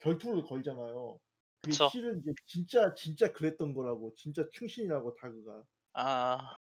결투를 0.00 0.42
걸잖아요. 0.44 1.20
그게 1.62 1.72
그쵸. 1.72 1.88
실은 1.90 2.20
이제 2.20 2.32
진짜, 2.46 2.94
진짜 2.94 3.32
그랬던 3.32 3.74
거라고. 3.74 4.14
진짜 4.16 4.48
충신이라고 4.52 5.14
다그가. 5.16 5.64
아. 5.92 6.56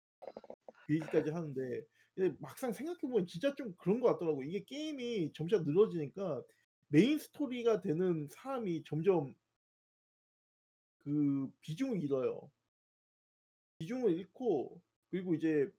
그 0.87 0.95
얘기까지 0.95 1.31
하는데 1.31 1.85
근데 2.15 2.37
막상 2.41 2.73
생각해 2.73 3.01
보면 3.01 3.27
진짜 3.27 3.55
좀 3.55 3.75
그런 3.79 4.01
것 4.01 4.13
같더라고요. 4.13 4.47
이게 4.47 4.65
게임이 4.65 5.33
점차 5.35 5.59
늘어지니까 5.61 6.43
메인 6.89 7.19
스토리가 7.19 7.81
되는 7.81 8.29
사람이 8.31 8.85
점점 8.85 9.35
그 11.05 11.51
비중을 11.61 12.03
잃어요. 12.03 12.51
비중을 13.79 14.13
잃고 14.19 14.81
그리고 15.11 15.35
이제 15.35 15.71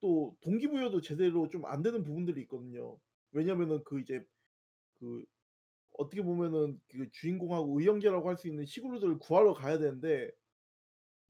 또 0.00 0.36
동기부여도 0.42 1.00
제대로 1.02 1.48
좀 1.50 1.64
안 1.66 1.82
되는 1.82 2.04
부분들이 2.04 2.42
있거든요. 2.42 2.98
왜냐면은 3.32 3.82
그 3.84 4.00
이제 4.00 4.24
그 5.00 5.24
어떻게 5.98 6.22
보면은 6.22 6.80
그 6.90 7.10
주인공하고 7.12 7.80
의형제라고 7.80 8.28
할 8.30 8.36
수 8.38 8.48
있는 8.48 8.66
시그루드를 8.66 9.18
구하러 9.18 9.54
가야 9.54 9.78
되는데 9.78 10.30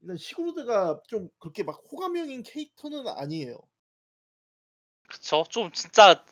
일단 0.01 0.17
시그루드가 0.17 1.01
좀 1.07 1.29
그렇게 1.39 1.63
막 1.63 1.81
호감형인 1.91 2.43
캐릭터는 2.43 3.07
아니에요. 3.07 3.57
그쵸. 5.07 5.43
좀 5.49 5.71
진짜 5.71 6.23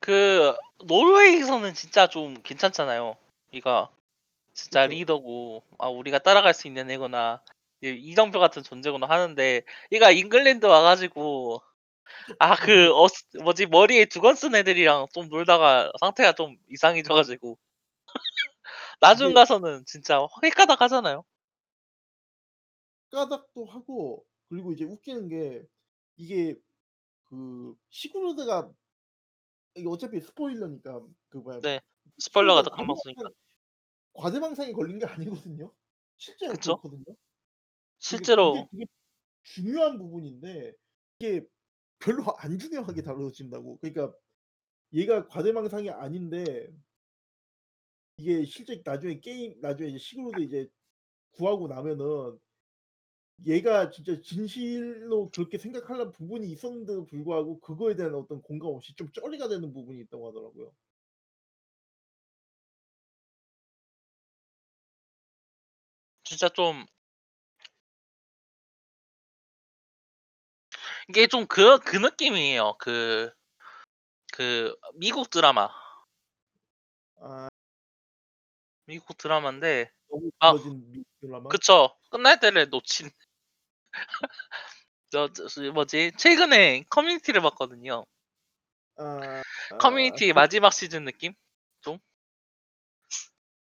그 0.00 0.54
노르웨이에서는 0.86 1.74
진짜 1.74 2.08
좀 2.08 2.42
괜찮잖아요. 2.42 3.16
얘가 3.54 3.90
진짜 4.54 4.86
그쵸. 4.86 4.88
리더고 4.88 5.64
아 5.78 5.88
우리가 5.88 6.20
따라갈 6.20 6.54
수 6.54 6.68
있는 6.68 6.90
애구나. 6.90 7.42
이 7.82 7.88
이정표 7.90 8.38
같은 8.40 8.62
존재구나 8.62 9.06
하는데 9.08 9.62
얘가 9.92 10.10
잉글랜드 10.10 10.66
와 10.66 10.82
가지고 10.82 11.62
아 12.38 12.56
그 12.56 12.92
어스 12.94 13.24
뭐지 13.42 13.66
머리에 13.66 14.06
두건 14.06 14.34
쓴 14.36 14.54
애들이랑 14.54 15.06
좀 15.14 15.28
놀다가 15.28 15.92
상태가 16.00 16.32
좀 16.34 16.56
이상해져 16.70 17.14
가지고 17.14 17.58
나중 19.00 19.26
이게 19.28 19.34
가서는 19.34 19.84
진짜 19.86 20.26
헷가닥 20.44 20.80
하잖아요. 20.82 21.24
까닥도 23.10 23.64
하고 23.66 24.26
그리고 24.48 24.72
이제 24.72 24.84
웃기는 24.84 25.28
게 25.28 25.66
이게 26.16 26.54
그 27.24 27.76
시그루드가 27.90 28.72
이게 29.74 29.88
어차피 29.88 30.20
스포일러니까 30.20 31.00
그 31.28 31.38
뭐야 31.38 31.60
네. 31.60 31.80
스포일러가 32.18 32.62
시그루드가 32.62 32.62
더. 32.62 32.70
과대망상 32.70 33.32
과대망상에 34.14 34.72
걸린 34.72 34.98
게 34.98 35.06
아니거든요. 35.06 35.72
실제로 36.16 36.52
그쵸. 36.52 36.80
그렇거든요. 36.80 37.16
실제로 38.06 38.68
되게 38.70 38.86
중요한 39.42 39.98
부분인데 39.98 40.72
이게 41.18 41.44
별로 41.98 42.22
안 42.38 42.58
중요하게 42.58 43.02
다뤄진다고. 43.02 43.78
그러니까 43.80 44.16
얘가 44.92 45.26
과대망상이 45.26 45.90
아닌데 45.90 46.68
이게 48.18 48.44
실제 48.44 48.80
나중에 48.84 49.20
게임 49.20 49.60
나중에 49.60 49.90
이제 49.90 49.98
식으로도 49.98 50.42
이제 50.42 50.68
구하고 51.32 51.68
나면은 51.68 52.38
얘가 53.46 53.90
진짜 53.90 54.20
진실로 54.22 55.30
그렇게 55.30 55.58
생각하는 55.58 56.10
부분이 56.12 56.50
있었는데도 56.52 57.06
불구하고 57.06 57.60
그거에 57.60 57.94
대한 57.96 58.14
어떤 58.14 58.40
공감 58.42 58.70
없이 58.70 58.94
좀 58.94 59.10
쩌리가 59.12 59.48
되는 59.48 59.72
부분이 59.72 60.00
있다고 60.02 60.28
하더라고요. 60.28 60.72
진짜 66.24 66.48
좀 66.48 66.84
이게 71.08 71.26
좀 71.26 71.46
그 71.46 71.78
그 71.78 71.96
느낌이에요. 71.96 72.76
그 72.78 73.32
그 74.32 74.74
미국 74.94 75.30
드라마. 75.30 75.68
아. 77.20 77.48
미국 78.86 79.16
드라마인데 79.18 79.90
너무 80.10 80.30
아 80.38 80.52
길어진 80.52 81.04
드라마? 81.20 81.48
그쵸. 81.48 81.96
끝날 82.10 82.38
때를 82.40 82.68
놓친 82.70 83.08
저 85.10 85.28
저 85.32 85.72
뭐지? 85.72 86.12
최근에 86.18 86.84
커뮤니티를 86.90 87.40
봤거든요. 87.42 88.04
아. 88.98 89.42
아 89.72 89.78
커뮤니티 89.78 90.28
그 90.28 90.32
마지막 90.32 90.72
시즌 90.72 91.04
느낌? 91.04 91.32
좀? 91.80 91.98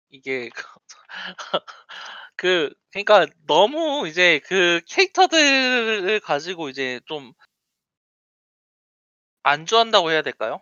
이게 0.09 0.49
그 2.37 2.73
그러니까 2.91 3.27
너무 3.47 4.07
이제 4.07 4.39
그 4.45 4.81
캐릭터들을 4.87 6.19
가지고 6.21 6.69
이제 6.69 6.99
좀 7.05 7.33
안주한다고 9.43 10.11
해야 10.11 10.21
될까요? 10.21 10.61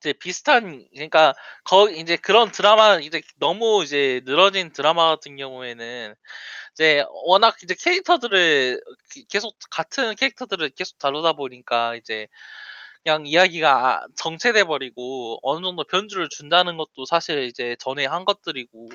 이제 0.00 0.12
비슷한 0.14 0.84
그러니까 0.92 1.32
거의 1.64 1.98
인제 1.98 2.16
그런 2.16 2.50
드라마 2.50 2.98
이제 3.00 3.22
너무 3.38 3.82
이제 3.84 4.20
늘어진 4.24 4.72
드라마 4.72 5.06
같은 5.08 5.36
경우에는 5.36 6.14
이제 6.74 7.04
워낙 7.26 7.56
이제 7.62 7.74
캐릭터들을 7.78 8.80
기 9.12 9.26
계속 9.28 9.56
같은 9.70 10.14
캐릭터들을 10.16 10.70
계속 10.70 10.98
다루다 10.98 11.34
보니까 11.34 11.96
이제 11.96 12.28
그냥 13.04 13.26
이야기가 13.26 14.02
아 14.04 14.06
정체돼 14.16 14.64
버리고 14.64 15.38
어느 15.42 15.64
정도 15.64 15.84
변주를 15.84 16.28
준다는 16.30 16.76
것도 16.78 17.04
사실 17.06 17.44
이제 17.44 17.76
전에 17.80 18.06
한 18.06 18.24
것들이고 18.26 18.88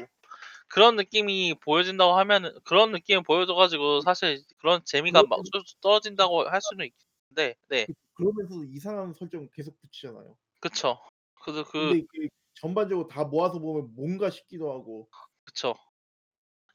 그런 0.67 0.95
느낌이 0.95 1.55
보여진다고 1.61 2.13
하면은 2.17 2.53
그런 2.63 2.91
느낌을 2.91 3.23
보여줘 3.23 3.55
가지고 3.55 4.01
사실 4.01 4.43
그런 4.59 4.81
재미가 4.85 5.23
막 5.23 5.29
그러면 5.29 5.45
좀 5.51 5.63
떨어진다고 5.81 6.49
할 6.49 6.61
수는 6.61 6.89
있는데 7.31 7.55
네. 7.67 7.85
그 7.85 7.93
그러면서도 8.13 8.65
이상한 8.65 9.13
설정 9.13 9.47
계속 9.53 9.79
붙이잖아요. 9.81 10.35
그쵸. 10.59 10.99
그래서 11.41 11.63
그 11.63 11.71
근데 11.79 11.97
이게 11.99 12.29
전반적으로 12.55 13.07
다 13.07 13.23
모아서 13.23 13.59
보면 13.59 13.93
뭔가 13.95 14.29
싶기도 14.29 14.71
하고. 14.71 15.07
그쵸. 15.45 15.75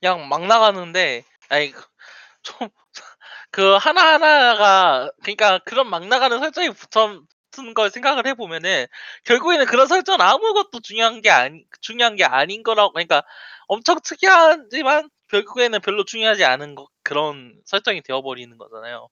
그냥 0.00 0.28
막 0.28 0.46
나가는데 0.46 1.24
아이 1.48 1.70
그좀 1.70 2.68
그 3.50 3.76
하나하나가 3.76 5.10
그러니까 5.22 5.58
그런 5.60 5.88
막 5.88 6.06
나가는 6.06 6.38
설정이 6.38 6.70
붙어 6.70 7.22
붙은 7.52 7.74
걸 7.74 7.90
생각을 7.90 8.26
해 8.26 8.34
보면은 8.34 8.86
결국에는 9.24 9.66
그런 9.66 9.86
설정은 9.86 10.20
아무것도 10.20 10.80
중요한 10.80 11.20
게 11.20 11.30
아니 11.30 11.64
중요한 11.80 12.16
게 12.16 12.24
아닌 12.24 12.62
거라고 12.62 12.92
그러니까 12.92 13.22
엄청 13.68 13.98
특이하지만 14.02 15.08
결국에는 15.28 15.80
별로 15.80 16.04
중요하지 16.04 16.44
않은 16.44 16.74
거 16.74 16.88
그런 17.02 17.60
설정이 17.64 18.02
되어 18.02 18.22
버리는 18.22 18.56
거잖아요. 18.58 19.08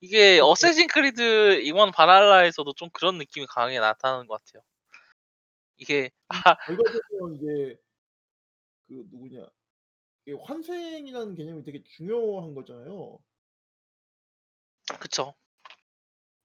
이게 0.00 0.36
그쵸. 0.36 0.46
어쌔신 0.46 0.88
크리드 0.88 1.60
이번 1.62 1.90
발할라에서도 1.90 2.72
좀 2.74 2.88
그런 2.92 3.18
느낌이 3.18 3.46
강하게 3.46 3.80
나타나는 3.80 4.26
것 4.26 4.42
같아요. 4.44 4.62
이게 5.76 6.10
이아 6.32 6.56
결과적으로 6.66 7.34
이제 7.34 7.76
그 8.88 9.04
누구냐 9.10 9.46
이게 10.26 10.36
환생이라는 10.44 11.34
개념이 11.34 11.64
되게 11.64 11.82
중요한 11.84 12.54
거잖아요. 12.54 13.18
그쵸. 15.00 15.34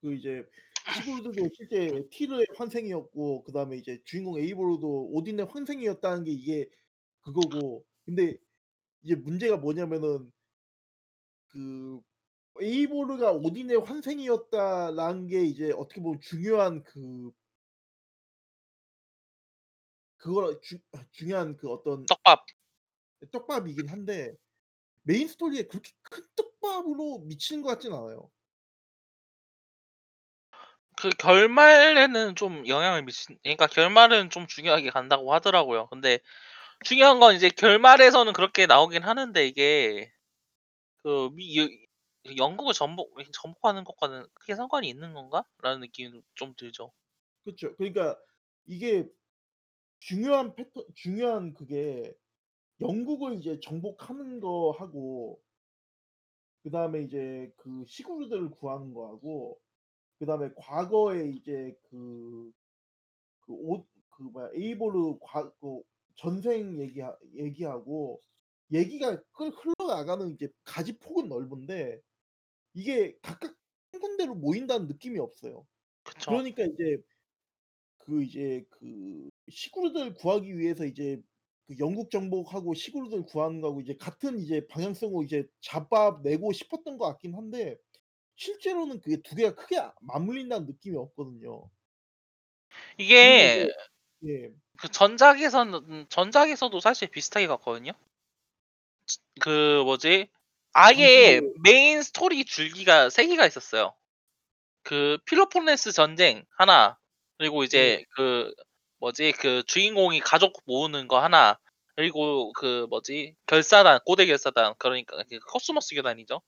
그 0.02 0.14
이제 0.14 0.46
시골드도 0.92 1.50
실제 1.56 2.08
티르의 2.12 2.48
환생이었고 2.56 3.44
그다음에 3.46 3.78
이제 3.78 4.00
주인공 4.06 4.38
에이보르도 4.38 5.10
오딘의 5.12 5.48
환생이었다는 5.50 6.26
게 6.26 6.32
이게 6.32 6.70
그거고 7.22 7.86
근데 8.06 8.38
이제 9.04 9.16
문제가 9.16 9.58
뭐냐면은 9.58 10.32
그 11.48 12.02
에이보르가 12.62 13.32
오딘의 13.34 13.78
환생이었다라는 13.78 15.28
게 15.28 15.44
이제 15.44 15.72
어떻게 15.72 16.02
보면 16.02 16.20
중요한 16.22 16.84
그 16.84 17.32
그거라 20.18 20.60
주 20.62 20.80
중요한 21.12 21.58
그 21.58 21.70
어떤 21.70 22.06
떡밥. 22.06 22.46
떡밥이긴 23.32 23.90
한데 23.90 24.36
메인 25.04 25.28
스토리에 25.28 25.64
그렇게 25.64 25.92
큰 26.02 26.24
떡밥으로 26.36 27.20
미치는 27.26 27.62
것 27.64 27.70
같진 27.70 27.94
않아요. 27.94 28.32
그 30.98 31.10
결말에는 31.10 32.36
좀 32.36 32.68
영향을 32.68 33.04
미친 33.04 33.38
그러니까 33.44 33.68
결말은 33.68 34.30
좀 34.30 34.48
중요하게 34.48 34.90
간다고 34.92 35.34
하더라고요. 35.34 35.88
근데 35.88 36.20
중요한 36.86 37.20
건 37.20 37.36
이제 37.36 37.50
결말에서는 37.50 38.34
그렇게 38.34 38.68
나오긴 38.68 39.04
하는데 39.04 39.48
이게 39.48 40.12
그 41.04 41.30
미 41.34 41.58
여 41.60 41.68
영국을 42.38 42.74
전복 42.74 43.14
전복하는 43.34 43.84
것과는 43.86 44.26
크게 44.36 44.56
상관이 44.56 44.90
있는 44.90 45.14
건가?'라는 45.14 45.82
느낌이 45.82 46.22
좀 46.36 46.56
들죠. 46.58 46.94
그쵸. 47.44 47.76
그러니까 47.78 48.18
이게 48.66 49.08
중요한 50.00 50.56
패턴 50.56 50.86
중요한 50.96 51.54
그게 51.54 52.14
영국을 52.82 53.36
이제 53.36 53.60
정복하는 53.62 54.42
거하고 54.42 55.42
그다음에 56.64 57.02
이제 57.04 57.52
그 57.58 57.84
시골들을 57.88 58.50
구하는 58.52 58.94
거하고 58.94 59.60
그다음에 60.24 60.50
과거에 60.56 61.30
이제 61.30 61.76
그그옷그 63.46 64.24
뭐야 64.32 64.50
에이보르 64.56 65.18
과그 65.22 65.82
전생 66.16 66.80
얘기하 66.80 67.16
얘기하고 67.36 68.22
얘기가 68.72 69.22
흘 69.34 69.50
흘러나가는 69.50 70.32
이제 70.32 70.50
가지 70.64 70.98
폭은 70.98 71.28
넓은데 71.28 72.02
이게 72.74 73.18
각각 73.22 73.56
한 73.92 74.02
군데로 74.02 74.36
모인다는 74.36 74.88
느낌이 74.88 75.20
없어요. 75.20 75.66
그쵸. 76.04 76.32
그러니까 76.32 76.64
이제 76.64 76.98
그 78.00 78.24
이제 78.24 78.66
그 78.70 79.30
시골들 79.50 80.14
구하기 80.16 80.58
위해서 80.58 80.86
이제 80.86 81.22
그 81.68 81.76
영국 81.80 82.12
정복하고 82.12 82.74
시골들 82.74 83.24
구하는 83.26 83.62
거하고 83.62 83.82
이제 83.82 83.96
같은 83.98 84.40
이제 84.40 84.66
방향성으로 84.68 85.24
이제 85.24 85.48
잡아 85.62 86.20
내고 86.24 86.52
싶었던 86.52 86.98
것 86.98 87.06
같긴 87.08 87.36
한데 87.36 87.78
실제로는 88.44 89.00
그게 89.00 89.22
두 89.22 89.36
개가 89.36 89.56
크게 89.56 89.78
아 89.80 89.94
맞물린다는 90.02 90.68
느낌이 90.68 90.98
없거든요. 90.98 91.70
이게 92.98 93.70
예. 94.26 94.52
그 94.78 94.90
전작에서는 94.90 95.74
음 95.74 96.06
전작에서도 96.10 96.78
사실 96.82 97.08
비슷하게 97.08 97.48
갔거든요. 97.48 97.94
츠그 99.06 99.84
뭐지? 99.86 100.28
아예 100.74 101.40
방식을 101.40 101.54
메인 101.64 102.02
스토리 102.02 102.44
줄기가 102.44 103.10
3 103.10 103.28
개가 103.28 103.46
있었어요. 103.46 103.94
그 104.84 105.18
필로폰네스 105.26 105.94
전쟁 105.94 106.46
하나 106.58 106.98
그리고 107.38 107.62
예. 107.62 107.66
이제 107.66 108.04
그 108.16 108.54
뭐지? 109.00 109.34
그 109.34 109.64
주인공이 109.68 110.20
가족 110.20 110.62
모으는 110.66 111.08
거 111.08 111.20
하나 111.22 111.58
그리고 111.96 112.52
그 112.54 112.88
뭐지? 112.90 113.36
결사단 113.46 114.00
고대 114.06 114.26
결사단 114.26 114.74
그러니까 114.80 115.24
그 115.30 115.40
코스모스 115.52 115.96
교단이죠. 115.96 116.42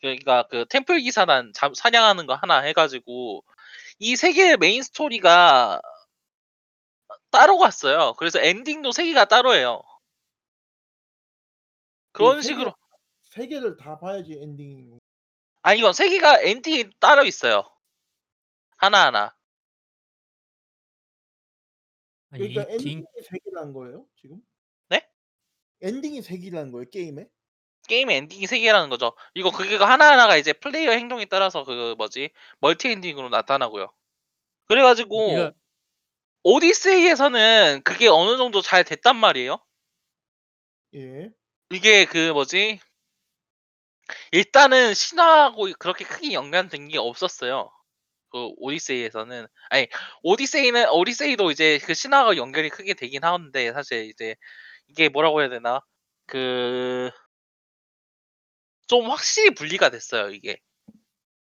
그러니까 0.00 0.44
그 0.48 0.64
템플 0.68 1.00
기사단 1.00 1.52
잡 1.54 1.76
사냥하는 1.76 2.26
거 2.26 2.34
하나 2.34 2.60
해 2.60 2.72
가지고 2.72 3.44
이3 4.00 4.34
개의 4.34 4.56
메인 4.56 4.82
스토리가 4.82 5.80
따로 7.30 7.58
갔어요. 7.58 8.14
그래서 8.14 8.40
엔딩도 8.40 8.92
3 8.92 9.04
개가 9.06 9.26
따로예요. 9.26 9.82
그 12.12 12.18
그런 12.18 12.38
3개 12.38 12.42
식으로 12.42 12.74
3 13.30 13.48
개를 13.48 13.76
다 13.76 13.98
봐야지 13.98 14.38
엔딩 14.40 14.98
아니요. 15.62 15.92
3 15.92 16.08
개가 16.08 16.40
엔딩이 16.42 16.90
따로 16.98 17.24
있어요. 17.24 17.64
하나 18.76 19.06
하나. 19.06 19.34
아니 22.30 22.48
그러니까 22.48 22.72
엔딩이 22.72 23.04
3 23.24 23.38
개라는 23.44 23.72
거예요 23.72 24.06
지금? 24.16 24.40
네? 24.88 25.06
엔딩이 25.82 26.22
3 26.22 26.38
개라는 26.38 26.72
거예요 26.72 26.88
게임에? 26.88 27.28
게임의 27.90 28.16
엔딩이 28.16 28.46
3 28.46 28.60
개라는 28.60 28.88
거죠. 28.88 29.12
이거 29.34 29.50
그게 29.50 29.76
하나하나가 29.76 30.36
이제 30.36 30.52
플레이어 30.52 30.92
행동에 30.92 31.24
따라서 31.24 31.64
그 31.64 31.96
뭐지? 31.98 32.30
멀티 32.60 32.88
엔딩으로 32.88 33.28
나타나고요. 33.28 33.88
그래 34.68 34.82
가지고 34.82 35.26
그러니까 35.26 35.52
오디세이에서는 36.44 37.82
그게 37.84 38.06
어느 38.06 38.36
정도 38.36 38.62
잘 38.62 38.84
됐단 38.84 39.16
말이에요. 39.16 39.58
예. 40.94 41.30
이게 41.70 42.04
그 42.04 42.30
뭐지? 42.30 42.80
일단은 44.32 44.94
신화하고 44.94 45.68
그렇게 45.78 46.04
크게 46.04 46.32
연관된 46.32 46.88
게 46.88 46.98
없었어요. 46.98 47.70
그 48.30 48.50
오디세이에서는 48.58 49.48
아니 49.70 49.88
오디세이는 50.22 50.90
오디세이도 50.90 51.50
이제 51.50 51.78
그 51.78 51.94
신화가 51.94 52.36
연결이 52.36 52.70
크게 52.70 52.94
되긴 52.94 53.24
하는데 53.24 53.72
사실 53.72 54.04
이제 54.04 54.36
이게 54.86 55.08
뭐라고 55.08 55.40
해야 55.40 55.48
되나 55.48 55.80
그 56.26 57.10
좀 58.90 59.08
확실히 59.08 59.50
분리가 59.54 59.90
됐어요 59.90 60.30
이게. 60.30 60.58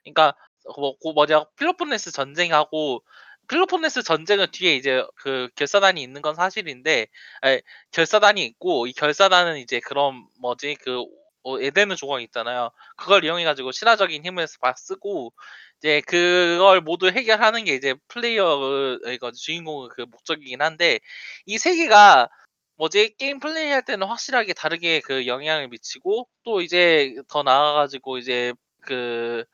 그러니까 0.04 0.36
뭐그 0.78 1.10
뭐냐 1.10 1.46
필로폰네스 1.58 2.12
전쟁하고 2.12 3.04
필로폰네스 3.48 4.02
전쟁은 4.04 4.48
뒤에 4.52 4.76
이제 4.76 5.06
그 5.16 5.50
결사단이 5.56 6.02
있는 6.02 6.22
건 6.24 6.34
사실인데 6.36 7.08
아니, 7.42 7.62
결사단이 7.92 8.44
있고 8.46 8.88
이 8.88 8.94
결사단은 8.94 9.58
이제 9.60 9.80
그런 9.80 10.28
뭐지 10.42 10.76
그 10.82 11.04
어, 11.44 11.60
에덴의 11.62 11.98
조각 11.98 12.22
있잖아요. 12.24 12.72
그걸 12.98 13.24
이용해 13.24 13.44
가지고 13.46 13.72
신화적인 13.72 14.26
힘을 14.26 14.48
바- 14.62 14.74
쓰고 14.76 15.32
이제 15.78 16.02
그걸 16.08 16.82
모두 16.82 17.10
해결하는 17.10 17.66
게 17.66 17.76
이제 17.76 17.94
플레이어의 18.08 19.20
그 19.20 19.32
주인공의 19.34 19.90
그 19.96 20.02
목적이긴 20.10 20.64
한데 20.64 21.00
이세 21.46 21.76
개가 21.76 22.30
뭐지 22.78 23.16
게임 23.18 23.40
플레이할 23.40 23.84
때는 23.86 24.08
확실하게 24.08 24.54
다르게 24.54 25.00
그 25.02 25.28
영향을 25.28 25.70
미치고 25.70 26.28
또 26.44 26.62
이제 26.62 27.16
더 27.30 27.44
나아가 27.44 27.74
가지고 27.82 28.18
이제 28.18 28.54
그 28.82 29.46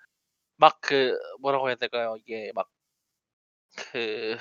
막 0.58 0.80
그 0.82 1.18
뭐라고 1.42 1.68
해야 1.70 1.76
될까요? 1.76 2.16
이게 2.20 2.52
막그어 2.56 4.38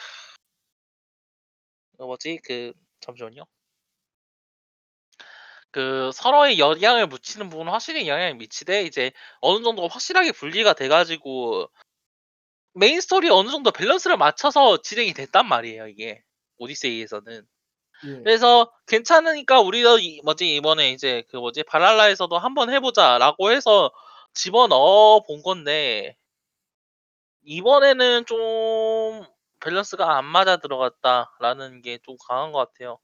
뭐지? 1.99 2.41
그 2.45 2.73
잠시만요. 3.01 3.45
그 5.71 6.11
서로의 6.13 6.59
영향을 6.59 7.07
미치는 7.07 7.49
부분은 7.51 7.73
확실히 7.73 8.09
영향을 8.09 8.35
미치되 8.35 8.83
이제 8.85 9.13
어느 9.41 9.63
정도 9.63 9.87
확실하게 9.89 10.33
분리가 10.33 10.73
돼 10.75 10.89
가지고 10.89 11.69
메인 12.75 13.01
스토리에 13.01 13.31
어느 13.31 13.49
정도 13.51 13.71
밸런스를 13.71 14.17
맞춰서 14.17 14.81
진행이 14.83 15.13
됐단 15.15 15.47
말이에요, 15.47 15.87
이게. 15.89 16.23
오디세이에서는. 16.59 17.47
예. 18.05 18.25
그래서 18.25 18.71
괜찮으니까 18.87 19.61
우리도 19.61 19.99
이 19.99 20.21
뭐지 20.25 20.57
이번에 20.57 20.91
이제 20.93 21.25
그 21.31 21.37
뭐지 21.37 21.63
발할라에서도 21.65 22.39
한번 22.39 22.71
해 22.71 22.81
보자라고 22.81 23.51
해서 23.53 23.91
집어넣어 24.35 25.25
본 25.27 25.43
건데 25.43 26.17
이번에는 27.43 28.25
좀 28.27 29.27
밸런스가 29.61 30.17
안 30.17 30.25
맞아 30.25 30.57
들어갔다라는 30.57 31.83
게 31.83 31.99
좀 32.03 32.17
강한 32.27 32.53
것 32.53 32.59
같아요. 32.73 32.99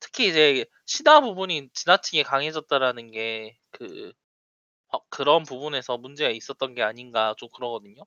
특히 0.00 0.28
이제 0.28 0.66
신화 0.86 1.20
부분이 1.22 1.70
지나치게 1.74 2.24
강해졌다라는 2.24 3.12
게그어 3.12 4.12
그런 5.10 5.42
부분에서 5.44 5.98
문제가 5.98 6.30
있었던 6.30 6.74
게 6.74 6.82
아닌가 6.82 7.34
좀 7.38 7.48
그러거든요. 7.54 8.04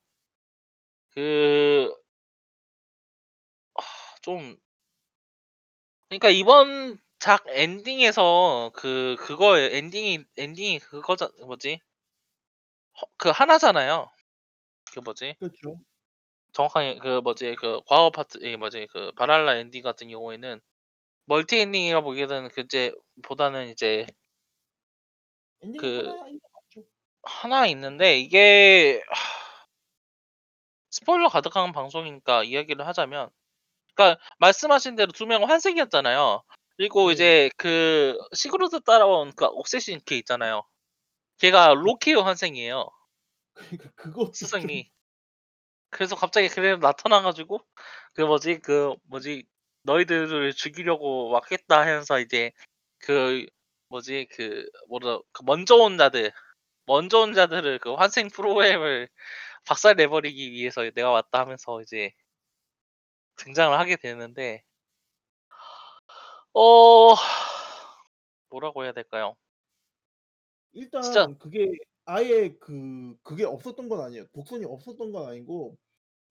그 1.16 2.04
좀 4.22 4.58
그러니까 6.20 6.30
이번 6.30 7.00
작 7.20 7.44
엔딩에서 7.48 8.72
그 8.76 9.16
그거에 9.20 9.76
엔딩이 9.78 10.26
엔딩이 10.38 10.80
그거자 10.80 11.30
뭐지? 11.46 11.80
허 13.00 13.08
그 13.18 13.30
하나잖아요. 13.30 14.10
그 14.94 15.00
뭐지? 15.02 15.36
그렇죠. 15.40 15.80
정확하게 16.54 16.98
그 17.00 17.22
뭐지 17.22 17.56
그 17.56 17.82
과거 17.88 18.12
파트 18.12 18.40
이 18.46 18.58
뭐지 18.58 18.88
그 18.92 19.12
발할라 19.14 19.56
엔딩 19.58 19.84
같은 19.84 20.10
경우에는 20.10 20.62
멀티 21.26 21.60
엔딩이라 21.60 22.02
보기에는 22.02 22.50
그 22.50 22.62
이제 22.62 22.94
보다는 23.24 23.70
이제 23.70 24.08
그 25.80 26.08
하나인 26.08 26.40
같죠. 26.54 26.86
하나 27.24 27.68
있는데 27.68 28.20
이게 28.20 29.02
스포일러 30.92 31.28
가득한 31.28 31.74
방송이니까 31.74 32.44
이야기를 32.46 32.88
하자면 32.88 33.30
그러니까 33.96 34.20
말씀하신 34.40 34.96
대로 34.96 35.12
두 35.12 35.26
명은 35.26 35.48
환생이었잖아요. 35.48 36.44
그리고 36.78 37.08
네. 37.08 37.14
이제 37.14 37.50
그 37.58 38.18
시그루드 38.34 38.82
따라온 38.82 39.32
그 39.36 39.46
옥세신 39.46 40.02
걔 40.06 40.18
있잖아요. 40.18 40.64
걔가 41.38 41.74
로키의 41.76 42.22
환생이에요. 42.22 42.90
그러니까 43.54 44.14
좀 44.14 44.32
스승이. 44.34 44.92
그래서 45.90 46.16
갑자기 46.16 46.50
그래 46.50 46.76
나타나 46.78 47.22
가지고 47.22 47.60
그 48.14 48.22
뭐지 48.22 48.60
그 48.60 48.96
뭐지 49.10 49.46
너희들을 49.84 50.54
죽이려고 50.54 51.32
막 51.32 51.52
했다 51.52 51.82
하면서 51.82 52.20
이제 52.20 52.52
그 53.00 53.46
뭐지 53.90 54.28
그 54.32 54.68
뭐라 54.90 55.20
그 55.32 55.44
먼저 55.46 55.76
온 55.76 55.98
자들 55.98 56.32
먼저 56.86 57.20
온 57.20 57.34
자들을 57.34 57.80
그 57.80 57.94
환생 57.96 58.30
프로그램을 58.30 59.10
박살 59.66 59.96
내버리기 59.96 60.52
위해서 60.52 60.84
내가 60.92 61.12
왔다 61.12 61.42
하면서 61.42 61.82
이제 61.82 62.12
등장을 63.38 63.78
하게 63.78 63.96
되는데 63.98 64.64
어 66.54 67.16
뭐라고 68.50 68.84
해야 68.84 68.92
될까요? 68.92 69.36
진짜 70.74 71.00
일단 71.00 71.38
그게 71.38 71.72
아예 72.06 72.50
그 72.60 73.16
그게 73.24 73.46
없었던 73.46 73.90
건 73.90 74.02
아니에요. 74.02 74.28
복선이 74.34 74.66
없었던 74.66 75.12
건 75.12 75.28
아니고 75.28 75.78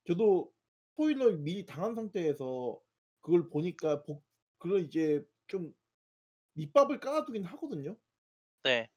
저도 0.07 0.53
스포일러 0.90 1.32
미리 1.32 1.64
당한 1.66 1.94
상태에서 1.94 2.80
그걸 3.20 3.48
보니까 3.48 4.03
복 4.03 4.24
그걸 4.59 4.82
이제 4.82 5.24
좀 5.46 5.74
밑밥을 6.55 7.00
깔아두긴 7.00 7.44
하거든요. 7.44 7.96
네. 8.64 8.88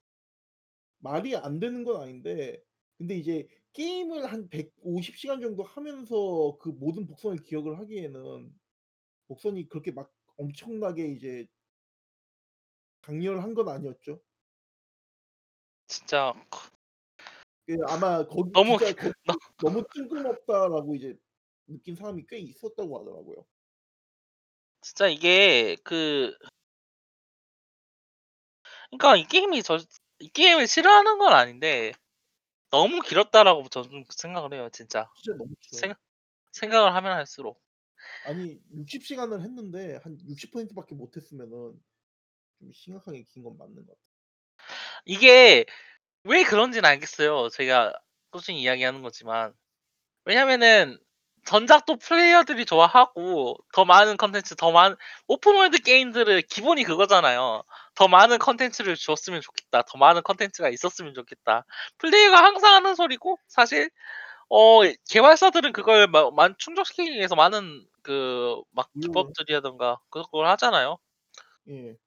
말이 1.00 1.36
안 1.36 1.60
되는 1.60 1.84
건 1.84 2.02
아닌데 2.02 2.62
근데 2.98 3.16
이제 3.16 3.48
게임을 3.76 4.26
한 4.32 4.50
150 4.50 5.18
시간 5.18 5.42
정도 5.42 5.64
하면서 5.64 6.58
그 6.60 6.70
모든 6.70 7.06
복선을 7.06 7.44
기억을 7.44 7.78
하기에는 7.80 8.54
복선이 9.28 9.70
그렇게 9.70 9.92
막 9.92 10.14
엄청나게 10.38 11.08
이제 11.12 11.48
강렬한 13.02 13.54
건 13.54 13.70
아니었죠. 13.70 14.20
진짜 15.88 16.34
그 17.68 17.78
아마 17.88 18.26
거기 18.26 18.52
너무 18.52 18.78
진짜 18.78 18.94
거기 18.96 19.14
너 19.26 19.34
너무 19.58 19.84
뜬금없다라고 19.94 20.96
이제 20.96 21.16
느낀 21.68 21.96
사람이 21.96 22.26
꽤 22.28 22.38
있었다고 22.40 23.00
하더라고요. 23.00 23.46
진짜 24.82 25.08
이게 25.08 25.76
그 25.84 26.38
그러니까 28.92 29.18
이 29.18 29.28
게임이 29.28 29.64
저 29.64 29.78
이 30.20 30.30
게임을 30.30 30.68
싫어하는 30.68 31.18
건 31.18 31.34
아닌데 31.34 31.92
너무 32.76 33.02
길었다라고 33.02 33.70
저는 33.70 33.90
좀 33.90 34.04
생각을 34.10 34.54
해요, 34.54 34.70
진짜. 34.72 35.10
진짜 35.16 35.38
너무 35.38 35.56
길어요. 35.62 35.80
생 35.82 35.94
생각을 36.54 36.96
하면 36.96 37.14
할수록. 37.14 37.62
아니 38.24 38.60
60 38.76 39.06
시간을 39.06 39.42
했는데 39.42 40.00
한 40.04 40.18
60% 40.28 40.74
밖에 40.76 40.96
못 40.96 41.16
했으면은 41.16 41.82
좀 42.60 42.72
심각하게 42.74 43.24
긴 43.24 43.44
건 43.44 43.58
맞는 43.58 43.76
것 43.76 43.88
같아요. 43.88 44.06
이게 45.06 45.66
왜 46.24 46.44
그런지는 46.44 46.86
알겠어요. 46.90 47.50
제가 47.50 47.94
꾸준히 48.32 48.62
이야기하는 48.64 49.02
거지만. 49.02 49.54
왜냐면은 50.26 51.00
전작도 51.46 51.98
플레이어들이 51.98 52.66
좋아하고 52.66 53.58
더 53.74 53.86
많은 53.86 54.18
컨텐츠 54.18 54.56
더 54.56 54.72
많은 54.72 54.96
open 55.28 55.51
world 55.51 55.80
게임들은 55.84 56.42
기본이 56.50 56.84
그거잖아요. 56.84 57.64
더 57.96 58.08
많은 58.08 58.40
컨텐츠를 58.40 58.96
줬으면 58.96 59.42
좋겠다. 59.42 59.84
더 59.84 59.98
많은 59.98 60.24
컨텐츠가 60.24 60.70
있었으면 60.70 61.14
좋겠다. 61.14 61.66
플레이어가 62.00 62.44
항상 62.44 62.74
하는 62.76 62.96
소리고 62.96 63.38
사실 63.48 63.90
어 64.50 64.82
개발사들은 65.10 65.74
그걸 65.74 66.08
마 66.08 66.32
만 66.32 66.56
충족시키기 66.60 67.12
위해서 67.14 67.36
많은 67.36 67.86
그막 68.04 68.90
노력을 68.94 69.34
기법들이라든가 69.34 70.00
그걸 70.10 70.48
하잖아요. 70.48 70.98
예. 71.70 71.98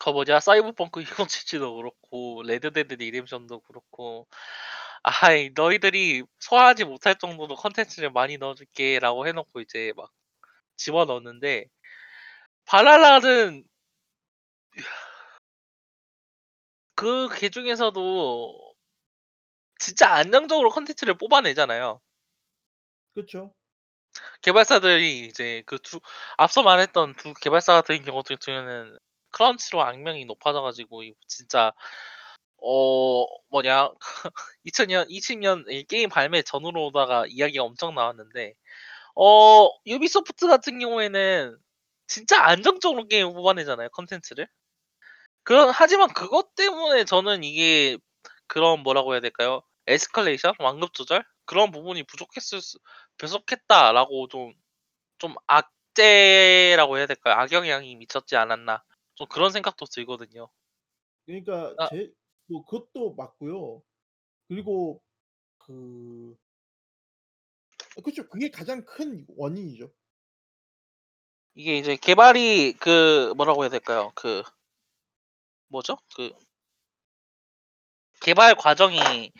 그 0.00 0.10
뭐냐 0.10 0.40
사이버펑크 0.40 1.00
2077도 1.02 1.76
그렇고 1.76 2.42
Red 2.44 2.65
Dead 2.65 2.94
Redemption도 2.94 3.60
그렇고 3.60 4.26
아이 5.02 5.50
너희들이 5.54 6.22
소화하지 6.40 6.84
못할 6.84 7.16
정도로 7.18 7.56
컨텐츠를 7.56 8.10
많이 8.10 8.38
넣어 8.38 8.54
줄게라고 8.54 9.26
해 9.26 9.32
놓고 9.32 9.60
이제 9.60 9.92
막 9.96 10.10
집어넣는데 10.76 11.66
Valhalla는 12.66 13.64
그 16.94 17.28
개 17.28 17.50
중에서도 17.50 18.74
진짜 19.78 20.08
안정적으로 20.14 20.70
컨텐츠를 20.70 21.18
뽑아내잖아요. 21.18 22.00
그쵸. 23.14 23.54
개발사들이 24.42 25.26
이제 25.26 25.62
그두 25.66 26.00
앞서 26.36 26.62
말했던 26.62 27.14
두 27.16 27.34
개발사 27.34 27.72
같은 27.74 28.02
경우 28.04 28.22
같은 28.22 28.36
경우에는 28.36 28.98
crunch로 29.30 29.82
악명이 29.82 30.24
높아져 30.26 30.60
가지고 30.62 31.02
이 31.02 31.14
진짜 31.26 31.72
어 32.64 33.26
뭐냐 33.48 33.90
2000년 34.66 35.08
20년 35.08 35.64
이 35.70 35.84
게임 35.84 36.08
발매 36.08 36.42
전후로다가 36.42 37.26
이야기가 37.28 37.64
엄청 37.64 37.94
나왔는데 37.94 38.54
어 39.16 39.68
유비소프트 39.86 40.46
같은 40.46 40.78
경우에는 40.78 41.58
진짜 42.12 42.42
안정적으로 42.44 43.08
게임을 43.08 43.32
뽑아내잖아요, 43.32 43.88
컨텐츠를. 43.90 44.46
그런 45.44 45.70
하지만 45.70 46.08
그것 46.12 46.54
때문에 46.54 47.04
저는 47.04 47.42
이게 47.42 47.98
그런 48.46 48.80
뭐라고 48.80 49.14
해야 49.14 49.20
될까요? 49.20 49.62
에스컬레이션, 49.86 50.54
완급 50.58 50.92
조절 50.94 51.24
그런 51.46 51.70
부분이 51.70 52.04
부족했을 52.04 52.60
수 52.60 52.78
부족했다라고 53.16 54.28
좀좀 54.28 55.34
악재라고 55.46 56.98
해야 56.98 57.06
될까요? 57.06 57.34
악영향이 57.34 57.96
미쳤지 57.96 58.36
않았나 58.36 58.84
좀 59.14 59.26
그런 59.28 59.50
생각도 59.50 59.86
들거든요. 59.86 60.50
그러니까 61.26 61.74
아. 61.78 61.88
제 61.88 62.12
뭐 62.52 62.64
그것도 62.66 63.14
맞고요. 63.14 63.82
그리고 64.46 65.02
그 65.58 66.36
그쵸. 68.04 68.28
그게 68.28 68.50
가장 68.50 68.84
큰 68.84 69.26
원인이죠. 69.36 69.90
이게 71.54 71.76
이제 71.78 71.96
개발이 71.96 72.74
그 72.74 73.32
뭐라고 73.36 73.62
해야 73.62 73.70
될까요? 73.70 74.12
그 74.14 74.42
뭐죠? 75.68 75.96
그 76.14 76.32
개발 78.20 78.54
과정이 78.54 79.32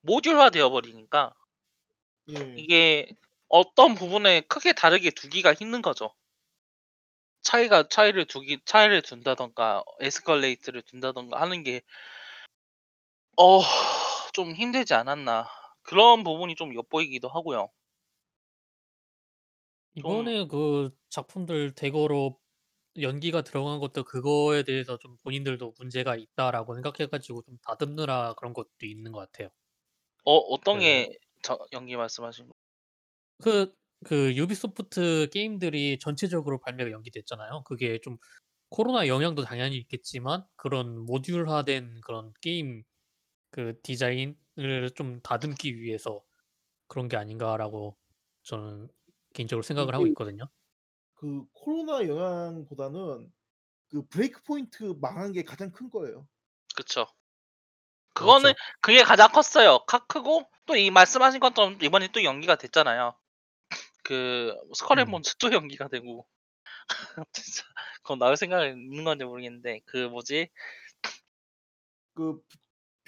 모듈화 0.00 0.50
되어 0.50 0.70
버리니까 0.70 1.34
예. 2.30 2.54
이게 2.56 3.10
어떤 3.48 3.94
부분에 3.94 4.42
크게 4.42 4.72
다르게 4.72 5.10
두기가 5.10 5.54
힘든 5.54 5.82
거죠. 5.82 6.14
차이가 7.42 7.88
차이를 7.88 8.26
두기 8.26 8.60
차이를 8.64 9.00
둔다든가 9.02 9.82
에스컬레이트를 10.00 10.82
둔다든가 10.82 11.40
하는 11.40 11.62
게 11.62 11.82
어 13.38 13.62
좀 14.34 14.52
힘들지 14.54 14.92
않았나. 14.94 15.48
그런 15.82 16.22
부분이 16.22 16.54
좀 16.56 16.74
엿보이기도 16.74 17.28
하고요. 17.28 17.70
좀 19.96 20.32
이번에 20.32 20.46
그 20.46 20.90
작품들 21.10 21.74
대거로 21.74 22.40
연기가 23.00 23.42
들어간 23.42 23.80
것도 23.80 24.04
그거에 24.04 24.62
대해서 24.64 24.98
좀 24.98 25.16
본인들도 25.24 25.74
문제가 25.78 26.16
있다라고 26.16 26.74
생각해 26.74 27.08
가지고 27.10 27.42
좀 27.42 27.58
다듬느라 27.62 28.34
그런 28.36 28.52
것도 28.54 28.70
있는 28.86 29.12
것 29.12 29.20
같아요. 29.20 29.50
어 30.24 30.36
어떤 30.36 30.78
그 30.78 30.80
게 30.80 31.08
저 31.42 31.58
연기 31.72 31.96
말씀하신 31.96 32.48
거그그 33.42 34.34
유비소프트 34.36 35.28
게임들이 35.32 35.98
전체적으로 36.00 36.60
발매가 36.60 36.90
연기됐잖아요. 36.90 37.62
그게 37.64 37.98
좀 38.00 38.18
코로나 38.70 39.08
영향도 39.08 39.44
당연히 39.44 39.76
있겠지만 39.78 40.44
그런 40.56 41.04
모듈화된 41.06 42.00
그런 42.04 42.32
게임 42.42 42.84
그 43.50 43.80
디자인을 43.82 44.90
좀 44.94 45.20
다듬기 45.22 45.80
위해서 45.80 46.24
그런 46.88 47.08
게 47.08 47.16
아닌가라고 47.16 47.98
저는 48.44 48.88
개인적으로 49.34 49.62
생각을 49.62 49.94
하고 49.94 50.06
있거든요. 50.08 50.44
그 51.14 51.44
코로나 51.52 52.06
영향보다는 52.06 53.32
그 53.90 54.06
Breakpoint 54.08 54.84
망한 55.00 55.32
게 55.32 55.44
가장 55.44 55.72
큰 55.72 55.90
거예요. 55.90 56.28
그쵸. 56.76 57.06
그거는 58.14 58.52
그렇죠. 58.52 58.58
그게 58.80 59.02
가장 59.02 59.30
컸어요. 59.30 59.84
카 59.86 59.98
크고 60.06 60.50
또 60.66 60.76
이 60.76 60.90
말씀하신 60.90 61.40
것처럼 61.40 61.78
이번에 61.82 62.08
또 62.12 62.22
연기가 62.24 62.56
됐잖아요. 62.56 63.14
그 64.04 64.54
Skull 64.74 65.00
and 65.00 65.06
음. 65.06 65.12
Bones 65.12 65.36
또 65.38 65.52
연기가 65.52 65.88
되고 65.88 66.26
진짜 67.32 67.64
그건 68.02 68.18
나올 68.20 68.36
생각이 68.36 68.70
있는 68.70 69.04
건지 69.04 69.24
모르겠는데 69.24 69.80
그 69.86 70.08
뭐지? 70.08 70.50
그 72.14 72.42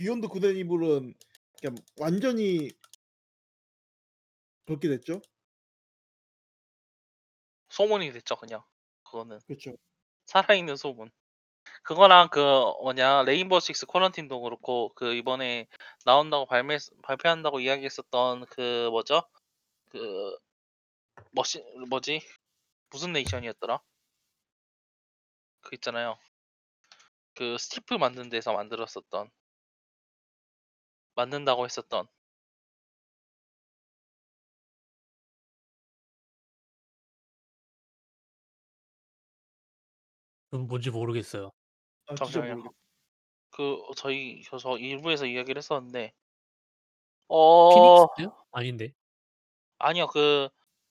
Beyond 0.01 0.29
이블은 0.57 1.13
그냥 1.61 1.77
완전히 1.99 2.71
그렇게 4.65 4.89
됐죠. 4.89 5.21
소문이 7.69 8.11
됐죠 8.13 8.37
그냥. 8.37 8.63
그거는. 9.05 9.41
그쵸. 9.47 9.77
살아있는 10.25 10.77
소문. 10.77 11.11
그거랑 11.83 12.31
그 12.31 12.41
뭐냐 12.83 13.25
레인보우 13.25 13.61
식스 13.61 13.85
쿼런틴도 13.85 14.41
그렇고 14.41 14.91
그 14.95 15.13
이번에 15.13 15.67
나온다고 16.07 16.47
발매했 16.47 16.81
발표한다고 17.03 17.61
이야기했었던 17.61 18.47
그 18.47 18.89
뭐죠? 18.89 19.23
그 19.91 20.35
머시 21.33 21.63
뭐지? 21.91 22.23
무슨 22.89 23.13
네이션이었더라? 23.13 23.83
그 25.61 25.75
있잖아요. 25.75 26.19
그 27.35 27.59
스티프 27.59 27.95
만든 27.95 28.31
데서 28.31 28.55
만들었었던 28.55 29.31
만든다고 31.15 31.65
했었던 31.65 32.07
그건 40.51 40.67
뭔지 40.69 40.91
모르겠어요. 40.91 41.51
아 42.09 42.19
진짜 42.19 42.41
잠시만요. 42.41 42.43
모르겠 42.43 42.73
그 43.51 43.79
저희 43.97 44.43
저저 44.45 44.79
일부에서 44.79 45.27
이야기를 45.27 45.59
했었는데 45.59 46.13
어 47.29 48.07
피닉스? 48.15 48.29
아닌데. 48.53 48.93
아니요. 49.79 50.07
그 50.09 50.49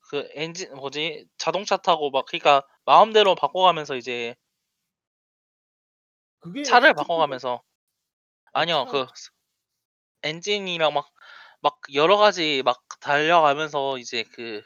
그 0.10 0.28
엔진 0.34 0.74
뭐지? 0.74 1.28
자동차 1.38 1.78
타고 1.78 2.10
막 2.10 2.26
그러니까 2.26 2.64
마음대로 2.86 3.36
바꿔가면서 3.36 3.96
이제 3.96 4.36
그게 6.40 6.64
차를 6.64 6.94
바꿔가면서 6.94 7.62
아 8.54 8.62
아니요. 8.62 8.86
차 8.86 8.88
그 8.88 9.08
스 9.16 9.32
엔진이랑 10.24 10.94
막 10.94 11.12
막 11.62 11.80
여러 11.94 12.16
가지 12.18 12.62
막 12.64 12.82
달려가면서 13.02 13.98
이제 13.98 14.24
그 14.34 14.62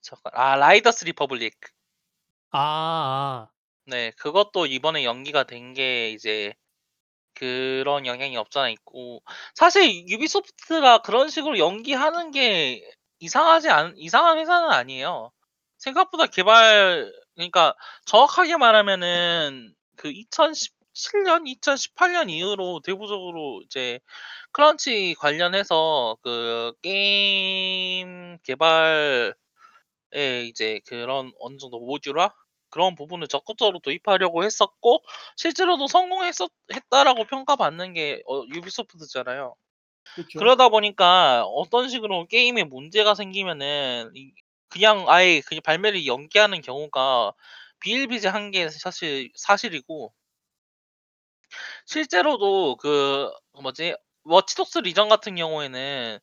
잠깐 0.00 0.32
아 0.34 0.56
Riders 0.56 1.04
Republic. 1.04 1.54
아 2.50 2.58
아. 3.48 3.50
네. 3.86 4.10
그것도 4.18 4.66
이번에 4.66 5.04
연기가 5.04 5.44
된 5.44 5.74
게 5.74 6.10
이제 6.10 6.54
그런 7.34 8.06
영향이 8.06 8.36
없잖아 8.36 8.70
있고 8.70 9.22
사실 9.54 10.08
유비소프트가 10.08 10.98
그런 11.02 11.28
식으로 11.30 11.58
연기하는 11.58 12.32
게 12.32 12.82
이상하지 13.20 13.70
않 13.70 13.94
이상한 13.98 14.38
회사는 14.38 14.70
아니에요. 14.70 15.32
생각보다 15.78 16.26
개발 16.26 17.12
그러니까 17.36 17.74
정확하게 18.06 18.56
말하면은 18.58 19.74
그 19.96 20.10
2017년, 20.98 21.46
2018년 21.46 22.28
이후로 22.30 22.80
대부적으로 22.80 23.62
이제 23.64 24.00
크런치 24.52 25.14
관련해서 25.18 26.16
그 26.22 26.72
게임 26.82 28.38
개발에 28.44 29.32
이제 30.48 30.80
그런 30.86 31.32
어느 31.40 31.56
정도 31.58 31.78
모듈화 31.80 32.30
그런 32.70 32.94
부분을 32.94 33.28
적극적으로 33.28 33.78
도입하려고 33.80 34.44
했었고 34.44 35.02
실제로도 35.36 35.86
성공했었 35.86 36.50
했다라고 36.72 37.24
평가받는 37.26 37.94
게 37.94 38.22
어 38.26 38.44
Ubisoft잖아요. 38.54 39.54
그쵸. 40.14 40.38
그러다 40.38 40.68
보니까 40.70 41.44
어떤 41.46 41.88
식으로 41.88 42.26
게임에 42.28 42.64
문제가 42.64 43.14
생기면은 43.14 44.12
이 44.14 44.32
그냥 44.70 45.06
아예 45.08 45.40
그냥 45.42 45.62
발매를 45.64 46.06
연기하는 46.06 46.60
경우가 46.62 47.32
비일비재한 47.80 48.50
게 48.52 48.68
사실 48.70 49.30
사실이고 49.36 50.12
실제로도 51.86 52.76
그 52.76 53.30
뭐지? 53.62 53.94
Watch 54.24 54.54
Dogs 54.54 54.78
Legion 54.80 55.08
같은 55.08 55.36
경우에는 55.36 56.18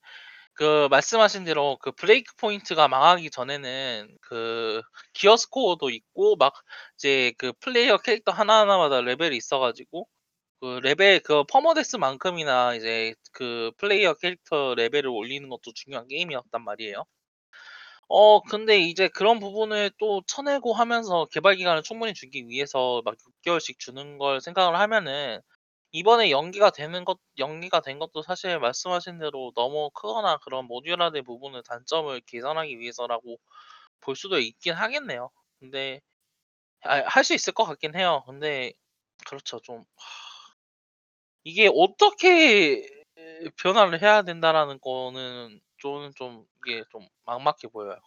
그 0.54 0.88
말씀하신 0.90 1.44
대로 1.46 1.78
그 1.82 1.92
Breakpoint가 1.92 2.88
망하기 2.88 3.30
전에는 3.32 4.18
그 4.22 4.82
gear 5.14 5.38
score도 5.38 5.90
있고 5.90 6.38
막 6.38 6.54
이제 6.98 7.34
그 7.38 7.54
플레이어 7.62 7.98
캐릭터 8.00 8.32
하나하나마다 8.32 9.02
레벨이 9.02 9.36
있어 9.38 9.60
가지고 9.60 10.08
그 10.62 10.80
레벨 10.84 11.20
그 11.22 11.44
permadeath만큼이나 11.46 12.76
이제 12.76 13.16
그 13.34 13.72
플레이어 13.78 14.16
캐릭터 14.16 14.76
레벨을 14.76 15.08
올리는 15.10 15.50
것도 15.50 15.74
중요한 15.74 16.08
게임이었단 16.08 16.64
말이에요. 16.64 17.06
어 18.08 18.42
근데 18.42 18.78
이제 18.80 19.08
그런 19.08 19.40
부분을 19.40 19.92
또 20.00 20.22
쳐내고 20.28 20.74
하면서 20.74 21.26
개발 21.32 21.56
기간을 21.56 21.82
충분히 21.84 22.14
주기 22.14 22.48
위해서 22.48 23.02
막 23.04 23.16
6 23.16 23.32
개월씩 23.42 23.80
주는 23.80 24.18
걸 24.20 24.42
생각을 24.42 24.78
하면은 24.80 25.40
이번에 25.92 26.30
연기가 26.32 26.70
되는 26.72 27.06
것 27.06 27.20
연기가 27.40 27.82
된 27.82 28.00
것도 28.00 28.22
사실 28.24 28.60
말씀하신 28.60 29.20
대로 29.20 29.52
너무 29.56 29.90
크거나 29.94 30.38
그런 30.44 30.66
모듈화된 30.68 31.24
부분의 31.24 31.64
단점을 31.66 32.20
개선하기 32.28 32.80
위해서라고 32.80 33.38
볼 34.02 34.16
수도 34.16 34.40
있긴 34.40 34.74
하겠네요. 34.76 35.32
근데 35.60 36.02
아 36.84 37.04
할 37.08 37.24
수 37.26 37.34
있을 37.36 37.54
것 37.54 37.66
같긴 37.66 37.96
해요. 37.96 38.24
근데 38.28 38.74
그렇죠. 39.28 39.60
좀 39.62 39.84
이게 41.44 41.70
어떻게 41.74 42.88
변화를 43.62 44.02
해야 44.02 44.24
된다라는 44.24 44.80
거는 44.82 45.60
저는 45.82 46.12
좀 46.16 46.46
이게 46.66 46.84
좀 46.92 47.08
막막해 47.26 47.68
보여요. 47.72 48.00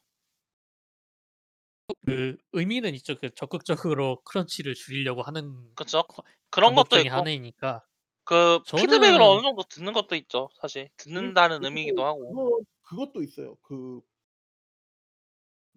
그 2.06 2.36
의미는 2.52 2.94
있죠. 2.96 3.16
그 3.18 3.30
적극적으로 3.34 4.20
크런치를 4.24 4.74
줄이려고 4.74 5.22
하는 5.22 5.74
그쵸. 5.74 6.02
거 6.02 6.22
그런 6.50 6.74
방법 6.74 6.88
것도 6.88 6.98
중에 6.98 7.08
있고 7.08 7.08
하나이니까. 7.08 7.84
그 8.24 8.60
피드백을 8.76 9.20
어느 9.22 9.42
저는 9.42 9.42
정도 9.42 9.62
듣는 9.64 9.92
것도 9.92 10.14
있죠 10.16 10.50
사실. 10.60 10.90
그리 11.12 11.34
듣는다는 11.36 11.64
의미이기도 11.64 12.04
하고. 12.04 12.34
그거 12.34 12.60
그것도 12.82 13.22
있어요. 13.22 13.56
그 13.62 14.00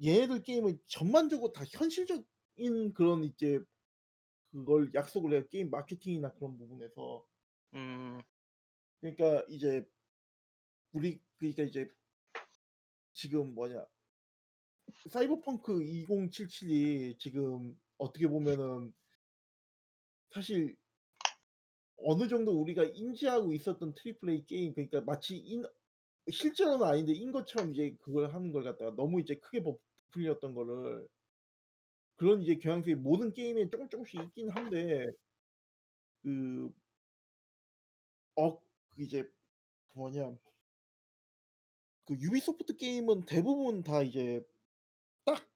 얘네들 0.03 0.43
게임은 0.43 0.79
전반적으로 0.87 1.51
다 1.53 1.63
현실적인 1.65 2.93
그런 2.93 3.23
이제 3.23 3.59
그걸 4.51 4.91
약속을 4.93 5.33
해요. 5.33 5.43
게임 5.49 5.69
마케팅이나 5.71 6.33
그런 6.33 6.57
부분에서. 6.57 7.25
음. 7.73 8.21
그러니까 9.01 9.43
이제 9.49 9.85
우리 10.93 11.19
그러니까 11.41 11.63
이제 11.63 11.89
지금 13.13 13.55
뭐냐 13.55 13.83
사이버펑크 15.09 15.73
2077이 15.79 17.17
지금 17.17 17.75
어떻게 17.97 18.27
보면은 18.27 18.93
사실 20.29 20.75
어느 21.97 22.27
정도 22.27 22.61
우리가 22.61 22.83
인지하고 22.83 23.53
있었던 23.53 23.95
triple 23.95 24.30
A 24.29 24.45
게임 24.45 24.73
그러니까 24.73 25.01
마치 25.01 25.35
인 25.37 25.63
실제로는 26.29 26.85
아닌데 26.85 27.13
인 27.13 27.31
것처럼 27.31 27.73
이제 27.73 27.95
그걸 28.01 28.31
하는 28.33 28.51
걸 28.51 28.63
갖다가 28.63 28.95
너무 28.95 29.19
이제 29.19 29.35
크게 29.35 29.63
버 29.63 29.77
부풀렸던 30.11 30.53
거를 30.53 31.07
그런 32.17 32.43
이제 32.43 32.55
경향성이 32.57 32.95
모든 32.95 33.33
게임에 33.33 33.67
쪼금 33.71 33.89
쪼금씩 33.89 34.21
있긴 34.21 34.49
한데 34.49 35.07
그어그 38.35 38.61
이제 38.99 39.27
뭐냐 39.93 40.37
그 42.06 42.16
유비소프트 42.16 42.78
게임은 42.78 43.26
대부분 43.26 43.84
다 43.84 44.02
이제 44.04 44.41
딱 45.26 45.47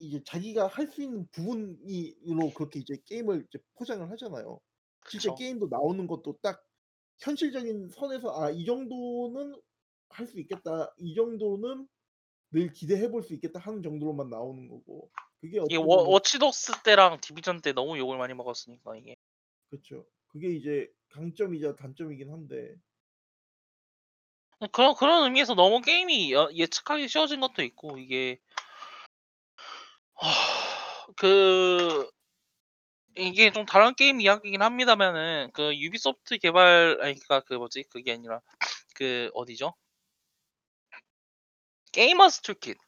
이제 0.00 0.22
자기가 0.24 0.68
할 0.68 0.88
수 0.88 1.02
있는 1.02 1.28
부분이 1.32 2.16
으로 2.28 2.52
그렇게 2.54 2.80
이제 2.80 2.98
게임을 3.06 3.46
이제 3.48 3.60
포장을 3.76 4.10
하잖아요. 4.12 4.60
실제 5.06 5.30
그쵸. 5.30 5.34
게임도 5.34 5.68
나오는 5.70 6.06
것도 6.08 6.38
딱 6.42 6.64
현실적인 7.20 7.90
선에서 7.90 8.30
'아 8.42 8.50
이 8.52 8.64
정도는 8.66 9.60
할 10.10 10.26
수 10.28 10.40
있겠다. 10.40 10.94
이 10.98 11.14
정도는 11.16 11.88
늘 12.52 12.72
기대해 12.72 13.10
볼 13.10 13.22
수 13.24 13.34
있겠다.' 13.34 13.60
하는 13.60 13.82
정도로만 13.82 14.30
나오는 14.30 14.68
거고. 14.68 15.10
그게 15.40 15.60
이게 15.68 15.76
어떻게 15.76 15.86
워 15.86 16.02
보면 16.02 16.10
Watch 16.10 16.50
Dogs 16.50 16.82
때랑 16.82 17.20
Division 17.20 17.60
때 17.60 17.72
너무 17.72 17.98
욕을 17.98 18.18
많이 18.18 18.34
먹었으니까 18.34 18.96
이게. 18.96 19.16
그쵸. 19.70 20.06
그게 20.28 20.50
이제 20.54 20.92
강점이자 21.10 21.76
단점이긴 21.76 22.30
한데 22.30 22.74
어 22.74 22.85
그런 24.72 24.94
그런 24.94 25.24
의미에서 25.24 25.54
너무 25.54 25.80
게임이 25.82 26.32
여 26.32 26.48
예측하기 26.52 27.08
쉬워진 27.08 27.40
것도 27.40 27.62
있고 27.62 27.98
이게 27.98 28.38
그 31.16 32.08
이게 33.16 33.50
좀 33.52 33.66
다른 33.66 33.94
게임 33.94 34.20
이야기이긴 34.20 34.62
합니다마는 34.62 35.50
그 35.52 35.76
유비소프트 35.76 36.38
개발 36.38 36.98
아니 37.02 37.14
그러니까 37.18 37.40
그 37.40 37.54
뭐지 37.54 37.84
그게 37.84 38.12
아니라 38.12 38.40
그 38.94 39.30
어디죠? 39.34 39.74
Gamers 41.92 42.42
Toolkit. 42.42 42.78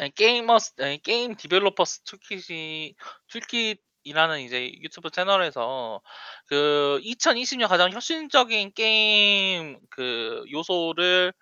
예 0.00 0.08
Gamers 0.10 0.74
Game 1.02 1.36
Developers 1.36 2.02
Toolkit이 2.04 2.94
Toolkit이라는 3.28 4.40
이제 4.40 4.72
유튜브 4.82 5.10
채널에서 5.10 6.00
그 6.46 7.00
2020년 7.02 7.68
가장 7.68 7.92
혁신적인 7.92 8.72
게임 8.74 9.78
그 9.90 10.44
요소를 10.52 11.32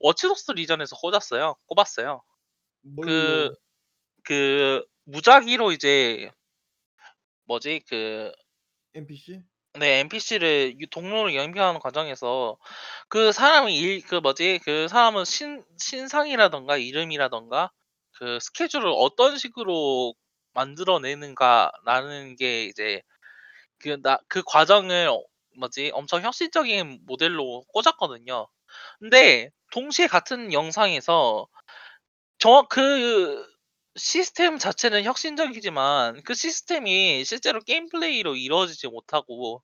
Watch 0.00 0.29
Dogs 0.29 0.52
Legion에서 0.52 0.96
꽂았어요. 0.96 1.56
꼽았어요. 1.66 2.22
그 3.00 3.50
뭘로? 3.50 3.56
그 4.24 4.84
무작위로 5.06 5.72
이제 5.72 6.30
뭐지 7.46 7.80
그 7.88 8.32
NPC? 8.94 9.42
네 9.78 10.00
NPC를 10.00 10.80
유 10.80 10.86
동료를 10.88 11.34
영입하는 11.34 11.78
과정에서 11.80 12.58
그 13.08 13.32
사람이 13.32 13.76
일 13.78 14.02
그 14.06 14.16
뭐지 14.16 14.60
그 14.64 14.88
사람은 14.88 15.24
신 15.24 15.64
신상이라든가 15.78 16.76
이름이라든가 16.78 17.70
그 18.18 18.38
스케줄을 18.40 18.86
어떤 18.88 19.38
식으로 19.38 20.14
만들어 20.58 20.98
내는가라는 21.00 22.36
게 22.36 22.64
이제 22.66 23.02
그 23.80 23.96
나 24.02 24.18
그 24.28 24.42
과정을 24.46 25.08
어 25.08 25.22
뭐지 25.58 25.90
엄청 25.94 26.22
혁신적인 26.22 27.00
모델로 27.06 27.64
꼽았거든요. 27.68 28.48
근데 29.00 29.50
동시에 29.72 30.06
같은 30.08 30.52
영상에서 30.52 31.48
저그 32.38 33.46
시스템 33.96 34.58
자체는 34.58 35.04
혁신적이지만 35.04 36.22
그 36.24 36.34
시스템이 36.34 37.24
실제로 37.24 37.60
gameplay로 37.60 38.36
이루어지지 38.36 38.88
못하고 38.88 39.62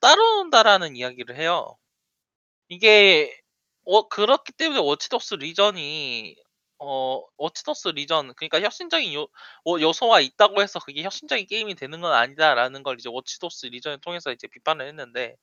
따라온다라는 0.00 0.96
이야기를 0.96 1.36
해요. 1.38 1.76
이게 2.68 3.36
어 3.84 4.08
그렇기 4.08 4.52
때문에 4.52 4.80
Watch 4.80 5.10
Dogs 5.10 5.34
Legion이 5.36 6.36
어 6.78 7.22
Watch 7.38 7.66
Dogs 7.66 7.88
Legion 7.88 8.34
그러니까 8.34 8.60
혁신적인 8.60 9.14
요 9.14 9.28
어 9.64 9.80
요소가 9.80 10.20
있다고 10.20 10.62
해서 10.62 10.78
그게 10.80 11.02
혁신적인 11.02 11.46
게임이 11.46 11.74
되는 11.74 12.00
건 12.00 12.12
아니다라는 12.12 12.82
걸 12.82 12.96
이제 12.98 13.08
Watch 13.10 13.41
Dogs 13.41 13.66
Legion을 13.66 13.98
통해서 14.00 14.32
이제 14.32 14.46
비판을 14.48 14.86
했는데 14.88 15.36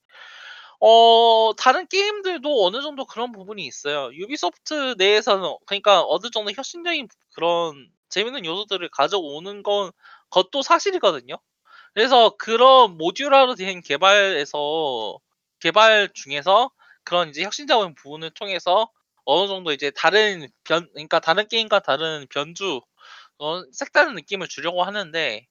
어 0.79 1.53
다른 1.57 1.87
게임들도 1.87 2.65
어느 2.65 2.81
정도 2.81 3.05
그런 3.05 3.31
부분이 3.31 3.65
있어요. 3.65 4.11
유비소프트 4.13 4.95
내에서는 4.97 5.55
그러니까 5.65 6.03
어느 6.07 6.29
정도 6.31 6.51
혁신적인 6.51 7.07
그런 7.35 7.89
재밌는 8.09 8.45
요소들을 8.45 8.89
가져오는 8.89 9.63
건 9.63 9.91
것도 10.29 10.61
사실이거든요. 10.61 11.35
그래서 11.93 12.31
그런 12.37 12.97
모듈화로 12.97 13.55
된 13.55 13.81
개발에서 13.81 15.19
개발 15.59 16.09
중에서 16.13 16.71
그런 17.03 17.29
이제 17.29 17.43
혁신적인 17.43 17.95
부분을 17.95 18.31
통해서 18.31 18.89
어느 19.25 19.47
정도 19.47 19.71
이제 19.71 19.91
다른 19.91 20.47
변 20.63 20.87
그러니까 20.93 21.19
다른 21.19 21.47
게임과 21.47 21.79
다른 21.81 22.27
변주 22.29 22.81
어 23.39 23.63
색다른 23.73 24.15
느낌을 24.15 24.47
주려고 24.49 24.83
하는데 24.83 25.45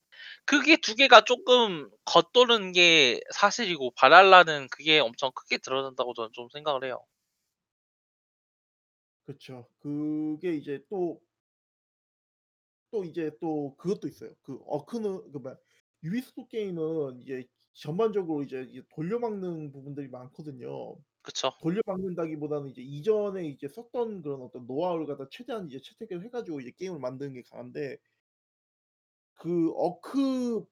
그게 0.47 0.77
두 0.79 0.95
개가 0.97 1.23
쪼끔 1.23 1.91
겉도는 2.07 2.73
게 2.73 3.21
사실이고 3.35 3.93
바랄라는 3.97 4.69
그게 4.71 5.01
엄청 5.01 5.33
크게 5.35 5.59
드러난다고 5.59 6.15
저는 6.15 6.31
좀 6.35 6.49
생각을 6.53 6.85
해요. 6.85 6.99
그쵸. 9.27 9.67
그게 9.81 10.55
이제 10.55 10.85
또 10.89 11.21
또 12.91 13.05
이제 13.05 13.31
또 13.41 13.75
그것도 13.77 14.09
있어요. 14.09 14.31
그 14.43 14.59
어크는 14.67 15.33
그 15.33 15.39
뭐야 15.39 15.57
유비소프트 16.03 16.49
게임은 16.49 17.21
이제 17.23 17.45
전반적으로 17.75 18.43
이제 18.43 18.67
이 18.71 18.83
돌려막는 18.95 19.73
부분들이 19.73 20.09
많거든요. 20.09 20.97
그쵸. 21.23 21.53
돌려막는다기보다는 21.61 22.71
이제 22.71 22.83
이전에 22.83 23.47
이제 23.47 23.69
썼던 23.69 24.23
그런 24.23 24.43
어떤 24.43 24.67
노하우를 24.67 25.07
갖다 25.07 25.29
최대한 25.31 25.67
이제 25.69 25.81
채택을 25.81 26.25
해 26.25 26.31
가지고 26.31 26.61
이제 26.61 26.73
게임을 26.77 26.99
만드는 26.99 27.33
게 27.33 27.43
강한데 27.43 27.99
그 29.35 29.71
어크 29.77 30.65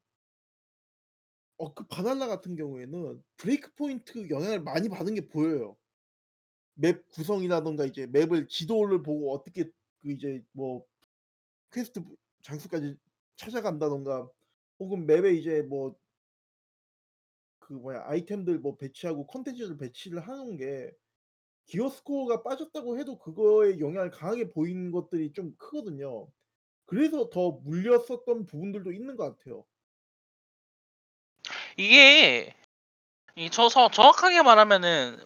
어크 1.59 1.85
바날라 1.89 2.27
같은 2.27 2.57
경우에는 2.57 3.23
Breakpoint 3.37 4.29
영향을 4.31 4.63
많이 4.63 4.89
받은 4.89 5.15
게 5.15 5.29
보여요. 5.29 5.77
맵 6.75 7.07
구성이라든가 7.11 7.85
이제 7.87 8.07
맵을 8.07 8.49
지도를 8.49 9.03
보고 9.03 9.33
어떻게 9.35 9.65
그 10.03 10.11
이제 10.13 10.43
뭐 10.53 10.85
퀘스트 11.73 12.03
부 12.05 12.17
장소까지 12.43 12.97
찾아간다든가 13.37 14.29
혹은 14.81 15.07
맵에 15.07 15.35
이제 15.35 15.63
뭐 15.63 15.97
그 17.71 17.75
뭐야 17.75 18.03
아이템들 18.07 18.59
뭐 18.59 18.77
배치하고 18.77 19.29
콘텐츠를 19.29 19.77
배치를 19.79 20.27
하는 20.27 20.57
게 20.57 20.91
기어 21.67 21.89
스코어가 21.89 22.43
빠졌다고 22.43 22.99
해도 22.99 23.17
그거에 23.17 23.79
영향을 23.79 24.11
강하게 24.11 24.51
보이는 24.51 24.91
것들이 24.91 25.33
좀 25.33 25.55
크거든요. 25.57 26.29
그래서 26.85 27.31
더 27.31 27.53
물렸었던 27.53 28.47
부분들도 28.47 28.91
있는 28.91 29.17
것 29.17 29.39
같아요. 29.39 29.65
이게 31.77 32.57
이저서 33.37 33.91
정확하게 33.91 34.43
말하면은 34.43 35.21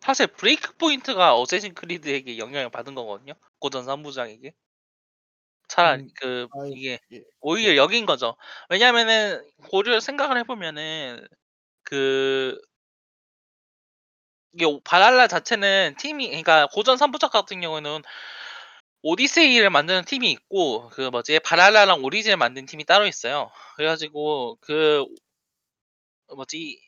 사실 0.00 0.26
브레이크 0.26 0.74
포인트가 0.76 1.36
어쌔신 1.38 1.74
크리드에게 1.74 2.38
영향을 2.38 2.70
받은 2.70 2.94
거거든요, 2.94 3.34
고전 3.58 3.84
3 3.84 4.02
부작에게. 4.02 4.54
차라리 5.72 6.04
음. 6.04 6.08
그 6.16 6.48
아이 6.52 6.72
이게 6.72 6.98
예. 7.12 7.22
오히려 7.40 7.70
그쵸. 7.72 7.76
역인 7.76 8.06
거죠. 8.06 8.36
왜냐하면은 8.70 9.42
고려 9.70 10.00
생각을 10.00 10.38
해 10.38 10.44
보면은 10.44 11.26
그 11.84 12.58
이게 14.54 14.64
오 14.66 14.80
바랄라 14.80 15.26
자체는 15.28 15.96
팀이 15.98 16.26
그러니까 16.28 16.66
고전 16.72 16.96
3 16.98 17.10
부작 17.10 17.30
같은 17.30 17.60
경우에는 17.60 18.02
오디세이를 19.02 19.70
만드는 19.70 20.04
팀이 20.04 20.30
있고 20.32 20.88
그 20.90 21.02
뭐지 21.10 21.40
발할라랑 21.40 22.04
오리진을 22.04 22.36
만든 22.36 22.66
팀이 22.66 22.84
따로 22.84 23.06
있어요. 23.06 23.50
그래 23.76 23.86
가지고 23.88 24.58
그 24.60 25.04
뭐지 26.36 26.80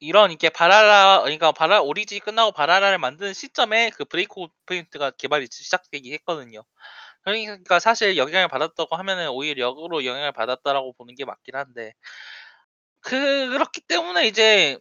이런 0.00 0.30
이렇게 0.30 0.50
발할라 0.50 1.22
그러니까 1.22 1.52
바랄 1.52 1.80
오리진이 1.82 2.20
끝나고 2.20 2.52
발할라를 2.52 2.98
만드는 2.98 3.34
시점에 3.34 3.90
그 3.90 4.04
브레이크포인트가 4.04 5.10
개발이 5.12 5.48
시작되긴 5.50 6.12
했거든요. 6.14 6.64
그러니까 7.26 7.80
사실 7.80 8.16
영향을 8.16 8.46
받았다고 8.48 8.94
하면은 8.96 9.30
오히려 9.30 9.66
역으로 9.66 10.04
영향을 10.04 10.30
받았다라고 10.32 10.92
보는 10.94 11.14
게 11.16 11.24
맞긴 11.24 11.56
한데 11.56 11.92
그렇기 13.00 13.80
때문에 13.82 14.26
이제 14.28 14.78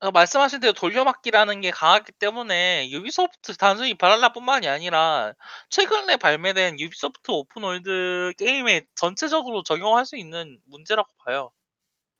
어 0.00 0.10
말씀하신 0.10 0.58
대로 0.60 0.72
돌려막기라는 0.72 1.60
게 1.60 1.70
강하기 1.70 2.12
때문에 2.12 2.90
유비소프트 2.90 3.56
단순히 3.56 3.94
발할라뿐만이 3.94 4.66
아니라 4.68 5.32
최근에 5.70 6.16
발매된 6.16 6.80
유비소프트 6.80 7.30
open 7.30 7.75
world 7.75 8.32
게임에 8.36 8.82
전체적으로 8.96 9.62
적용할 9.62 10.04
수 10.04 10.16
있는 10.16 10.58
문제라고 10.66 11.08
봐요. 11.24 11.52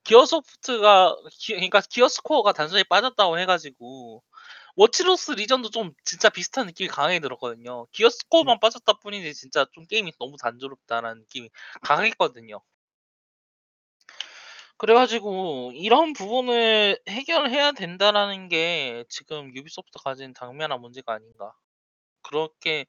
기어소프트가 0.05 1.17
기 1.33 1.55
그러니까 1.55 1.81
기어스코어가 1.91 2.53
단순히 2.53 2.85
빠졌다고 2.85 3.39
해 3.39 3.47
가지고 3.47 4.23
워치독스 4.77 5.33
리전도 5.33 5.71
좀 5.71 5.93
진짜 6.05 6.29
비슷한 6.31 6.67
느낌이 6.67 6.89
강하게 6.89 7.21
들었거든요. 7.21 7.87
gear 7.93 8.09
score만 8.11 8.59
빠졌다 8.61 8.91
뿐이지 9.01 9.35
진짜 9.35 9.67
좀 9.73 9.85
게임이 9.87 10.13
너무 10.19 10.37
단조롭다라는 10.39 11.23
느낌이 11.23 11.51
강했거든요. 11.83 12.63
그래 14.79 14.95
가지고 14.95 15.71
'이런 15.75 16.13
부분을 16.13 16.99
해결해야 17.09 17.73
된다.'라는 17.73 18.49
게 18.49 19.05
지금 19.09 19.55
유비소프트가 19.55 20.11
가진 20.11 20.33
당면한 20.35 20.81
문제가 20.81 21.15
아닌가. 21.15 21.53
그렇게 22.23 22.87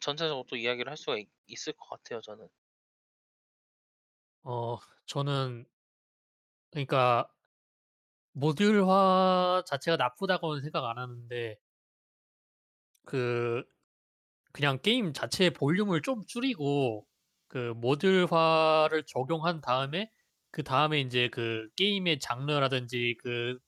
전체적으로 0.00 0.46
또 0.48 0.56
이야기를 0.56 0.90
할 0.90 0.96
수가 0.98 1.18
있 1.18 1.28
있을 1.48 1.74
것 1.74 1.88
같아요 1.90 2.20
저는. 2.22 2.48
어 4.42 4.78
저는 5.06 5.64
그러니까 6.72 7.28
모듈화 8.34 9.64
자체가 9.66 9.96
나쁘다고는 9.96 10.62
생각 10.62 10.84
안 10.88 10.98
하는데 10.98 11.58
그 13.04 13.62
그냥 14.52 14.80
게임 14.82 15.12
자체의 15.12 15.52
볼륨을 15.52 16.02
좀 16.02 16.24
줄이고 16.26 17.06
그 17.48 17.74
모듈화를 17.78 19.04
적용한 19.06 19.60
다음에 19.62 20.10
그다음에 20.52 21.00
인제 21.00 21.30
그 21.30 21.68
게임의 21.76 22.20
장르라든지 22.20 23.16
그 23.22 23.58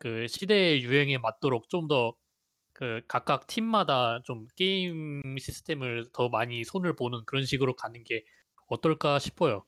그 0.00 0.28
시대의 0.28 0.82
유행에 0.84 1.18
맞도록 1.18 1.68
좀 1.70 1.88
더 1.88 2.14
그 2.74 3.02
각각 3.08 3.46
팀마다 3.48 4.22
좀 4.24 4.48
게임 4.56 5.22
시스템을 5.38 6.06
더 6.14 6.28
많이 6.30 6.64
손을 6.64 6.96
보는 6.96 7.24
그런 7.26 7.44
식으로 7.46 7.76
가는 7.76 8.04
게 8.04 8.24
어떨까 8.68 9.18
싶어요. 9.20 9.64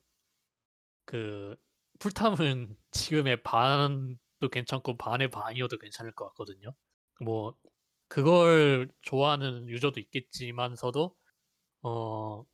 그 1.04 1.56
풀탐은 1.98 2.76
지금의 2.92 3.42
반 3.42 4.18
도 4.40 4.48
괜찮고 4.48 4.96
반의 4.98 5.30
반이어도 5.30 5.78
괜찮을 5.78 6.12
것 6.12 6.26
같거든요. 6.28 6.74
뭐 7.24 7.56
그걸 8.08 8.90
좋아하는 9.02 9.68
유저도 9.68 10.00
있겠지만서도 10.00 11.16
어 11.82 12.44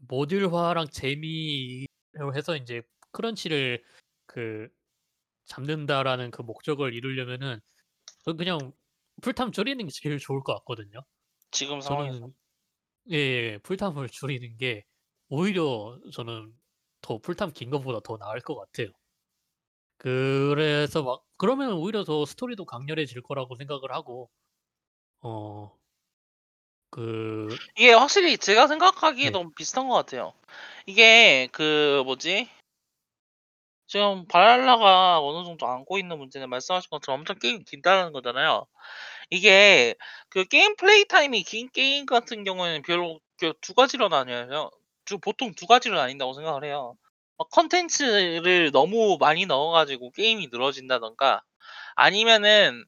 모듈화랑 0.00 0.88
재미로 0.90 2.34
해서 2.34 2.56
인제 2.56 2.82
크런치를 3.12 3.82
그 4.26 4.68
잡는다라는 5.46 6.30
그 6.30 6.42
목적을 6.42 6.94
이루려면은 6.94 7.60
전 8.24 8.36
그냥 8.36 8.72
풀탐 9.22 9.52
줄이는 9.52 9.86
게 9.86 9.92
제일 9.92 10.18
좋을 10.18 10.42
것 10.44 10.54
같거든요. 10.58 11.00
지금 11.50 11.80
상황에서. 11.80 12.20
저는 12.20 12.34
예 13.12 13.16
예. 13.18 13.58
풀탐을 13.64 14.08
줄이는 14.10 14.56
게 14.58 14.84
오히려 15.30 16.00
저는 16.14 16.54
더 17.02 17.18
풀탐 17.20 17.52
긴 17.54 17.70
것보다 17.70 18.00
더 18.04 18.18
나을 18.18 18.40
것 18.40 18.56
같아요. 18.56 18.88
그래서 19.98 21.02
막 21.02 21.22
그러면 21.36 21.72
오히려 21.72 22.04
더 22.04 22.24
스토리도 22.24 22.64
강렬해질 22.64 23.22
거라고 23.22 23.56
생각을 23.56 23.92
하고 23.92 24.30
어 25.22 25.78
그 26.90 27.58
이게 27.76 27.92
확실히 27.92 28.36
제가 28.38 28.66
네. 29.20 29.36
생각하기에도 29.36 29.50
비슷한 29.56 29.88
것 29.88 29.94
같아요. 29.94 30.32
이게 30.86 31.48
그 31.52 32.02
뭐지? 32.04 32.48
지금 33.86 34.26
발할라가 34.28 35.20
어느 35.20 35.44
정도 35.46 35.66
안고 35.66 35.98
있는 35.98 36.18
문제는 36.18 36.50
말씀하신 36.50 36.90
것처럼 36.90 37.20
엄청 37.20 37.38
게임이 37.38 37.64
긴다는 37.64 38.12
거잖아요. 38.12 38.66
이게 39.30 39.94
그 40.30 40.44
게임 40.46 40.76
플레이 40.76 41.06
타임이 41.06 41.42
긴 41.44 41.70
게임 41.72 42.06
같은 42.06 42.44
경우에는 42.44 42.82
별로 42.82 43.20
그 43.38 43.60
두 43.60 43.74
가지로 43.74 44.08
나뉘어요. 44.08 44.70
두 45.06 45.18
보통 45.18 45.54
두 45.56 45.66
가지로 45.66 45.96
나뉜다고 45.96 46.34
생각을 46.34 46.64
해요. 46.64 46.96
막 47.38 47.48
콘텐츠를 47.50 48.70
너무 48.72 49.16
많이 49.20 49.46
넣어 49.46 49.70
가지고 49.72 50.10
게임이 50.12 50.48
늘어진다든가 50.52 51.42
아니면은 51.96 52.84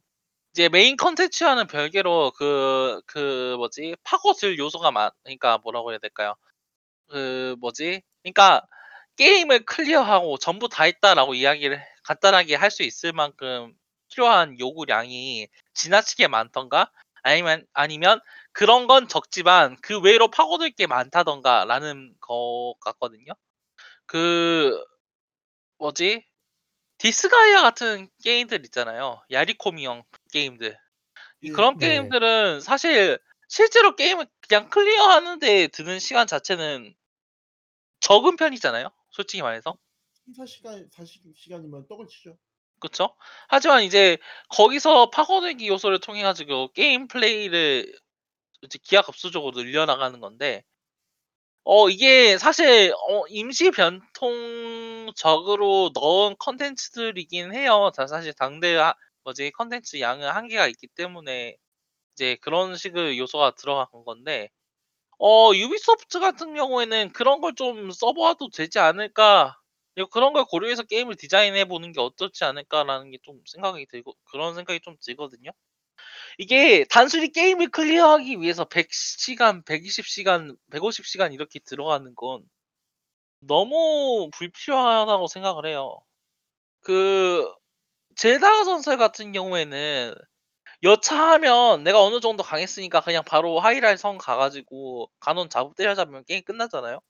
이제 0.55 0.69
메인 0.71 0.97
콘텐츠와는 0.97 1.67
별개로 1.69 2.33
그 2.33 3.03
그 3.07 3.57
뭐지? 3.59 3.97
파고들 4.05 4.59
요소가 4.59 4.91
많 4.93 5.11
그러니까 5.25 5.59
뭐라고 5.59 5.93
해야 5.93 5.99
될까요? 6.01 6.37
그 7.09 7.57
뭐지? 7.61 8.03
그러니까 8.23 8.63
게임을 9.17 9.65
클리어하고 9.67 10.39
'전부 10.39 10.69
다 10.69 10.85
했다.'라고 10.85 11.35
이야기를 11.35 11.83
간단하게 12.05 12.55
할 12.57 12.71
수 12.71 12.83
있을 12.85 13.13
만큼 13.13 13.75
필요한 14.11 14.59
요구량이 14.59 15.49
지나치게 15.75 16.29
많든가 16.29 16.91
아니면 17.23 17.67
아니면 17.75 18.21
그런 18.53 18.87
건 18.87 19.09
적지만 19.09 19.77
그 19.83 20.01
외로 20.01 20.29
파고들 20.31 20.71
게 20.73 20.87
많다든가라는 20.87 22.15
것 22.21 22.75
같거든요. 22.81 23.33
그 24.11 24.77
뭐지? 25.79 26.27
디스가이아 26.99 27.63
같은 27.63 28.09
게임들 28.25 28.65
있잖아요. 28.65 29.23
야리코미형 29.31 30.03
게임들. 30.33 30.77
그런 31.55 31.79
네. 31.79 31.87
게임들은 31.87 32.61
사실 32.61 33.21
실제로 33.49 33.95
게임을 33.95 34.27
그냥 34.49 34.69
클리어하는 34.69 35.39
데 35.39 35.69
드는 35.69 36.01
시간 36.01 36.27
자체는 36.27 36.93
적은 38.01 38.35
편이잖아요, 38.35 38.89
솔직히 39.11 39.43
말해서. 39.43 39.79
3-4 40.27 40.45
시간 40.45 40.91
40 40.93 41.23
시간이면 41.37 41.87
떡을 41.87 42.09
치죠. 42.09 42.37
그쵸? 42.81 43.15
하지만 43.47 43.85
이제 43.85 44.19
거기서 44.49 45.11
파고들기 45.11 45.69
요소를 45.69 46.01
통해 46.01 46.25
가지고 46.25 46.73
게임 46.73 47.07
플레이를 47.07 47.97
이제 48.63 48.77
기하급수적으로 48.83 49.63
늘려나가는 49.63 50.19
건데 50.19 50.65
어 51.65 51.89
이게 51.89 52.39
사실 52.39 52.93
어 53.09 53.25
임시 53.29 53.71
변통적으로 53.71 55.11
넣은 55.95 56.37
콘텐츠들이긴 56.37 57.55
해요. 57.55 57.91
다 57.95 58.07
사실 58.07 58.33
당대 58.35 58.77
아 58.77 58.95
뭐지? 59.25 59.51
콘텐츠 59.53 60.01
양은 60.01 60.29
한계가 60.29 60.67
있기 60.69 60.87
때문에 60.89 61.57
이제 62.15 62.37
그런 62.43 62.77
식의 62.77 63.19
요소가 63.19 63.53
들어간 63.57 64.05
건데 64.05 64.51
어 65.21 65.53
유비소프트 65.55 66.21
같은 66.21 66.55
경우에는 66.55 67.13
'그런 67.13 67.41
걸 67.43 67.55
좀 67.57 67.91
써 67.93 68.13
봐도 68.15 68.51
되지 68.51 68.79
않을까? 68.81 69.59
요 69.99 70.07
그런 70.09 70.33
걸 70.35 70.45
고려해서 70.47 70.85
게임을 70.85 71.17
디자인해 71.17 71.67
보는 71.67 71.93
게 71.93 72.01
어떻지 72.01 72.45
않을까?'라는 72.45 73.11
게 73.13 73.19
좀 73.23 73.41
생각이 73.47 73.87
들고 73.89 74.15
그런 74.33 74.55
생각이 74.57 74.81
좀 74.83 74.97
들거든요. 75.05 75.51
이게 76.41 76.85
단순히 76.91 77.31
게임을 77.31 77.69
클리어하기 77.69 78.41
위해서 78.41 78.65
100 78.65 78.89
시간, 78.93 79.63
120 79.63 80.07
시간, 80.07 80.57
150 80.71 81.05
시간 81.05 81.35
이렇게 81.35 81.59
들어가는 81.61 82.15
건 82.15 82.43
너무 83.41 84.31
불필요하다고 84.33 85.27
생각을 85.29 85.67
해요. 85.67 85.99
그 86.83 87.53
젤다 88.17 88.65
전설 88.65 88.99
같은 88.99 89.33
경우에는 89.33 90.15
여차하면 90.85 91.85
내가 91.85 92.03
어느 92.03 92.21
정도 92.21 92.43
강했으니까 92.43 93.03
그냥 93.03 93.25
바로 93.27 93.61
하이랄 93.61 93.99
성 93.99 94.26
가 94.26 94.37
가지고 94.37 95.11
가논 95.21 95.51
잡 95.51 95.75
때려잡으면 95.77 96.25
게임 96.27 96.43
끝나잖아요. 96.45 97.01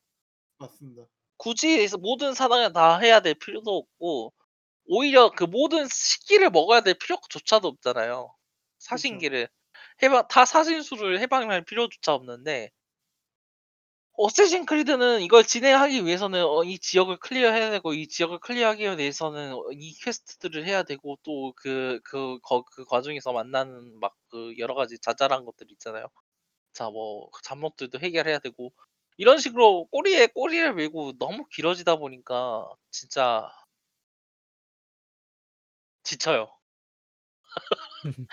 맞습니다. 0.59 1.05
굳이 1.39 1.89
서 1.89 1.99
모든 1.99 2.35
사당을 2.35 2.73
다 2.73 2.99
해야 2.99 3.21
될 3.21 3.35
필요도 3.35 3.71
없고 3.77 4.33
오히려 4.87 5.31
그 5.31 5.45
모든 5.45 5.87
신기를 5.89 6.51
먹어야 6.51 6.83
될 6.83 6.95
필요조차도 6.95 7.69
없잖아요. 7.69 8.35
사신기를. 8.81 9.49
해방 10.03 10.27
다 10.29 10.45
사신수를 10.47 11.21
해방할 11.21 11.65
필요조차 11.65 12.15
없는데 12.15 12.71
어쌔신 14.17 14.67
크리드는 14.67 15.23
이걸 15.23 15.45
진행하기 15.45 16.05
위해서는 16.05 16.45
어 16.45 16.63
이 16.65 16.79
지역을 16.79 17.17
클리어해야 17.19 17.71
되고 17.71 17.95
이 17.95 18.07
지역을 18.07 18.39
클리어하기 18.41 18.83
위해서는 18.99 19.53
어 19.55 19.71
이 19.73 19.95
퀘스트들을 19.95 20.67
해야 20.67 20.83
되고 20.83 21.19
또 21.23 21.53
그 21.57 21.89
그거 21.89 22.53
그 22.53 22.85
과정에서 22.87 23.33
만나는 23.33 23.99
막 24.01 24.15
그 24.33 24.55
여러 24.59 24.75
가지 24.77 24.97
자잘한 25.01 25.45
것들 25.45 25.73
있잖아요. 25.73 26.07
자뭐그 26.75 27.43
잡목들도 27.43 27.99
해결해야 28.01 28.39
되고 28.41 28.73
이런 29.19 29.39
식으로 29.39 29.87
꼬리에 29.93 30.29
꼬리를 30.29 30.75
물고 30.75 31.13
너무 31.19 31.47
길어지다 31.51 31.97
보니까 31.97 32.69
진짜 32.93 33.51
지쳐요. 36.03 36.51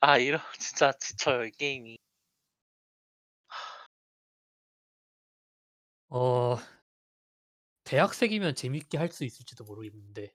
아 0.00 0.18
이러 0.18 0.38
진짜 0.58 0.92
지쳐요, 0.92 1.44
이 1.46 1.50
게임이. 1.52 1.98
어 6.10 6.58
대학생이면 7.84 8.54
재밌게 8.56 8.98
할 8.98 9.08
수 9.10 9.24
있을지도 9.24 9.64
모르겠는데 9.64 10.34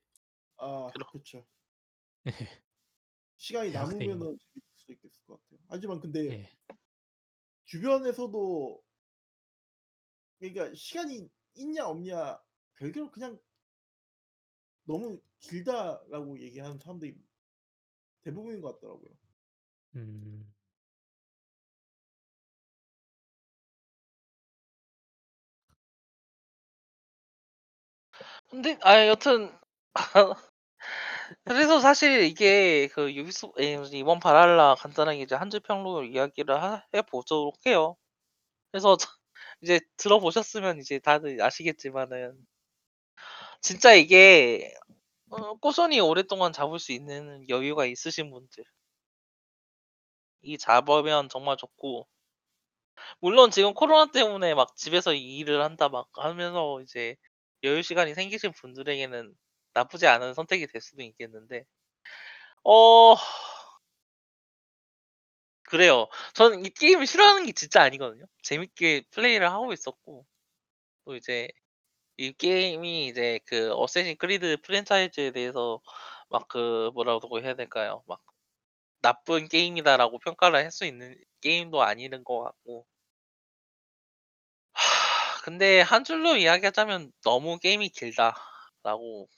아 0.57 0.87
그럼. 0.93 1.09
그쵸. 1.11 1.45
예. 2.27 2.31
시간이 3.37 3.71
대학생이면. 3.71 3.71
남으면은 3.71 4.37
재밌을 4.37 4.61
수 4.75 4.91
있을 5.07 5.23
것 5.25 5.41
같아요. 5.43 5.59
하지만 5.69 5.99
근데 5.99 6.19
예. 6.31 6.49
주변에서도 7.65 8.83
그러니까 10.39 10.73
시간이 10.75 11.29
있냐 11.55 11.87
없냐 11.87 12.39
별개로 12.75 13.11
그냥 13.11 13.39
너무 14.83 15.21
길다라고 15.39 16.39
얘기하는 16.39 16.77
사람들이 16.79 17.15
대부분인 18.21 18.61
것 18.61 18.75
같더라고요. 18.79 19.09
음. 19.97 20.53
근데 28.49 28.77
아 28.83 29.07
여튼 29.07 29.51
그래서 31.45 31.79
사실 31.79 32.23
이게 32.23 32.87
그 32.93 33.13
유비소 33.13 33.53
에, 33.59 33.77
이번 33.93 34.19
발랄라 34.19 34.75
간단하게 34.75 35.21
이제 35.21 35.35
한 35.35 35.49
줄 35.49 35.59
평로 35.61 36.03
이야기를 36.03 36.61
하, 36.61 36.83
해보도록 36.93 37.55
해요. 37.65 37.97
그래서 38.71 38.97
저- 38.97 39.07
이제 39.61 39.81
들어보셨으면 39.97 40.79
이제 40.79 40.99
다들 40.99 41.41
아시겠지만은 41.43 42.37
진짜 43.61 43.93
이게 43.93 44.73
어, 45.29 45.55
꾸준히 45.55 45.99
오랫동안 45.99 46.53
잡을 46.53 46.77
수 46.79 46.91
있는 46.91 47.47
여유가 47.49 47.85
있으신 47.85 48.29
분들 48.31 48.63
이 50.41 50.57
잡으면 50.57 51.29
정말 51.29 51.55
좋고 51.55 52.05
물론 53.19 53.51
지금 53.51 53.73
코로나 53.73 54.11
때문에 54.11 54.53
막 54.53 54.75
집에서 54.75 55.13
일을 55.13 55.63
한다 55.63 55.89
막 55.89 56.07
하면서 56.13 56.81
이제 56.81 57.15
여유 57.63 57.81
시간이 57.81 58.13
생기신 58.13 58.51
분들에게는 58.53 59.35
나쁘지 59.73 60.07
않은 60.07 60.33
선택이 60.33 60.67
될 60.67 60.81
수도 60.81 61.01
있겠는데 61.03 61.65
어 62.63 63.15
그래요. 65.63 66.07
저는 66.33 66.65
이 66.65 66.69
게임을 66.69 67.05
싫어하는 67.05 67.45
게 67.45 67.51
진짜 67.53 67.81
아니거든요. 67.83 68.25
재밌게 68.43 69.03
플레이를 69.11 69.51
하고 69.51 69.71
있었고 69.71 70.25
또 71.05 71.15
이제 71.15 71.49
이 72.19 72.33
게임이 72.33 73.07
이제 73.07 73.39
그 73.45 73.71
어쌔신 73.73 74.17
크리드 74.17 74.57
프랜차이즈에 74.63 75.31
대해서 75.31 75.81
막 76.29 76.47
그 76.49 76.91
뭐라고 76.93 77.39
해야 77.41 77.55
될까요? 77.55 78.03
막 78.07 78.21
나쁜 79.01 79.47
게임이다라고 79.49 80.19
평가를 80.19 80.59
할 80.59 80.71
수 80.71 80.85
있는 80.85 81.15
게임도 81.41 81.81
아니는 81.83 82.23
것 82.25 82.41
같고 82.43 82.87
하, 84.73 85.41
근데 85.43 85.81
한 85.81 86.03
줄로 86.03 86.35
이야기하자면 86.35 87.11
너무 87.23 87.59
게임이 87.59 87.89
길다라고 87.89 89.29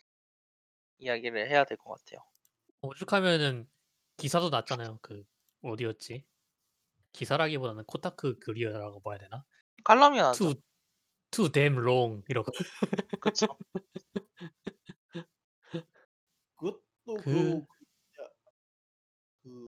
이야기를 1.00 1.50
해야 1.50 1.66
될 1.66 1.76
것 1.76 1.96
같아요. 2.00 2.24
오죽하면은 2.82 3.70
기사도 4.18 4.50
났잖아요. 4.50 5.00
그 5.02 5.24
어디였지? 5.64 6.26
기사라기보다는 7.14 7.86
코타쿠 7.86 8.40
글이라고 8.42 9.02
봐야 9.02 9.18
되나? 9.20 9.46
칼럼이 9.84 10.18
나죠. 10.18 10.56
Too 11.32 11.50
damn 11.52 11.78
long 11.80 12.24
이러고 12.30 12.52
그쵸. 13.22 13.48
그것도 16.58 17.16
그- 17.24 17.24
그, 17.24 17.66
그 19.44 19.68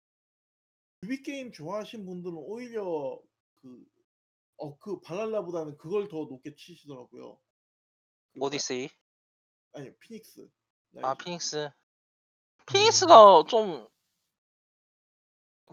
뮤비 1.02 1.22
게임 1.23 1.52
좋아하시는 1.52 2.06
분들은 2.06 2.35
오히려 2.38 3.19
그 3.61 3.85
어 4.57 4.77
그 4.80 5.02
발랄라보다는 5.02 5.77
그걸 5.77 6.07
더 6.07 6.18
높게 6.26 6.56
치시더라고요. 6.56 7.40
그 8.34 8.40
바- 8.40 8.45
오디세이. 8.45 8.88
아니 9.73 9.94
피닉스. 9.98 10.48
아. 11.02 11.15
피닉스. 11.15 11.56
음. 11.65 11.72
피닉스가 12.68 13.44
좀 13.49 13.88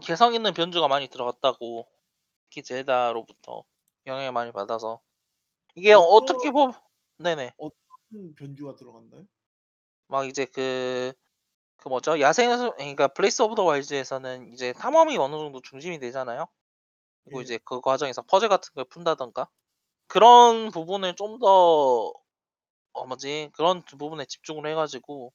개성 0.01 0.33
있는 0.33 0.53
변주가 0.53 0.87
많이 0.87 1.07
들어갔다고. 1.07 1.87
특히 2.49 2.63
젤다로부터 2.63 3.63
영향을 4.07 4.31
많이 4.33 4.51
받아서. 4.51 4.99
이게 5.75 5.93
어떤- 5.93 6.35
어떻게 6.35 6.51
보면 6.51 6.73
네네. 7.17 7.51
음, 8.13 8.33
변주가 8.35 8.75
들어갔나요? 8.75 9.25
막 10.07 10.27
이제 10.27 10.45
그, 10.45 11.13
그 11.77 11.89
뭐죠? 11.89 12.19
야생에서, 12.19 12.75
그러니까 12.75 13.07
브레스 13.09 13.41
오브 13.41 13.55
더 13.55 13.63
와일드에서는 13.63 14.53
이제 14.53 14.73
탐험이 14.73 15.17
어느 15.17 15.35
정도 15.35 15.61
중심이 15.61 15.99
되잖아요. 15.99 16.47
그리고 17.25 17.41
예. 17.41 17.43
이제 17.43 17.59
그 17.65 17.81
과정에서 17.81 18.23
퍼즐 18.23 18.49
같은 18.49 18.73
걸 18.75 18.85
푼다던가. 18.85 19.49
그런 20.07 20.71
부분을 20.71 21.15
좀 21.15 21.39
더, 21.39 22.13
어, 22.93 23.05
뭐지? 23.07 23.51
그런 23.55 23.83
부분에 23.83 24.25
집중을 24.25 24.67
해가지고, 24.71 25.33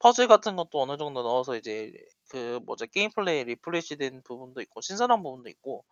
퍼즐 0.00 0.28
같은 0.28 0.56
것도 0.56 0.82
어느 0.82 0.96
정도 0.98 1.22
넣어서 1.22 1.56
이제 1.56 1.92
그 2.30 2.60
뭐죠? 2.66 2.86
게임 2.86 3.10
플레이 3.12 3.44
refresh 3.44 3.96
된 3.96 4.22
부분도 4.24 4.60
있고, 4.62 4.80
신선한 4.82 5.22
부분도 5.22 5.50
있고, 5.50 5.84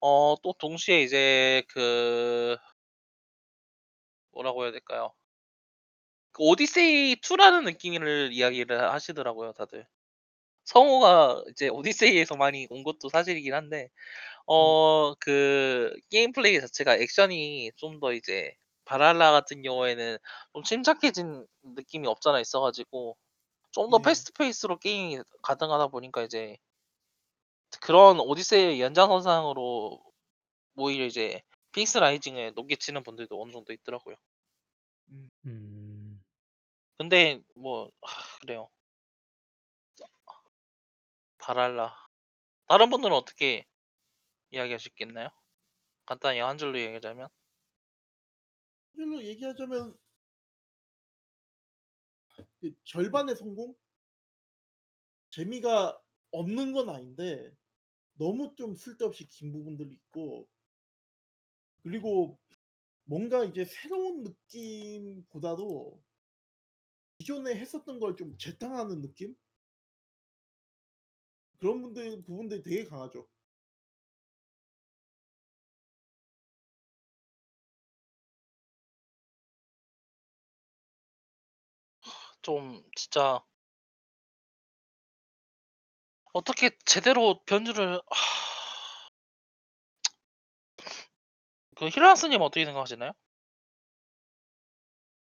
어, 0.00 0.36
또 0.42 0.54
동시에 0.58 1.02
이제 1.02 1.64
그, 1.70 2.56
뭐라고 4.32 4.64
해야 4.64 4.72
될까요? 4.72 5.12
그 6.32 6.42
오디세이 6.44 7.16
2라는 7.16 7.64
느낌을 7.64 8.30
이야기를 8.32 8.92
하시더라고요, 8.92 9.52
다들. 9.52 9.86
성우가 10.64 11.44
이제 11.50 11.68
오디세이에서 11.68 12.36
많이 12.36 12.66
온 12.70 12.84
것도 12.84 13.08
사실이긴 13.10 13.54
한데, 13.54 13.90
어, 14.46 15.14
그 15.16 15.94
게임 16.10 16.32
플레이 16.32 16.60
자체가 16.60 16.96
액션이 16.96 17.72
좀 17.76 18.00
더 18.00 18.12
이제 18.14 18.54
발할라 18.86 19.32
같은 19.32 19.62
경우에는 19.62 20.18
좀 20.54 20.62
침착해진 20.64 21.46
느낌이 21.64 22.08
없잖아 22.08 22.40
있어가지고 22.40 23.16
좀더 23.72 23.98
네. 23.98 24.04
fast 24.04 24.32
pace로 24.34 24.78
게임이 24.78 25.20
가능하다 25.42 25.88
보니까 25.88 26.22
이제 26.24 26.56
그런 27.80 28.20
오디세이 28.20 28.80
연장선상으로 28.80 30.00
오히려 30.76 31.06
이제 31.06 31.42
피닉스 31.72 31.98
라이징을 31.98 32.52
높게 32.54 32.76
치는 32.76 33.02
분들도 33.02 33.40
어느 33.40 33.52
정도 33.52 33.72
있더라고요. 33.72 34.16
음. 35.46 36.22
근데 36.98 37.40
뭐 37.54 37.90
하, 38.02 38.38
그래요. 38.40 38.68
발할라. 41.38 41.96
다른 42.68 42.90
분들은 42.90 43.14
어떻게 43.14 43.64
이야기하셨겠나요? 44.52 45.30
간단히 46.06 46.40
한 46.40 46.58
줄로 46.58 46.78
얘기하자면 46.78 47.28
실로 48.94 49.22
얘기하자면 49.24 49.96
그 52.60 52.74
절반의 52.84 53.36
성공? 53.36 53.74
재미가 55.30 56.00
없는 56.32 56.72
건 56.72 56.90
아닌데 56.90 57.52
너무 58.14 58.54
좀 58.56 58.74
쓸데없이 58.74 59.26
긴 59.28 59.52
부분들이 59.52 59.94
있고 59.94 60.48
그리고 61.82 62.38
뭔가 63.04 63.44
이제 63.44 63.64
새로운 63.66 64.24
느낌보다도 64.24 66.00
기존에 67.18 67.54
했었던 67.54 68.00
걸 68.00 68.16
좀 68.16 68.36
재탕하는 68.36 69.00
느낌? 69.00 69.36
그런 71.58 71.80
분들 71.80 72.22
부분들이 72.24 72.60
되게 72.64 72.84
강하죠. 72.84 73.28
좀 82.42 82.82
진짜 82.96 83.40
어떻게 86.32 86.70
제대로 86.84 87.40
변주를 87.46 87.94
하... 88.10 88.59
그 91.80 91.88
히라스님 91.88 92.42
어떻게 92.42 92.66
생각하시나요? 92.66 93.12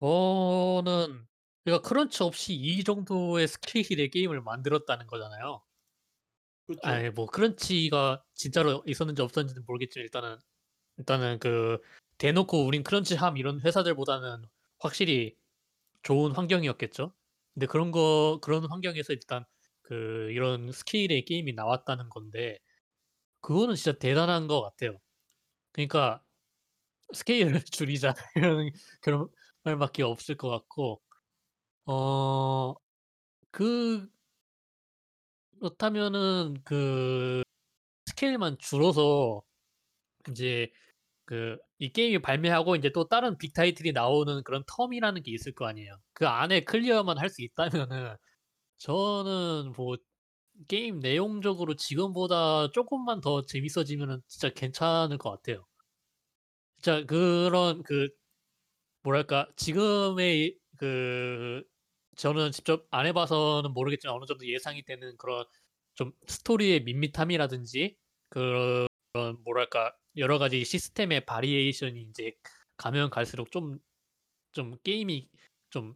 저는 0.01 1.25
그러니까 1.63 1.87
크런치 1.87 2.23
없이 2.23 2.53
이 2.53 2.83
정도의 2.83 3.47
스케일의 3.47 4.09
게임을 4.09 4.41
만들었다는 4.41 5.07
거잖아요. 5.07 5.63
그렇죠. 6.67 6.81
아니 6.83 7.09
뭐 7.09 7.27
크런치가 7.27 8.21
진짜로 8.33 8.83
있었는지 8.85 9.21
없었는지는 9.21 9.63
모르겠지만 9.65 10.03
일단은 10.03 10.37
일단은 10.97 11.39
그 11.39 11.79
대놓고 12.17 12.65
우린 12.65 12.83
크런치함 12.83 13.37
이런 13.37 13.61
회사들보다는 13.61 14.43
확실히 14.79 15.37
좋은 16.03 16.33
환경이었겠죠. 16.33 17.13
근데 17.53 17.65
그런 17.65 17.91
거 17.91 18.39
그런 18.41 18.65
환경에서 18.69 19.13
일단 19.13 19.45
그 19.83 20.29
이런 20.31 20.73
스케일의 20.73 21.23
게임이 21.23 21.53
나왔다는 21.53 22.09
건데 22.09 22.59
그거는 23.39 23.75
진짜 23.75 23.97
대단한 23.97 24.47
것 24.47 24.61
같아요. 24.61 24.99
그러니까 25.71 26.21
스케일을 27.13 27.61
줄이자 27.65 28.13
이런 28.35 28.71
그런 29.01 29.27
말밖에 29.63 30.03
없을 30.03 30.35
것 30.37 30.49
같고 30.49 31.01
어 31.87 32.75
그 33.51 34.09
그렇다면은 35.59 36.55
그 36.63 37.43
스케일만 38.07 38.57
줄어서 38.59 39.43
인제 40.29 40.71
그 41.25 41.57
이 41.79 41.91
게임이 41.93 42.21
발매하고 42.21 42.75
인제 42.77 42.91
또 42.93 43.07
다른 43.09 43.37
big 43.37 43.53
title이 43.53 43.93
나오는 43.93 44.43
그런 44.43 44.63
텀이라는 44.65 45.23
게 45.25 45.31
있을 45.33 45.53
거 45.55 45.67
아니에요. 45.67 45.95
그 46.13 46.27
안에 46.27 46.61
클리어만 46.65 47.17
할 47.19 47.29
수 47.29 47.41
있다면은 47.43 48.15
저는 48.79 49.73
뭐 49.77 49.97
게임 50.69 50.99
내용적으로 50.99 51.75
지금보다 51.75 52.71
쪼끔만 52.73 53.21
더 53.21 53.43
재밌어지면은 53.43 54.21
진짜 54.27 54.49
괜찮을 54.53 55.17
것 55.19 55.31
같아요. 55.31 55.65
진짜 56.81 57.05
그런 57.05 57.83
그 57.83 58.09
뭐랄까 59.03 59.47
지금의 59.57 60.57
그 60.77 61.63
저는 62.17 62.51
직접 62.51 62.87
안 62.91 63.05
해봐서는 63.07 63.73
모르겠지만 63.73 64.15
어느 64.15 64.25
정도 64.25 64.47
예상이 64.47 64.83
되는 64.83 65.17
그런 65.17 65.45
좀 65.95 66.13
스토리의 66.27 66.83
밋밋함이라든지 66.83 67.97
그런 68.29 68.87
뭐랄까 69.43 69.95
여러 70.17 70.39
가지 70.39 70.65
시스템의 70.65 71.25
variation이 71.25 72.01
이제 72.03 72.33
가면 72.77 73.09
갈수록 73.11 73.51
좀 73.51 73.79
좀 74.53 74.77
게임이 74.83 75.29
좀 75.71 75.95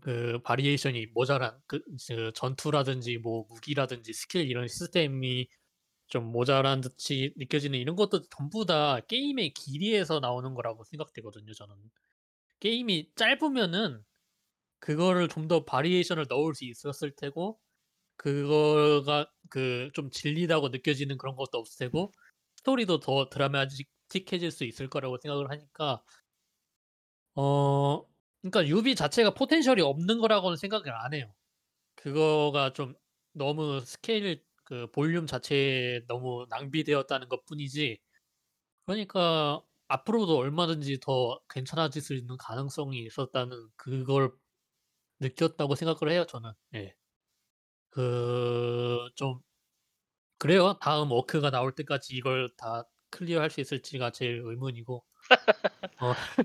그 0.00 0.40
variation이 0.42 1.06
모자란 1.14 1.58
그, 1.66 1.80
그 2.08 2.32
전투라든지 2.34 3.18
뭐 3.18 3.44
무기라든지 3.48 4.12
스킬 4.12 4.48
이런 4.50 4.66
시스템이 4.68 5.48
좀 6.10 6.26
모자란 6.32 6.82
듯이 6.82 7.32
느껴지는 7.38 7.78
이런 7.80 7.96
것도 7.96 8.22
전부 8.36 8.66
다 8.66 9.00
게임의 9.00 9.54
길이에서 9.54 10.20
나오는 10.20 10.54
거라고 10.54 10.84
생각되거든요. 10.84 11.54
저는 11.54 11.76
게임이 12.60 13.12
짧으면은 13.16 14.04
그거를 14.80 15.28
좀 15.28 15.48
더 15.48 15.64
variation을 15.64 16.26
넣을 16.30 16.54
수 16.54 16.64
있었을 16.66 17.12
테고 17.16 17.60
그거가 18.16 19.30
그 19.50 19.90
좀 19.94 20.10
질리다고 20.10 20.68
느껴지는 20.70 21.18
그런 21.18 21.36
것도 21.36 21.58
없을 21.58 21.86
테고 21.86 22.12
스토리도 22.58 23.00
더 23.00 23.28
드라마틱해질 23.30 24.50
수 24.52 24.64
있을 24.64 24.88
거라고 24.90 25.18
생각을 25.22 25.50
하니까 25.50 26.02
어 27.34 28.04
그러니까 28.42 28.66
유비 28.66 28.94
자체가 28.94 29.34
potential이 29.34 29.80
없는 29.82 30.18
거라고는 30.20 30.56
생각을 30.56 30.92
안 30.94 31.14
해요. 31.14 31.34
그거가 31.96 32.72
좀 32.74 32.94
너무 33.34 33.80
스케일 33.86 34.44
그 34.70 34.88
볼륨 34.92 35.26
자체에 35.28 36.02
너무 36.08 36.46
낭비되었다는 36.50 37.28
것뿐이지 37.30 37.98
그러니까 38.86 39.62
앞으로도 39.88 40.38
얼마든지 40.38 41.00
더 41.02 41.40
괜찮아질 41.50 42.02
수 42.02 42.14
있는 42.14 42.36
가능성이 42.38 43.04
있었다는 43.04 43.68
그걸 43.76 44.32
느꼈다고 45.20 45.74
생각을 45.76 46.12
해요 46.14 46.26
저는. 46.26 46.52
예. 46.76 46.94
그 47.90 49.10
좀 49.16 49.40
그래요. 50.38 50.78
다음 50.80 51.12
워크가 51.12 51.50
나올 51.50 51.74
때까지 51.74 52.16
이걸 52.16 52.50
다 52.56 52.84
클리어할 53.10 53.50
수 53.50 53.60
있을지가 53.60 54.10
제일 54.12 54.42
의문이고. 54.44 55.04
어 56.00 56.14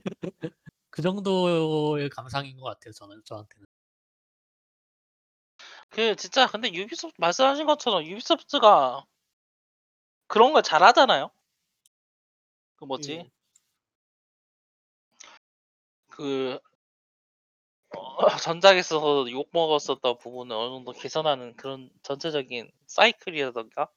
그 0.90 1.02
정도의 1.02 2.10
감상인 2.10 2.58
것 2.58 2.66
같아요 2.66 2.92
저는 2.94 3.22
저한테는. 3.26 3.66
그 5.90 6.16
진짜 6.16 6.46
근데 6.46 6.72
유비소프트 6.72 7.16
말씀하신 7.20 7.66
것처럼 7.66 8.04
유비소프트가 8.04 9.04
그런 10.28 10.54
걸 10.54 10.62
잘하잖아요. 10.64 11.32
그 12.78 12.86
뭐지? 12.86 13.12
예. 13.14 13.30
그 16.10 16.60
어, 17.96 18.26
전작에서 18.50 19.26
욕 19.32 19.50
먹었었던 19.52 20.18
부분을 20.18 20.56
어느 20.56 20.70
정도 20.76 20.92
개선하는 20.92 21.56
그런 21.56 21.90
전체적인 22.04 22.72
사이클이라던가 22.88 23.90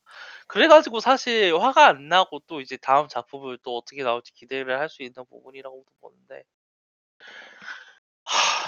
그래가지고 0.49 1.01
사실 1.01 1.57
화가 1.57 1.87
안 1.87 2.09
나고 2.09 2.41
또 2.47 2.61
이제 2.61 2.77
다음 2.79 3.09
작품을 3.09 3.59
또 3.63 3.77
어떻게 3.77 4.03
나올지 4.03 4.33
기대를 4.35 4.79
할 4.81 4.89
수 4.89 5.03
있는 5.03 5.25
부분이라고 5.29 5.85
보는데 6.01 6.43
하, 7.29 7.48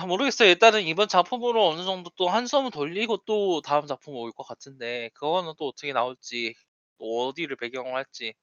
모르겠어요. 0.07 0.49
일단은 0.49 0.83
이번 0.83 1.09
작품으로 1.09 1.69
어느 1.69 1.85
정도 1.85 2.11
또 2.17 2.29
한숨을 2.29 2.71
돌리고 2.71 3.19
또 3.27 3.61
다음 3.63 3.87
작품 3.87 4.15
올 4.17 4.33
것 4.33 4.45
같은데 4.47 5.11
그거는 5.15 5.55
또 5.59 5.69
어떻게 5.69 5.93
나올지 5.93 6.55
또 6.99 7.29
어디를 7.29 7.57
배경으로 7.57 7.97
할지 7.97 8.35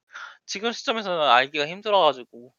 지금 0.46 0.72
시점에서는 0.74 1.20
알기가 1.22 1.68
힘들어가지고 1.68 2.54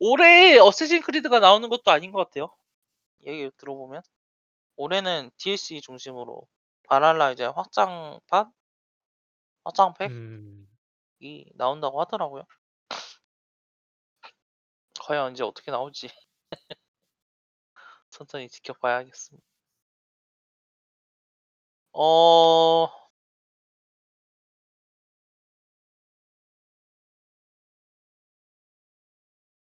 올해 0.00 0.58
어쌔신 0.58 1.02
크리드가 1.02 1.40
나오는 1.40 1.68
것도 1.70 1.90
아닌 1.92 2.12
것 2.12 2.18
같아요. 2.24 2.50
얘기 3.26 3.50
들어보면 3.58 4.02
올해는 4.76 5.30
DLC 5.38 5.80
중심으로 5.82 6.46
바랄라 6.88 7.32
이제 7.32 7.46
확장판 7.46 8.52
확장팩이 9.64 10.08
음. 10.08 10.68
나온다고 11.54 12.00
하더라고요. 12.00 12.44
과연 15.00 15.32
이제 15.32 15.44
어떻게 15.44 15.70
나올지 15.70 16.08
천천히 18.14 18.48
지켜봐야겠습니다. 18.48 19.44
어 21.94 22.88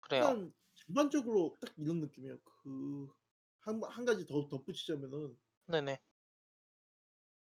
그래요. 0.01 0.23
일단 0.23 0.53
전반적으로 0.75 1.55
딱 1.61 1.73
이런 1.77 2.01
느낌이에요. 2.01 2.37
그한 2.43 3.81
한 3.89 4.05
가지 4.05 4.25
더 4.25 4.47
덧붙이자면은 4.49 5.37
네네. 5.67 5.99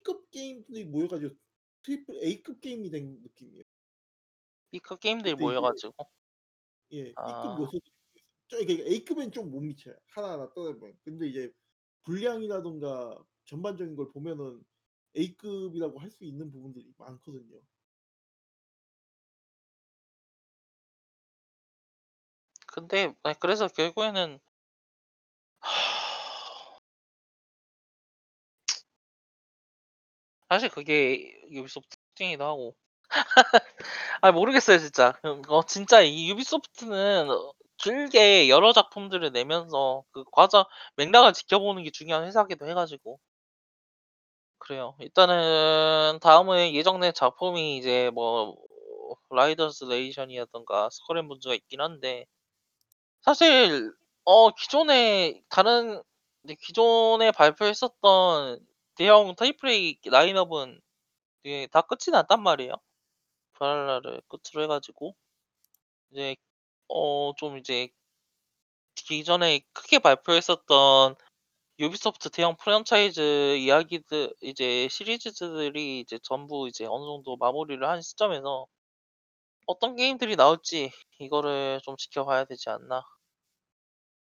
B급 0.05 0.31
게임들이 0.31 0.85
모여가지고 0.85 1.35
트리플 1.83 2.23
A급 2.25 2.61
게임이 2.61 2.91
된 2.91 3.21
느낌이에요. 3.23 3.65
B급 4.71 5.01
게임들이 5.01 5.35
근데 5.37 5.45
이게 5.45 5.45
모여가지고 5.45 5.95
예, 6.93 7.15
B급 7.25 7.53
아 7.53 7.59
요소들 7.59 7.94
이게 8.61 8.85
A급엔 8.87 9.33
좀 9.33 9.51
못 9.51 9.61
미쳐요. 9.61 9.95
하나하나 10.09 10.51
떼내보면. 10.55 10.97
근데 11.05 11.27
이제 11.29 11.53
분량이라든가 12.05 13.19
전반적인 13.47 13.97
걸 13.97 14.11
보면은 14.13 14.63
A급이라고 15.17 15.99
할 16.01 16.11
수 16.11 16.25
있는 16.25 16.51
부분들이 16.53 16.93
많거든요. 16.99 17.61
근데 22.67 23.15
아, 23.23 23.33
그래서 23.33 23.69
결국에는 23.69 24.39
사실 30.49 30.69
그게 30.69 31.41
유비소프트 31.51 31.97
특징이기도 31.99 32.45
하고 32.45 32.77
아 34.21 34.33
모르겠어요 34.33 34.79
진짜. 34.79 35.15
음, 35.25 35.43
어 35.49 35.65
진짜 35.67 36.01
이 36.03 36.29
유비소프트는 36.31 37.31
어 37.31 37.53
길게 37.79 38.49
여러 38.49 38.73
작품들을 38.73 39.33
내면서 39.33 40.05
그 40.13 40.25
과정 40.33 40.65
맥락을 40.97 41.33
지켜보는 41.33 41.83
게 41.85 41.91
중요한 41.91 42.25
회사기도 42.27 42.67
해 42.69 42.75
가지고 42.75 43.19
그래요. 44.59 44.95
일단은 45.01 46.19
다음에 46.21 46.73
예정된 46.75 47.13
작품이 47.15 47.77
이제 47.77 48.11
뭐 48.15 48.57
라이더스 49.31 49.85
레이션이라든가 49.85 50.89
스컬 50.91 51.19
앤 51.19 51.29
본즈가 51.29 51.55
있긴 51.55 51.81
한데 51.81 52.27
사실 53.23 53.93
어 54.25 54.51
기존에 54.53 55.43
다른 55.51 56.03
기존에 56.63 57.33
발표했었던 57.33 58.61
대형 58.97 59.35
A 59.41 59.99
라인업은 60.07 60.81
이게 61.45 61.69
다 61.73 61.83
끝이 61.83 62.13
났단 62.13 62.43
말이에요. 62.43 62.75
발할라를 63.55 64.23
끝으로 64.29 64.65
해 64.65 64.67
가지고 64.69 65.15
이제 66.13 66.37
어 66.89 67.35
좀 67.37 67.59
이제 67.59 67.91
기존에 68.97 69.61
크게 69.73 69.99
발표했었던 70.01 71.15
유비소프트 71.81 72.31
대형 72.31 72.57
프랜차이즈 72.57 73.57
이야기들 73.59 74.35
이제 74.43 74.89
시리즈들이 74.91 76.01
이제 76.01 76.19
전부 76.23 76.69
이제 76.69 76.87
어느 76.87 77.05
정도 77.07 77.37
마무리를 77.37 77.87
한 77.89 78.03
시점에서 78.03 78.67
어떤 79.67 79.95
게임들이 79.97 80.37
나올지 80.37 80.91
이거를 81.19 81.81
좀 81.85 81.97
지켜봐야 81.99 82.45
되지 82.47 82.71
않나 82.71 83.03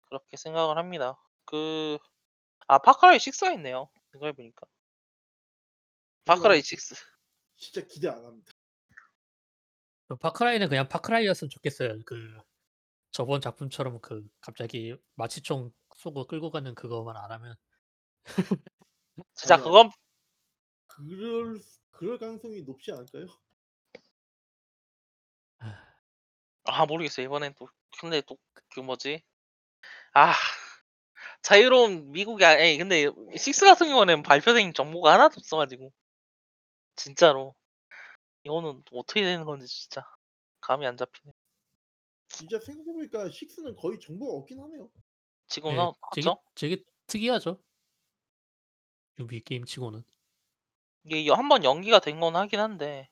그렇게 0.08 0.38
생각을 0.38 0.78
합니다. 0.78 1.20
그 1.46 1.98
아 2.68 2.80
파크라이 2.80 3.20
6가 3.20 3.52
있네요. 3.54 3.90
생각해 4.14 4.34
보니까. 4.34 4.68
파크라이 6.26 6.60
6. 6.62 6.96
진짜 7.58 7.86
기대 7.88 8.10
안 8.10 8.26
합니다. 8.26 8.54
그 10.14 10.18
파크라이는 10.18 10.70
그냥 10.70 10.88
파크라이였으면 10.90 11.50
좋겠어요. 11.50 12.00
그 12.06 12.16
저번 13.12 13.42
작품처럼 13.42 14.00
그 14.02 14.28
갑자기 14.42 14.96
마취총 15.16 15.72
쏘고 15.98 16.28
끌고 16.28 16.52
가는 16.52 16.76
그거만 16.76 17.18
안 17.18 17.32
하면 17.32 17.56
진짜 19.36 19.56
아니야. 19.56 19.64
그건 19.64 19.92
그럴 20.88 21.60
그럴 21.92 22.18
가능성이 22.18 22.62
높지 22.64 22.92
않을까요? 22.94 23.28
아 26.66 26.86
모르겠어요. 26.86 27.26
이번엔 27.26 27.54
또 27.58 27.68
근데 28.00 28.22
또 28.22 28.38
그 28.76 28.80
뭐지? 28.80 29.22
아 30.14 30.34
자유로운 31.44 32.12
미국이 32.12 32.44
아 32.46 32.58
에이 32.58 32.78
근데 32.80 33.04
6 33.04 33.66
같은 33.66 33.88
경우는 33.88 34.24
발표된 34.24 34.74
정보가 34.74 35.14
하나도 35.14 35.36
없어 35.40 35.58
가지고 35.58 35.92
진짜로 36.96 37.56
이거는 38.46 38.84
또 38.86 39.00
어떻게 39.00 39.22
되는 39.22 39.46
건지 39.46 39.68
진짜 39.68 40.06
감이 40.62 40.86
안 40.86 40.98
잡히네. 40.98 41.34
진짜 42.28 42.60
생각해 42.60 42.92
보니까 42.94 43.30
6는 43.30 43.76
거의 43.76 44.00
정보가 44.00 44.34
없긴 44.40 44.60
하네요. 44.60 44.90
지금 45.48 45.72
예, 45.72 45.76
은 45.80 45.92
되게? 46.12 46.30
되게 46.56 46.84
특이하죠. 47.08 47.60
유비 49.20 49.42
게임 49.42 49.66
치고는 49.66 50.04
이게 51.06 51.32
한 51.32 51.48
번 51.48 51.64
연기가 51.64 52.00
된 52.00 52.20
건 52.20 52.36
하긴 52.36 52.60
한데 52.60 53.08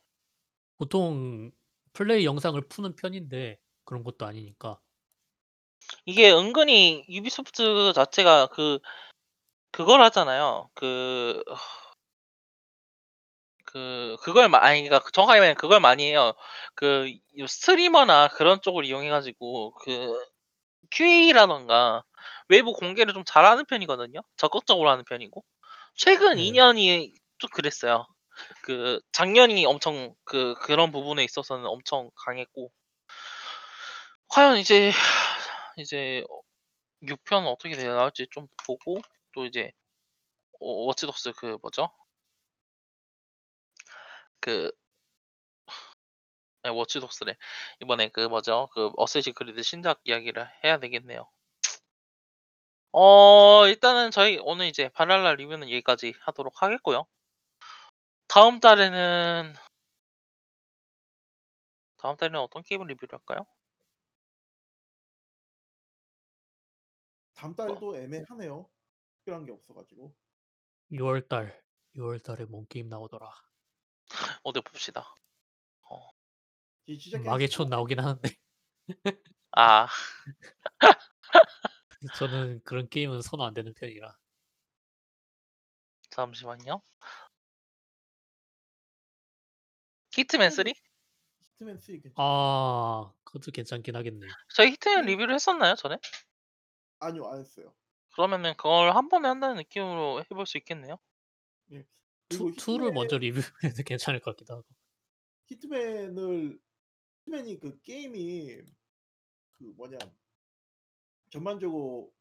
보통 0.78 1.52
플레이 1.94 2.26
영상을 2.26 2.60
푸는 2.68 2.96
편인데 2.96 3.58
그런 3.86 4.04
것도 4.04 4.26
아니니까. 4.26 4.82
이게 6.06 6.32
은근히 6.32 7.06
유비소프트 7.10 7.94
자체가 7.94 8.48
그 8.48 8.80
그걸 9.72 10.02
하잖아요. 10.04 10.70
그 10.76 11.44
그 13.72 14.18
그걸 14.22 14.50
마 14.50 14.60
아니 14.60 14.84
그러니까 14.84 15.10
정확하게 15.12 15.40
말하면 15.40 15.56
그걸 15.56 15.80
많이 15.80 16.06
해요. 16.10 16.34
그이 16.76 17.22
streamer나 17.48 18.30
그런 18.30 18.62
쪽을 18.62 18.86
이용해 18.86 19.10
가지고 19.10 19.74
그 19.76 20.24
QA라든가 20.92 22.04
외부 22.50 22.74
공개를 22.74 23.14
좀 23.14 23.24
잘하는 23.26 23.66
편이거든요. 23.66 24.22
적극적으로 24.38 24.90
하는 24.92 25.04
편이고. 25.06 25.44
최근 25.96 26.38
네. 26.38 26.44
2 26.44 26.52
년이 26.52 27.14
좀 27.40 27.50
그랬어요. 27.54 28.08
그 28.64 29.00
작년이 29.14 29.66
엄청 29.66 30.14
그 30.26 30.56
그런 30.62 30.92
부분에 30.92 31.24
있어서는 31.24 31.66
엄청 31.68 32.10
강했고. 32.26 32.72
과연 34.30 34.58
이제 34.58 34.92
이제 35.78 36.24
어6 37.04 37.24
편은 37.26 37.48
어떻게 37.50 37.76
돼 37.76 37.88
나올지 37.88 38.28
좀 38.32 38.48
보고 38.68 39.00
또 39.34 39.46
이제 39.46 39.72
어 40.62 40.68
워치독스 40.88 41.34
그 41.34 41.58
뭐죠? 41.62 41.90
그네 44.42 44.72
워치독스래. 46.70 47.38
이번에 47.82 48.10
그 48.10 48.22
뭐죠? 48.28 48.68
그 48.74 48.92
어쌔신 48.98 49.34
크리드 49.34 49.64
신작 49.64 50.02
이야기를 50.04 50.48
해야 50.64 50.80
되겠네요. 50.80 51.28
어 52.94 53.68
일단은 53.68 54.12
저희 54.12 54.38
오늘 54.44 54.68
이제 54.68 54.90
발랄라 54.90 55.36
리뷰는 55.36 55.70
여기까지 55.70 56.14
하도록 56.22 56.62
하겠고요. 56.62 57.06
다음 58.28 58.60
달에는 58.60 59.54
다음 61.98 62.18
달에는 62.18 62.40
어떤 62.40 62.64
게임을 62.64 62.88
리뷰를 62.88 63.20
할까요? 63.20 63.46
다음 67.34 67.56
뭐 67.56 67.66
달도 67.66 67.98
애매하네요. 67.98 68.70
특별한 69.18 69.46
게 69.46 69.52
없어 69.52 69.74
가지고. 69.74 70.14
6월 70.92 71.28
달 71.28 71.62
6월 71.96 72.20
달에 72.20 72.46
뭔 72.46 72.66
게임 72.68 72.90
나오더라. 72.90 73.32
어디 74.44 74.62
봅시다. 74.62 75.14
어. 75.90 76.10
이 76.86 76.98
진짜 76.98 77.20
마계촌 77.20 77.68
깼어. 77.68 77.76
나오긴 77.78 78.00
하는데. 78.00 78.30
아. 79.52 79.88
저는 82.18 82.62
그런 82.64 82.90
게임은 82.90 83.22
선호 83.22 83.44
안 83.46 83.54
되는 83.54 83.74
편이라. 83.74 84.18
잠시만요. 86.10 86.82
히트맨 90.14 90.50
3? 90.52 90.66
히트맨 91.42 91.78
3 91.80 92.02
괜찮 92.02 92.14
아 92.18 93.14
그것도 93.24 93.52
괜찮긴 93.52 93.96
하겠네. 93.96 94.28
저희 94.54 94.72
히트맨 94.72 95.00
음. 95.00 95.06
리뷰를 95.06 95.34
했었나요, 95.36 95.76
전에? 95.76 95.98
아니요. 97.00 97.28
안 97.30 97.40
했어요. 97.40 97.74
그러면은 98.14 98.54
그걸 98.58 98.94
한 98.96 99.08
번에 99.08 99.28
한다는 99.28 99.56
느낌으로 99.56 100.24
해볼 100.30 100.46
수 100.46 100.58
있겠네요. 100.58 100.98
예. 101.74 101.86
투 102.32 102.44
그리고 102.46 102.56
2를 102.56 102.74
히트맨 102.74 102.94
먼저 102.94 103.18
리뷰해도 103.18 103.52
괜찮을 103.86 104.20
것 104.20 104.32
같기도 104.32 104.54
하고. 104.56 104.66
히트맨을 105.48 106.60
히트맨이 107.26 107.60
그 107.60 107.82
게임이 107.82 108.58
그 109.54 109.64
뭐냐 109.76 109.98
전반적으로 111.30 112.12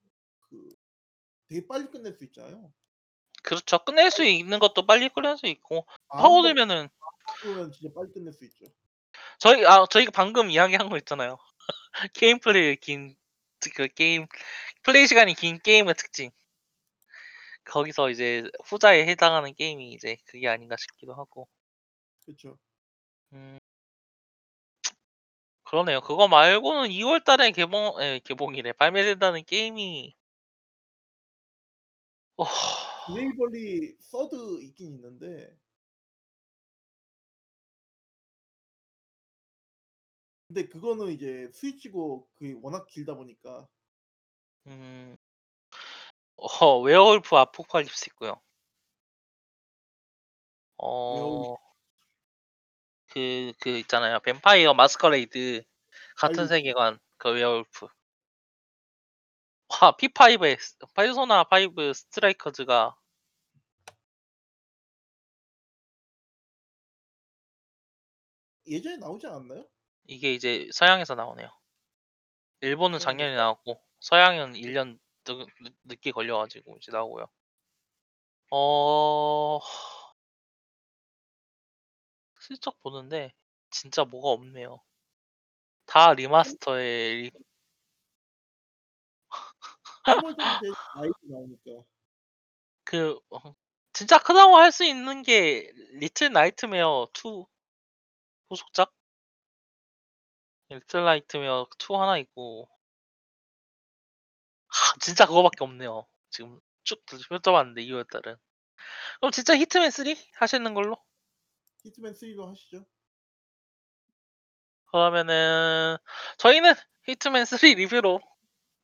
그 0.49 0.69
되게 1.49 1.67
빨리 1.67 1.87
끝낼 1.91 2.15
수 2.15 2.25
있잖아요. 2.25 2.73
그렇죠. 3.43 3.79
끝낼 3.85 4.11
수 4.11 4.25
있는 4.25 4.59
것도 4.59 4.85
빨리 4.87 5.09
끝낼 5.09 5.37
수 5.39 5.47
있고 5.47 5.87
아 6.09 6.19
1번 6.19 6.23
파고들면은 6.23 6.89
그러면 7.41 7.73
진짜 7.73 7.93
빨리 7.95 8.13
끝낼 8.13 8.33
수 8.33 8.45
있죠. 8.45 8.67
저희 9.39 9.65
아 9.65 9.87
저희가 9.91 10.11
방금 10.11 10.51
이야기한 10.51 10.89
거 10.89 10.97
있잖아요. 10.99 11.39
게임 12.15 12.39
플레이 12.39 12.77
긴 12.77 13.17
그 13.75 13.89
게임 13.89 14.27
플레이 14.83 15.07
시간이 15.07 15.35
긴 15.35 15.59
게임의 15.59 15.95
특징. 15.95 16.31
거기서 17.65 18.11
이제 18.11 18.45
후자에 18.65 19.07
해당하는 19.07 19.55
게임이 19.55 19.93
이제 19.93 20.17
그게 20.27 20.49
아닌가 20.49 20.77
싶기도 20.79 21.15
하고. 21.15 21.49
그쵸. 22.27 22.59
음. 23.33 23.59
그러네요. 25.65 26.01
그거 26.01 26.27
말고는 26.29 26.91
2월 26.91 27.23
달에 27.23 27.53
개봉 27.53 27.95
예 28.03 28.21
개봉이래. 28.25 28.73
발매된다는 28.73 29.45
게임이 29.45 30.15
어. 32.37 32.45
브레이벌리 33.07 33.97
서드 34.01 34.63
있긴 34.63 34.95
있는데 34.95 35.57
근데 40.49 40.67
그거는 40.67 41.13
이제 41.13 41.49
스위치고 41.53 42.27
그게 42.39 42.57
워낙 42.61 42.87
길다 42.87 43.15
보니까 43.15 43.69
음. 44.67 45.17
어 46.41 46.81
웨어울프 46.81 47.37
아포칼립스 47.37 48.09
있고요. 48.11 48.41
어. 50.79 51.57
그 53.09 53.53
그 53.61 53.71
있잖아요. 53.81 54.21
뱀파이어 54.21 54.73
마스커레이드 54.75 55.63
같은 56.17 56.41
아이고. 56.41 56.49
세계관 56.49 56.99
그 57.19 57.31
웨어울프. 57.33 57.89
와 59.69 59.93
P5에 59.97 60.59
스 60.61 60.77
페르소나 60.95 61.45
5 61.45 61.93
스트라이커즈가 61.93 62.97
예전에 68.67 68.97
나오지 68.97 69.27
않았나요? 69.27 69.67
이게 70.07 70.33
이제 70.33 70.69
서양에서 70.73 71.15
나오네요. 71.15 71.49
일본은? 72.61 72.99
작년에 72.99 73.35
나왔고 73.37 73.83
서양은 74.01 74.55
1년 74.55 74.99
늦늦 75.37 75.73
늦게 75.85 76.13
걸려 76.13 76.39
가지고 76.39 76.77
이제 76.79 76.93
나오고요. 76.93 77.27
어. 78.51 79.61
슬쩍 82.41 82.81
보는데 82.83 83.33
진짜 83.71 84.05
뭐가 84.05 84.31
없네요. 84.31 84.81
다 85.87 86.15
remaster에. 86.15 87.31
그어 92.85 93.21
진짜 93.93 94.19
크다고 94.19 94.57
할 94.57 94.71
수 94.73 94.85
있는 94.85 95.23
게 95.23 95.71
리틀 95.95 96.33
나이트메어 96.33 97.09
2 97.15 97.47
후속작? 98.51 98.93
리틀 100.71 101.05
나이트메어 101.05 101.67
2 101.79 101.95
하나 101.97 102.17
있고 102.17 102.67
아 104.71 104.75
진짜 105.01 105.27
그거밖에 105.27 105.65
없네요. 105.65 106.07
지금 106.31 106.61
쭉 106.85 107.03
훑어봤는데 107.29 107.83
2월 107.83 108.05
달은. 108.05 108.37
그럼 109.21 109.33
진짜 109.33 109.57
히트맨 109.57 109.91
3 109.91 110.07
하시는 110.39 110.75
걸로? 110.75 110.97
히트맨 111.85 112.15
3로 112.15 112.49
하시죠. 112.51 112.85
그러면은 114.87 115.97
저희는 116.39 116.75
히트맨 117.07 117.45
3 117.45 117.59
리뷰로 117.77 118.21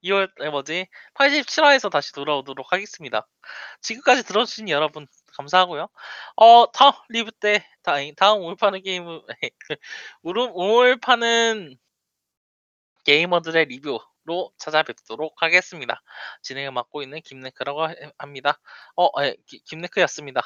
2월 0.04 0.30
에 0.40 0.50
뭐지 0.50 0.86
87화에서 1.14 1.90
다시 1.90 2.12
돌아오도록 2.12 2.72
하겠습니다. 2.72 3.26
지금까지 3.80 4.24
들어주신 4.24 4.68
여러분 4.68 5.06
감사하고요. 5.36 5.88
어 6.36 6.72
다음 6.72 6.92
리뷰 7.08 7.30
때 7.32 7.64
다음 7.82 8.40
올 8.42 8.56
파는 8.56 8.82
게임은 8.82 9.22
오른 10.22 10.50
올 10.52 10.98
파는 10.98 11.76
게이머들의 13.04 13.66
리뷰 13.66 14.00
로 14.26 14.52
찾아뵙도록 14.58 15.40
하겠습니다. 15.40 16.02
진행을 16.42 16.72
맡고 16.72 17.02
있는 17.02 17.20
김네크라고 17.22 17.90
해 17.90 17.94
합니다. 18.18 18.58
어 18.96 19.08
김네크였습니다. 19.66 20.42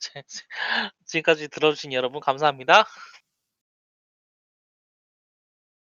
지금까지 1.06 1.48
들어주신 1.48 1.92
여러분 1.92 2.20
감사합니다. 2.20 2.84